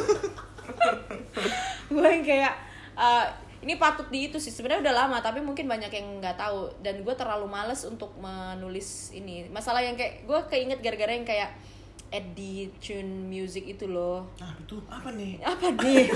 gue 1.87 2.03
yang 2.03 2.25
kayak 2.25 2.53
eh, 2.93 3.25
ini 3.61 3.73
patut 3.75 4.07
di 4.13 4.29
itu 4.29 4.37
sih 4.37 4.53
sebenarnya 4.53 4.89
udah 4.89 4.95
lama 5.05 5.17
tapi 5.21 5.41
mungkin 5.41 5.65
banyak 5.65 5.89
yang 5.89 6.21
nggak 6.21 6.37
tahu 6.37 6.69
dan 6.85 7.01
gue 7.01 7.15
terlalu 7.17 7.49
males 7.49 7.81
untuk 7.85 8.13
menulis 8.21 9.09
ini 9.17 9.49
masalah 9.49 9.81
yang 9.81 9.97
kayak 9.97 10.25
gue 10.29 10.39
keinget 10.49 10.79
gara-gara 10.81 11.13
yang 11.13 11.25
kayak 11.25 11.51
edit 12.07 12.71
tune 12.79 13.27
music 13.27 13.67
itu 13.67 13.83
loh. 13.83 14.23
Ah, 14.39 14.55
itu 14.55 14.79
apa 14.87 15.11
nih? 15.11 15.43
Apa 15.43 15.75
nih? 15.83 16.07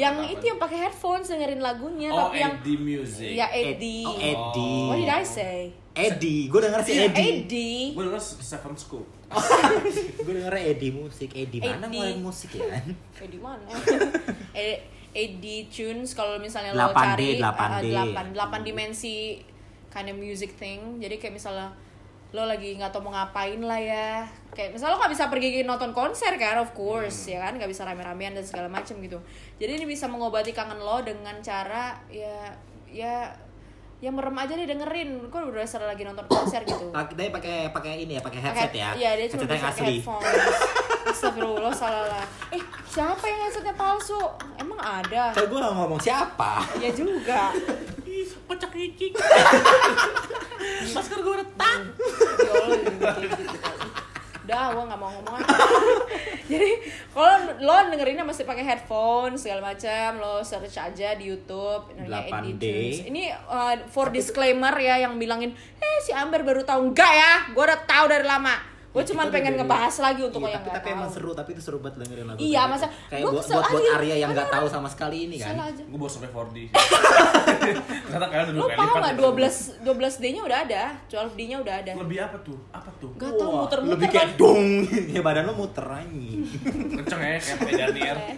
yang 0.00 0.24
itu 0.24 0.44
yang 0.48 0.56
pakai 0.56 0.88
headphone 0.88 1.20
dengerin 1.20 1.60
lagunya 1.60 2.08
oh, 2.08 2.32
tapi 2.32 2.40
yang 2.40 2.56
Eddie 2.56 2.80
music. 2.80 3.32
Ya 3.36 3.52
Eddie. 3.52 4.08
Eh, 4.08 4.32
oh, 4.32 4.88
What 4.88 4.96
did 5.04 5.12
I 5.12 5.24
say? 5.24 5.58
Edi 5.92 6.48
gue 6.48 6.56
denger 6.56 6.80
sih 6.88 6.94
Edi 7.04 7.20
Eddie. 7.20 7.80
Gue 7.92 8.08
denger 8.08 8.22
Seven 8.24 8.72
School. 8.80 9.04
Oh. 9.28 9.40
gue 10.24 10.32
denger 10.32 10.54
Eddie 10.56 10.92
musik. 10.92 11.28
Eddie, 11.36 11.60
Eddie. 11.60 11.68
mana 11.68 11.86
mulai 11.92 12.16
musik 12.16 12.56
ya? 12.56 12.80
Eddie 13.20 13.40
mana? 13.40 13.68
Eh, 14.52 14.84
8D 15.12 15.68
tunes 15.68 16.16
kalau 16.16 16.40
misalnya 16.40 16.72
lo 16.72 16.88
cari 16.96 17.36
8D. 17.36 17.86
Uh, 17.92 18.16
8 18.16 18.32
8 18.32 18.64
dimensi 18.64 19.44
kind 19.92 20.08
of 20.08 20.16
music 20.16 20.56
thing. 20.56 20.98
Jadi 20.98 21.20
kayak 21.20 21.36
misalnya 21.36 21.68
lo 22.32 22.48
lagi 22.48 22.80
nggak 22.80 22.88
tau 22.88 23.04
mau 23.04 23.12
ngapain 23.12 23.60
lah 23.60 23.76
ya. 23.76 24.24
Kayak 24.56 24.72
misalnya 24.72 24.96
lo 24.96 24.98
nggak 25.04 25.12
bisa 25.12 25.24
pergi 25.28 25.48
nonton 25.68 25.92
konser 25.92 26.32
kan 26.40 26.56
of 26.64 26.72
course 26.72 27.28
hmm. 27.28 27.32
ya 27.36 27.38
kan? 27.44 27.52
Nggak 27.60 27.70
bisa 27.70 27.84
rame-ramean 27.84 28.32
dan 28.32 28.44
segala 28.44 28.72
macem 28.72 28.96
gitu. 29.04 29.20
Jadi 29.60 29.70
ini 29.76 29.84
bisa 29.84 30.08
mengobati 30.08 30.56
kangen 30.56 30.80
lo 30.80 31.04
dengan 31.04 31.36
cara 31.44 31.92
ya 32.08 32.56
ya 32.88 33.28
ya 34.00 34.10
merem 34.10 34.34
aja 34.34 34.56
nih 34.56 34.64
dengerin. 34.64 35.28
Kok 35.28 35.52
udah 35.52 35.68
serah 35.68 35.92
lagi 35.92 36.08
nonton 36.08 36.24
konser 36.24 36.64
gitu? 36.64 36.88
Ah, 36.96 37.04
Tapi 37.04 37.28
pakai 37.28 37.68
pakai 37.68 38.08
ini 38.08 38.16
ya 38.16 38.22
pakai 38.24 38.40
headset 38.40 38.72
ya? 38.72 38.96
iya 38.96 39.10
dia 39.12 39.28
cuma 39.28 39.44
pakai 39.44 40.00
headphone 40.00 40.24
Astagfirullah, 41.12 41.72
salah 41.76 42.08
lah. 42.08 42.24
Eh, 42.48 42.62
siapa 42.88 43.20
yang 43.28 43.44
headsetnya 43.44 43.76
palsu? 43.76 44.16
Emang 44.56 44.80
ada? 44.80 45.36
Kan 45.36 45.44
gue 45.44 45.58
gak 45.60 45.76
ngomong 45.76 46.00
siapa. 46.00 46.64
Ya 46.80 46.88
juga. 46.88 47.52
Ih, 48.08 48.28
pecak 48.48 48.72
hijik. 48.72 49.12
Masker 50.96 51.18
gue 51.20 51.36
retak. 51.36 51.80
Ya 52.40 52.52
Allah. 52.56 52.80
Udah, 54.42 54.64
gue 54.74 54.84
gak 54.88 55.00
mau 55.00 55.10
ngomong 55.12 55.34
apa. 55.36 55.54
Jadi, 56.50 56.72
kalau 57.14 57.36
lo 57.62 57.76
dengerinnya 57.92 58.24
mesti 58.26 58.42
pakai 58.48 58.64
headphone 58.64 59.36
segala 59.36 59.72
macam, 59.72 60.18
lo 60.18 60.40
search 60.42 60.80
aja 60.80 61.14
di 61.14 61.28
YouTube 61.28 61.92
namanya 61.94 62.26
8D. 62.26 62.34
Eddie 62.40 62.56
Tunes. 62.58 62.96
Ini 63.06 63.22
uh, 63.46 63.74
for 63.92 64.08
disclaimer 64.10 64.74
ya 64.80 64.98
yang 64.98 65.16
bilangin, 65.20 65.54
"Eh, 65.78 65.96
si 66.02 66.10
Amber 66.10 66.42
baru 66.42 66.66
tahu 66.66 66.90
enggak 66.90 67.12
ya? 67.14 67.32
Gue 67.54 67.64
udah 67.64 67.80
tahu 67.86 68.04
dari 68.10 68.26
lama." 68.26 68.71
Gue 68.92 69.00
Ya, 69.00 69.08
cuma 69.08 69.24
kita 69.24 69.32
pengen 69.32 69.54
ngebahas 69.56 69.94
lagi 70.04 70.20
untuk 70.20 70.44
Iya, 70.44 70.52
yang 70.52 70.64
tapi, 70.68 70.76
tapi 70.76 70.88
emang 70.92 71.08
seru, 71.08 71.30
tapi 71.32 71.50
itu 71.56 71.62
seru 71.64 71.80
banget 71.80 72.04
dengerin 72.04 72.26
lagu. 72.28 72.38
Iya, 72.44 72.62
masa 72.68 72.86
kayak 73.08 73.22
gua 73.24 73.32
buat 73.32 73.46
buat, 73.48 73.64
buat. 73.72 73.96
Arya 73.96 74.16
yang 74.20 74.30
nggak 74.36 74.50
tahu 74.52 74.66
sama 74.68 74.88
sekali 74.92 75.16
ini 75.24 75.36
kan. 75.40 75.56
Salah 75.56 75.66
aja. 75.72 75.82
Gue 75.88 75.96
bawa 75.96 76.10
sampai 76.12 76.28
4D. 76.28 76.56
Ternyata 78.04 78.26
kalian 78.28 78.46
udah 78.46 78.52
Lo 78.52 78.60
dua 78.60 78.68
kali 78.68 78.76
paham 78.76 78.92
lipat. 78.92 79.00
nggak 79.00 79.14
ya. 79.16 79.88
12 79.88 80.20
12 80.20 80.22
D-nya 80.22 80.42
udah 80.44 80.58
ada, 80.60 80.82
12 81.08 81.38
D-nya 81.40 81.56
udah 81.64 81.74
ada. 81.80 81.90
Lebih 81.96 82.18
apa 82.20 82.36
tuh? 82.44 82.58
Apa 82.68 82.90
tuh? 83.00 83.10
Gak 83.16 83.32
tau 83.40 83.50
muter-muter 83.64 83.96
lebih 83.96 84.08
kan. 84.12 84.16
kayak 84.20 84.30
dong. 84.36 84.64
ya 85.16 85.20
badan 85.24 85.42
lo 85.48 85.52
muter 85.56 85.86
anjing. 85.88 86.44
Kenceng 87.00 87.20
ya, 87.24 87.38
kayak. 87.40 87.88
Eh. 87.96 88.36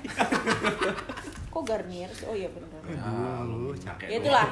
Kok 1.51 1.63
Garnier? 1.67 2.11
Oh 2.31 2.35
iya 2.39 2.47
bener. 2.51 2.71
Ah, 3.03 3.43
lu 3.43 3.75
pakai 3.75 4.07
Ya 4.07 4.17
itulah. 4.23 4.47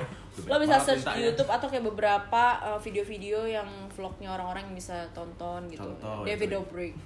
Lo 0.49 0.57
bisa 0.57 0.81
search 0.81 1.05
di. 1.05 1.29
YouTube 1.29 1.51
atau 1.53 1.69
kayak 1.69 1.85
beberapa 1.85 2.43
uh, 2.65 2.81
video-video 2.81 3.45
yang 3.45 3.69
vlognya 3.93 4.33
orang-orang 4.33 4.73
yang 4.73 4.77
bisa 4.77 5.05
tonton 5.13 5.69
gitu. 5.69 5.85
Contoh, 5.85 6.25
David. 6.25 6.57
Dobrik. 6.57 6.97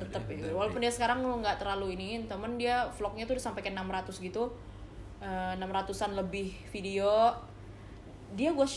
Tetap 0.00 0.24
David 0.24 0.48
ya. 0.48 0.52
Walaupun 0.58 0.80
dia 0.80 0.92
sekarang 0.92 1.20
nggak 1.20 1.60
terlalu 1.60 1.92
ini, 2.00 2.24
temen 2.24 2.56
dia 2.56 2.88
vlognya 2.96 3.28
tuh 3.28 3.36
udah 3.36 3.44
sampai 3.52 3.60
ke 3.60 3.68
600 3.68 4.16
gitu. 4.24 4.48
Eh, 5.20 5.52
600-an 5.60 6.16
lebih 6.16 6.56
video. 6.72 7.36
Dia 8.32 8.56
gue 8.56 8.68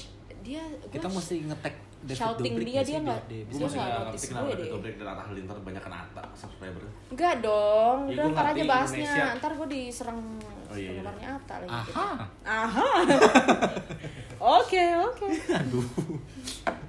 dia 0.44 0.60
gua 0.68 0.92
Kita 0.92 1.08
mesti 1.08 1.36
ngetek 1.48 1.93
David 2.04 2.18
shouting 2.18 2.54
Dobrik 2.54 2.68
dia 2.68 2.82
dia 2.84 3.00
nggak 3.00 3.22
dia 3.26 3.44
nggak 3.48 3.88
notice 4.04 4.22
gue 4.22 4.30
kenapa 4.30 4.52
deh. 4.54 4.70
Dobrik 4.70 4.96
dan 4.96 5.08
Atta 5.08 5.24
Halilintar 5.24 5.58
banyak 5.58 5.84
Atta 5.84 6.24
subscriber. 6.34 6.84
Enggak 7.08 7.34
dong, 7.40 7.98
Ya, 8.06 8.14
udah 8.14 8.26
ntar 8.30 8.46
aja 8.50 8.64
bahasnya. 8.66 9.08
Indonesia. 9.08 9.26
Ntar 9.38 9.52
gue 9.54 9.68
diserang 9.70 10.20
Oh, 10.68 10.76
iya, 10.76 10.90
iya. 10.92 11.32
Atta 11.32 11.56
lagi. 11.60 11.70
Aha. 11.70 12.10
Aha. 12.44 12.90
Oke, 14.60 14.84
oke. 15.00 15.28
Aduh. 15.54 15.88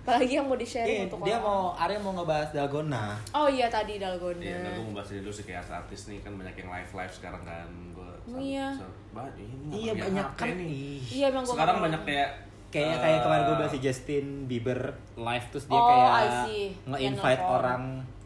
Apalagi 0.04 0.34
yang 0.34 0.44
mau 0.44 0.52
Eh, 0.52 0.60
di-sharing 0.60 1.06
untuk 1.06 1.22
dia 1.22 1.38
orang. 1.38 1.46
mau 1.46 1.60
Arya 1.72 1.96
mau 1.96 2.12
ngebahas 2.12 2.50
Dalgona. 2.50 3.14
Oh 3.30 3.46
iya 3.46 3.70
tadi 3.70 3.96
Dalgona. 3.96 4.42
Iya, 4.42 4.56
nah 4.58 4.70
gue 4.74 4.82
mau 4.82 4.94
bahas 4.94 5.08
dulu 5.08 5.30
sih 5.30 5.44
kayak 5.44 5.62
artis 5.64 6.10
nih 6.10 6.18
kan 6.20 6.34
banyak 6.34 6.54
yang 6.56 6.68
live 6.68 6.90
live 6.92 7.14
sekarang 7.14 7.40
kan. 7.40 7.68
Gue 7.94 8.10
iya. 8.36 8.74
Iya 9.70 9.90
nggak 9.92 10.02
banyak 10.02 10.28
kan. 10.34 10.48
Iya 11.06 11.24
emang 11.30 11.42
gue 11.42 11.54
Sekarang 11.54 11.76
banyak 11.78 12.02
kayak 12.02 12.30
Kayak 12.74 12.90
eh, 12.90 12.98
kayak 12.98 13.20
kemarin 13.22 13.42
gue 13.44 13.56
bahas 13.56 13.70
si 13.70 13.78
Justin 13.78 14.26
Bieber 14.44 14.80
live 15.14 15.46
terus 15.48 15.64
dia 15.64 15.78
Oh, 15.78 15.86
kayak 15.86 16.10
nge-invite 16.84 17.38
orang 17.40 17.82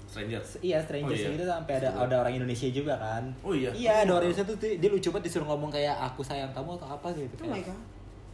stranger. 0.08 0.40
Iya 0.58 0.78
strangers 0.80 1.12
Oh, 1.14 1.22
iya. 1.22 1.36
gitu 1.36 1.44
sampai 1.44 1.72
ada 1.76 1.88
ada 1.92 2.14
orang 2.18 2.32
Indonesia 2.34 2.64
juga 2.66 2.94
kan. 2.96 3.24
Oh, 3.40 3.52
iya? 3.52 3.68
Iya 3.70 3.92
ada 4.02 4.12
orang 4.16 4.26
Indonesia 4.26 4.48
tuh 4.48 4.56
dia 4.56 4.88
lucu 4.88 5.08
banget 5.12 5.24
disuruh 5.28 5.46
ngomong 5.46 5.68
kayak 5.68 5.92
aku 5.94 6.24
sayang 6.24 6.48
kamu 6.50 6.74
atau 6.74 6.88
apa 6.88 7.12
gitu. 7.12 7.34
Oh 7.38 7.46
my 7.46 7.60
god. 7.60 7.80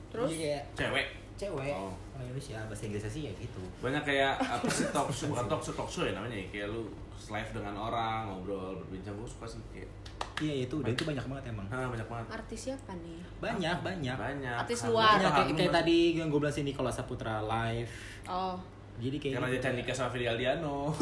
Terus? 0.09 0.29
Dia 0.31 0.38
kayak 0.38 0.62
Cewek. 0.79 1.07
cewek 1.35 1.74
Oh. 1.74 1.90
orang 2.14 2.31
Indonesia 2.31 2.62
bahasa 2.62 2.87
Inggrisnya 2.87 3.11
sih 3.11 3.22
ya 3.27 3.33
gitu. 3.35 3.59
Banyak 3.83 4.07
kayak 4.07 4.38
apa 4.38 4.70
sih 4.70 4.87
talk 4.88 5.11
show, 5.11 5.27
bukan 5.27 5.50
talk 5.50 5.59
show, 5.61 5.74
talk 5.74 5.90
show 5.90 6.07
ya 6.07 6.14
namanya 6.14 6.38
ya. 6.38 6.46
Kayak 6.48 6.66
lu 6.70 6.87
live 7.27 7.50
dengan 7.50 7.74
orang, 7.74 8.31
ngobrol, 8.31 8.79
berbincang. 8.79 9.18
Gue 9.18 9.27
suka 9.27 9.42
sih 9.44 9.59
kayak 9.74 9.90
Iya 10.37 10.66
itu, 10.66 10.77
dan 10.81 10.92
itu 10.92 11.05
banyak 11.05 11.24
banget 11.24 11.44
emang. 11.48 11.66
ah, 11.68 11.87
banyak 11.87 12.05
banget. 12.05 12.27
Artis 12.29 12.61
siapa 12.64 12.90
nih? 12.96 13.22
Banyak 13.38 13.77
banyak. 13.81 14.16
Banyak. 14.16 14.57
Artis 14.61 14.81
luar. 14.85 15.14
Banyak 15.16 15.33
kayak, 15.33 15.48
kayak 15.55 15.72
tadi 15.72 15.98
yang 16.14 16.27
gue 16.27 16.38
bilang 16.38 16.50
sini 16.53 16.70
kalau 16.70 16.90
Saputra 16.90 17.38
live. 17.40 17.90
Oh. 18.27 18.59
Jadi 18.94 19.16
kayak 19.16 19.33
Kayak 19.33 19.44
Raja 19.44 19.55
gitu. 19.55 19.64
Candika 19.64 19.92
sama 19.92 20.11
Fidi 20.11 20.27
Aldiano. 20.27 20.90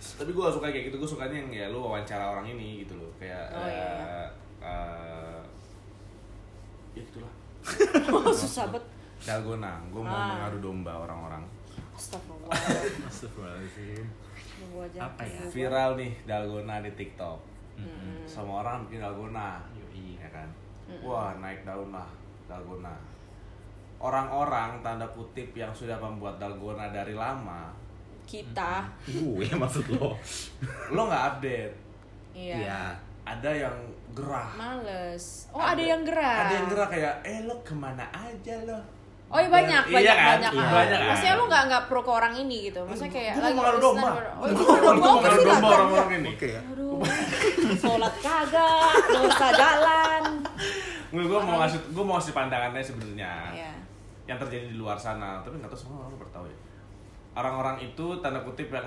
Tapi 0.00 0.30
gue 0.30 0.40
gak 0.40 0.54
suka 0.54 0.66
kayak 0.66 0.84
gitu, 0.88 0.96
gue 0.96 1.10
sukanya 1.10 1.36
yang 1.36 1.50
ya 1.50 1.66
lu 1.68 1.80
wawancara 1.82 2.24
orang 2.26 2.48
ini 2.48 2.80
gitu 2.80 2.96
loh 2.96 3.12
Kayak 3.16 3.52
Oh, 3.52 3.68
iya. 3.68 3.84
eh, 3.84 4.26
eh, 4.62 5.40
Ya 6.90 7.02
gitulah 7.04 7.32
susah 8.34 8.64
banget. 8.66 8.84
Dalgona, 9.20 9.76
gue 9.86 10.00
mau 10.00 10.08
Ah. 10.10 10.32
mengadu 10.34 10.58
domba 10.62 10.92
orang-orang 10.98 11.44
Astagfirullah. 12.00 12.48
Astagfirullahaladzim. 13.04 14.06
Apa 15.00 15.22
ya? 15.24 15.40
Viral 15.48 15.90
nih 15.96 16.12
Dalgona 16.28 16.84
di 16.84 16.92
TikTok 16.92 17.38
Mm-mm. 17.80 18.28
Semua 18.28 18.60
orang 18.60 18.84
bikin 18.84 19.00
Dalgona 19.00 19.64
Yoi. 19.72 20.20
ya 20.20 20.28
kan 20.28 20.48
Wah 21.00 21.32
naik 21.40 21.64
daun 21.64 21.88
lah 21.88 22.08
Dalgona 22.44 22.92
Orang-orang 24.00 24.80
tanda 24.84 25.08
kutip 25.12 25.56
yang 25.56 25.72
sudah 25.72 25.96
membuat 25.96 26.36
Dalgona 26.36 26.92
dari 26.92 27.16
lama 27.16 27.72
Kita. 28.28 28.84
Gue 29.08 29.48
maksud 29.48 29.96
lo. 29.96 30.12
Lo 30.94 31.08
nggak 31.08 31.24
update 31.36 31.74
Iya. 32.36 32.56
Iya. 32.62 32.82
Ada 33.26 33.50
yang 33.66 33.76
gerah 34.14 34.50
Males. 34.54 35.46
Oh, 35.54 35.62
ada, 35.62 35.78
yang 35.78 36.02
gerah. 36.02 36.46
Ada 36.46 36.52
yang 36.62 36.66
gerah 36.70 36.88
kayak, 36.88 37.14
eh 37.22 37.38
lo 37.46 37.54
ke 37.62 37.74
mana 37.74 38.06
aja 38.10 38.54
lo? 38.66 38.78
Oh 39.30 39.38
iya 39.38 39.46
banyak, 39.46 39.82
Iya 39.84 39.94
banyak, 39.94 40.16
kan? 40.16 40.26
banyak. 40.32 40.52
Iya, 40.52 40.58
ah. 40.60 40.72
banyak 40.74 40.98
kan? 40.98 41.08
Maksudnya 41.08 41.34
lu 41.34 41.44
nggak 41.46 41.62
nggak 41.64 41.82
pro 41.86 42.00
ke 42.00 42.10
orang 42.10 42.34
ini 42.36 42.56
gitu. 42.66 42.80
Maksudnya 42.82 43.12
kayak 43.12 43.32
Gua 43.32 43.42
mau 43.42 43.62
ngadu 43.62 43.70
listener 43.70 43.84
domba. 43.84 44.08
ber- 44.10 44.32
Oh, 44.32 44.46
itu 44.46 44.62
ngadu 44.62 44.82
mau 44.82 44.94
domba 44.96 45.18
ngadu 45.22 45.38
domba 45.44 45.68
orang-orang 45.70 46.10
ini. 46.12 46.28
Oke 46.32 46.48
ya. 46.50 46.62
Sholat 47.76 48.14
kagak, 48.18 48.92
dosa 49.08 49.48
jalan. 49.52 50.22
Gue 51.08 51.24
gue 51.24 51.40
mau 51.40 51.56
ngasih 51.58 51.78
gue 51.88 52.04
mau 52.04 52.14
ngasih 52.16 52.32
pandangannya 52.32 52.78
sebenarnya 52.80 53.32
Iya. 53.52 53.72
yang 54.26 54.38
terjadi 54.38 54.66
di 54.66 54.76
luar 54.76 54.94
sana, 54.94 55.38
tapi 55.40 55.56
nggak 55.56 55.66
tahu 55.68 55.80
semua 55.80 56.04
orang 56.04 56.14
bertahu 56.16 56.44
ya. 56.44 56.58
Orang-orang 57.32 57.76
itu 57.80 58.06
tanda 58.18 58.40
kutip 58.40 58.68
yang 58.68 58.86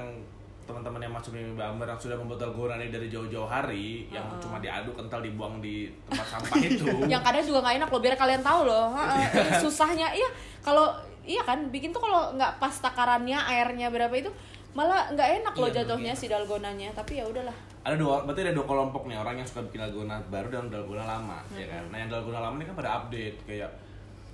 teman-teman 0.63 0.99
yang 0.99 1.11
masuk 1.11 1.31
mimpi 1.31 1.53
Bamber 1.53 1.85
yang 1.85 1.97
sudah 1.97 2.15
membuat 2.15 2.39
dalgona 2.41 2.75
ini 2.75 2.87
dari 2.87 3.07
jauh-jauh 3.07 3.45
hari 3.45 4.07
yang 4.07 4.23
Uh-uh. 4.25 4.39
cuma 4.39 4.57
diaduk 4.57 4.95
kental 4.95 5.19
dibuang 5.19 5.59
di 5.59 5.87
tempat 6.05 6.27
sampah 6.33 6.57
itu 6.57 6.87
Yang 7.05 7.21
kadang 7.21 7.43
juga 7.43 7.59
nggak 7.61 7.75
enak 7.77 7.89
loh, 7.89 8.01
biar 8.01 8.15
kalian 8.15 8.41
tahu 8.41 8.59
loh. 8.63 8.85
Iya. 8.93 9.59
susahnya, 9.59 10.07
iya 10.11 10.29
kalau 10.59 10.91
iya 11.21 11.41
kan 11.41 11.67
bikin 11.67 11.89
tuh 11.89 11.99
kalau 11.99 12.31
nggak 12.33 12.57
pas 12.57 12.73
takarannya 12.73 13.35
airnya 13.37 13.87
berapa 13.87 14.11
itu 14.13 14.31
malah 14.71 15.05
nggak 15.09 15.29
enak 15.39 15.53
loh 15.53 15.67
Iya, 15.67 15.75
jatuhnya 15.81 16.11
nggak 16.11 16.19
si 16.19 16.27
dalgonanya. 16.27 16.89
Tapi 16.91 17.11
ya 17.15 17.25
udahlah. 17.25 17.53
ada 17.83 17.93
dua 17.93 18.23
berarti 18.23 18.41
ada 18.41 18.53
dua 18.53 18.63
kelompok 18.63 19.03
nih 19.05 19.17
orang 19.17 19.35
yang 19.35 19.43
suka 19.43 19.59
bikin 19.61 19.83
dalgona 19.83 20.15
baru 20.25 20.47
dan 20.47 20.71
dalgona 20.71 21.03
lama 21.03 21.43
ya 21.51 21.61
Hmm. 21.61 21.69
kan 21.69 21.83
nah 21.91 21.97
yang 21.99 22.09
dalgona 22.09 22.39
lama 22.39 22.55
ini 22.55 22.65
kan 22.65 22.75
pada 22.75 22.91
update 22.97 23.37
kayak 23.43 23.69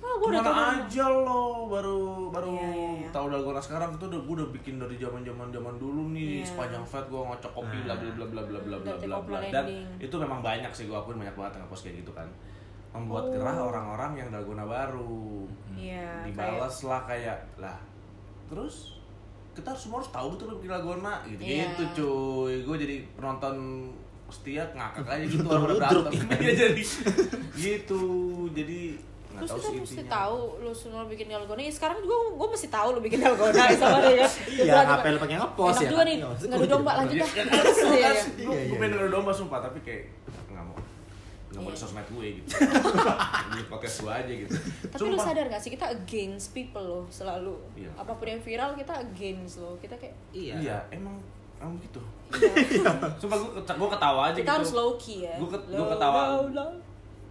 Ah, 0.00 0.14
gua 0.16 0.28
udah 0.28 0.42
tahu. 0.42 0.56
aja 0.74 1.04
lo 1.06 1.42
baru 1.66 2.00
baru 2.28 2.50
Iya, 2.50 2.68
iya, 2.70 2.90
iya. 2.96 3.08
tahu 3.10 3.26
dalgona 3.28 3.58
sekarang 3.58 3.92
itu 3.92 4.04
udah 4.06 4.20
gue 4.20 4.34
udah 4.34 4.48
bikin 4.50 4.74
dari 4.76 4.96
zaman 4.96 5.20
zaman 5.20 5.48
zaman 5.48 5.74
dulu 5.76 6.02
nih 6.10 6.40
Iya. 6.40 6.46
sepanjang 6.46 6.80
fat 6.82 7.04
gue 7.04 7.20
ngocok 7.20 7.52
kopi 7.52 7.78
bla 7.82 7.94
bla 7.94 8.10
bla 8.10 8.26
bla 8.26 8.42
bla 8.42 8.58
bla 8.58 8.76
bla 8.78 8.96
bla 8.96 9.18
bla. 9.20 9.38
dan 9.44 9.64
itu 9.96 10.14
memang 10.14 10.40
banyak 10.40 10.68
sih 10.70 10.84
gue 10.84 10.94
akuin 10.94 11.16
banyak 11.16 11.32
banget 11.34 11.52
yang 11.54 11.66
post 11.66 11.84
kayak 11.84 12.00
gitu 12.00 12.10
kan. 12.10 12.24
Membuat 12.90 13.22
Oh. 13.22 13.32
gerah 13.32 13.54
orang-orang 13.62 14.12
yang 14.16 14.28
dalgona 14.28 14.64
baru. 14.64 15.44
Iya, 15.70 16.24
dibalas 16.24 16.76
lah 16.82 17.04
kayak 17.04 17.38
lah 17.56 17.76
terus 18.46 18.98
kita 19.52 19.70
semua 19.72 19.98
harus 19.98 20.10
tahu 20.10 20.26
betul 20.32 20.56
bikin 20.56 20.70
dalgona 20.70 21.14
gitu. 21.24 21.38
Iya. 21.38 21.68
gitu 21.68 21.82
cuy. 21.94 22.54
Gue 22.62 22.76
jadi 22.78 22.96
penonton 23.12 23.56
setia 24.26 24.62
ngakak 24.70 25.04
aja 25.04 25.24
gitu 25.28 25.44
orang 25.44 25.76
berantem. 25.76 26.12
Iya, 26.40 26.52
jadi 26.64 26.82
gitu. 27.68 28.02
Jadi 28.50 29.09
nggak 29.30 29.40
Terus 29.40 29.50
tahu 29.52 29.60
kita 29.62 29.80
mesti 29.80 29.94
intinya. 29.96 30.10
tahu 30.12 30.36
lu 30.58 30.72
semua 30.72 31.02
bikin 31.04 31.26
dalgona. 31.26 31.60
Ya, 31.60 31.70
sekarang 31.70 31.98
juga 31.98 32.16
gue 32.30 32.48
mesti 32.50 32.68
tahu 32.68 32.88
lu 32.90 33.00
bikin 33.00 33.18
dalgona 33.18 33.62
sama 33.78 33.98
dia. 34.02 34.26
Iya, 34.44 34.72
ngapain 34.82 35.12
lu 35.12 35.20
pakai 35.20 35.36
ngepost 35.36 35.70
Enak 35.70 35.80
ya, 35.80 35.88
juga 35.88 35.96
kan? 35.96 36.06
nih, 36.06 36.16
Iya, 36.16 36.28
ngadu 36.42 36.58
gua 36.58 36.68
domba 36.68 36.90
lanjut 36.96 37.16
dah. 37.16 37.30
Terus 37.30 37.76
Gua 37.76 37.86
gua- 37.86 37.94
Iya, 37.94 38.10
iya, 38.36 38.48
pengen 38.72 38.90
iya. 38.90 38.96
ngadu 38.96 39.10
domba 39.10 39.30
sumpah 39.30 39.58
tapi 39.60 39.78
kayak 39.80 40.02
nggak 40.46 40.64
mau 40.64 40.76
nggak 41.50 41.60
mau 41.60 41.70
di 41.70 41.78
sosmed 41.80 42.06
gue 42.08 42.26
gitu 42.36 42.50
di 43.52 43.62
podcast 43.66 43.96
gue 44.00 44.12
aja 44.12 44.32
gitu 44.36 44.54
Tapi 44.86 45.02
lu 45.04 45.18
sadar 45.18 45.46
gak 45.46 45.58
sih 45.58 45.70
kita 45.70 45.86
against 45.88 46.50
people 46.50 46.78
loh 46.80 47.04
selalu. 47.08 47.54
Iya. 47.76 47.90
Apa 47.96 48.12
pun 48.12 48.26
yang 48.26 48.38
viral 48.38 48.74
kita 48.74 48.94
against 49.00 49.58
loh. 49.58 49.74
Kita 49.76 49.94
kayak 49.94 50.14
Iya. 50.30 50.54
iya 50.56 50.76
emang 50.90 51.18
emang 51.56 51.74
gitu 51.80 51.98
sumpah 53.16 53.36
gue 53.36 53.50
gue 53.60 53.88
ketawa 53.90 54.20
aja 54.26 54.36
kita 54.36 54.42
gitu 54.42 54.56
harus 54.56 54.72
low 54.72 54.90
key 54.96 55.18
ya. 55.22 55.34
Gua 55.36 55.48
ket- 55.50 55.66
gua 55.66 55.76
Low, 55.76 55.88
ketawa. 55.88 56.20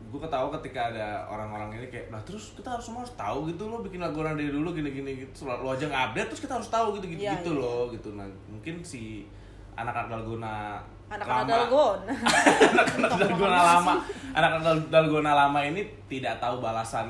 Gue 0.10 0.20
ketawa 0.20 0.49
ketika 0.55 0.89
ada 0.89 1.07
orang-orang 1.26 1.70
ini 1.76 1.88
kayak 1.88 2.10
nah 2.10 2.18
terus 2.20 2.51
kita 2.53 2.66
harus 2.68 2.82
semua 2.84 3.01
harus 3.01 3.14
tahu 3.14 3.45
gitu 3.45 3.64
loh 3.66 3.80
bikin 3.80 3.97
lagu 3.97 4.18
orang 4.18 4.34
dari 4.34 4.49
dulu 4.49 4.70
gini-gini 4.72 5.12
gitu 5.20 5.45
lo 5.45 5.70
aja 5.70 5.86
nggak 5.86 6.03
update 6.10 6.28
terus 6.28 6.41
kita 6.41 6.53
harus 6.55 6.68
tahu 6.68 6.88
gitu 6.93 7.05
gitu, 7.07 7.22
Iya, 7.22 7.34
gitu 7.38 7.51
iya. 7.51 7.62
loh 7.62 7.84
gitu 7.88 8.10
nah 8.12 8.26
mungkin 8.45 8.82
si 8.82 9.30
anak-anak 9.72 10.10
dalgona 10.12 10.82
Anak-anak 11.07 11.41
lama- 11.41 11.49
dalgona. 11.51 12.14
anak-anak 12.14 13.12
dalgona 13.22 13.60
lama 13.64 13.93
anak-anak 14.32 14.62
dal- 14.64 14.88
dalgona 14.91 15.32
lama 15.36 15.60
ini 15.64 15.82
tidak 16.05 16.38
tahu 16.38 16.57
balasan 16.60 17.07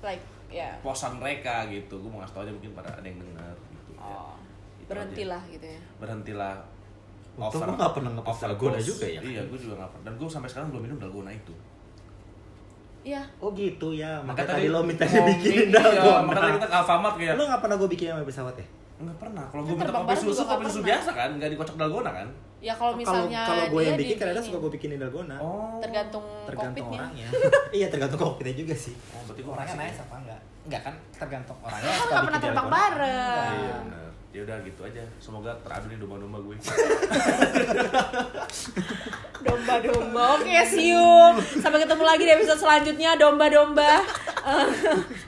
like 0.00 0.22
ya. 0.46 0.72
posan 0.80 1.16
mereka 1.16 1.64
gitu 1.66 1.96
gue 1.96 2.06
mau 2.06 2.20
ngasih 2.20 2.32
tau 2.32 2.42
aja 2.42 2.52
mungkin 2.52 2.72
pada 2.72 2.88
ada 2.90 3.02
yang 3.02 3.18
denger 3.18 3.54
gitu 3.70 3.90
ya. 3.92 4.00
Oh, 4.00 4.36
Itu 4.78 4.88
berhentilah 4.88 5.42
gitu 5.46 5.66
ya. 5.66 5.72
aja. 5.74 5.96
berhentilah 5.98 6.54
Untung 7.34 7.62
gua 7.62 7.74
nggak 7.76 7.92
pernah 7.94 8.10
ngepost 8.12 8.40
dalgona 8.42 8.78
juga 8.78 9.06
ya. 9.06 9.20
iya 9.20 9.40
gue 9.42 9.56
juga 9.56 9.74
nggak 9.76 9.90
pernah 9.90 10.04
dan 10.04 10.14
gue 10.16 10.28
sampai 10.28 10.48
sekarang 10.48 10.68
belum 10.68 10.82
minum 10.84 10.98
dalgona 10.98 11.30
itu 11.30 11.54
Iya. 13.06 13.22
Oh 13.38 13.50
gitu 13.54 13.94
ya, 13.94 14.20
Maka 14.20 14.44
makanya 14.44 14.48
tadi 14.58 14.66
lo 14.68 14.80
minta 14.82 15.04
ngomongin, 15.06 15.26
dibikinin 15.38 15.68
iya, 15.70 15.74
dalgona. 15.78 16.20
Makanya 16.26 16.42
tadi 16.42 16.52
kita 16.58 16.66
ke 16.66 16.76
Alfamart 16.76 17.14
kayak 17.16 17.34
Lo 17.38 17.42
nggak 17.46 17.60
pernah 17.62 17.76
gue 17.78 17.88
bikinin 17.88 18.12
sama 18.14 18.24
pesawat 18.26 18.54
ya? 18.58 18.66
Enggak 18.98 19.16
pernah. 19.22 19.44
Kalau 19.48 19.62
gue 19.62 19.76
minta 19.78 19.92
kopi 19.94 20.14
susu, 20.18 20.42
kopi 20.42 20.62
susu 20.66 20.80
biasa 20.82 21.10
kan, 21.14 21.30
nggak 21.38 21.50
dikocok 21.54 21.76
dalgona 21.78 22.10
kan? 22.10 22.28
Ya 22.58 22.74
kalau 22.74 22.98
misalnya 22.98 23.46
kalau 23.46 23.64
gue 23.70 23.80
dia 23.80 23.88
yang 23.94 23.98
bikin 24.02 24.16
kadang 24.18 24.42
suka 24.42 24.58
gue 24.58 24.70
bikinin 24.74 24.98
dalgona. 24.98 25.36
Oh. 25.38 25.78
tergantung, 25.78 26.26
tergantung 26.42 26.90
orangnya. 26.90 27.28
iya 27.78 27.86
tergantung 27.86 28.18
kokpitnya 28.18 28.54
juga 28.66 28.74
sih. 28.74 28.94
Oh, 29.14 29.22
berarti 29.30 29.42
Orangnya 29.46 29.74
nice 29.78 29.98
apa 30.02 30.14
enggak? 30.18 30.40
Enggak 30.66 30.82
kan 30.82 30.94
tergantung 31.14 31.58
orangnya. 31.62 31.86
Kan 31.86 31.94
suka 31.94 32.10
nggak 32.10 32.18
bikin 32.18 32.26
pernah 32.26 32.40
terbang 32.42 32.68
bareng. 32.68 33.54
Iya. 33.54 34.07
Ya 34.38 34.46
udah 34.46 34.62
gitu 34.62 34.86
aja. 34.86 35.02
Semoga 35.18 35.50
teradu 35.66 35.90
nih 35.90 35.98
domba-domba 35.98 36.38
gue. 36.38 36.54
Domba-domba. 39.42 40.38
Oke, 40.38 40.54
see 40.62 40.94
you. 40.94 41.10
Sampai 41.58 41.82
ketemu 41.82 42.06
lagi 42.06 42.22
di 42.22 42.32
episode 42.38 42.62
selanjutnya 42.62 43.18
domba-domba. 43.18 43.98
Eh, 44.48 44.64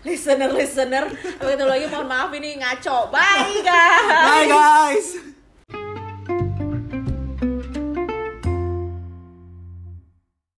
listener 0.07 0.49
listener. 0.49 1.05
Sampai 1.13 1.53
ketemu 1.53 1.69
lagi. 1.69 1.85
Mohon 1.93 2.09
maaf 2.09 2.31
ini 2.33 2.57
ngaco. 2.57 3.13
Bye 3.13 3.61
guys. 3.61 4.09
Bye 4.09 4.47
guys. 4.49 5.30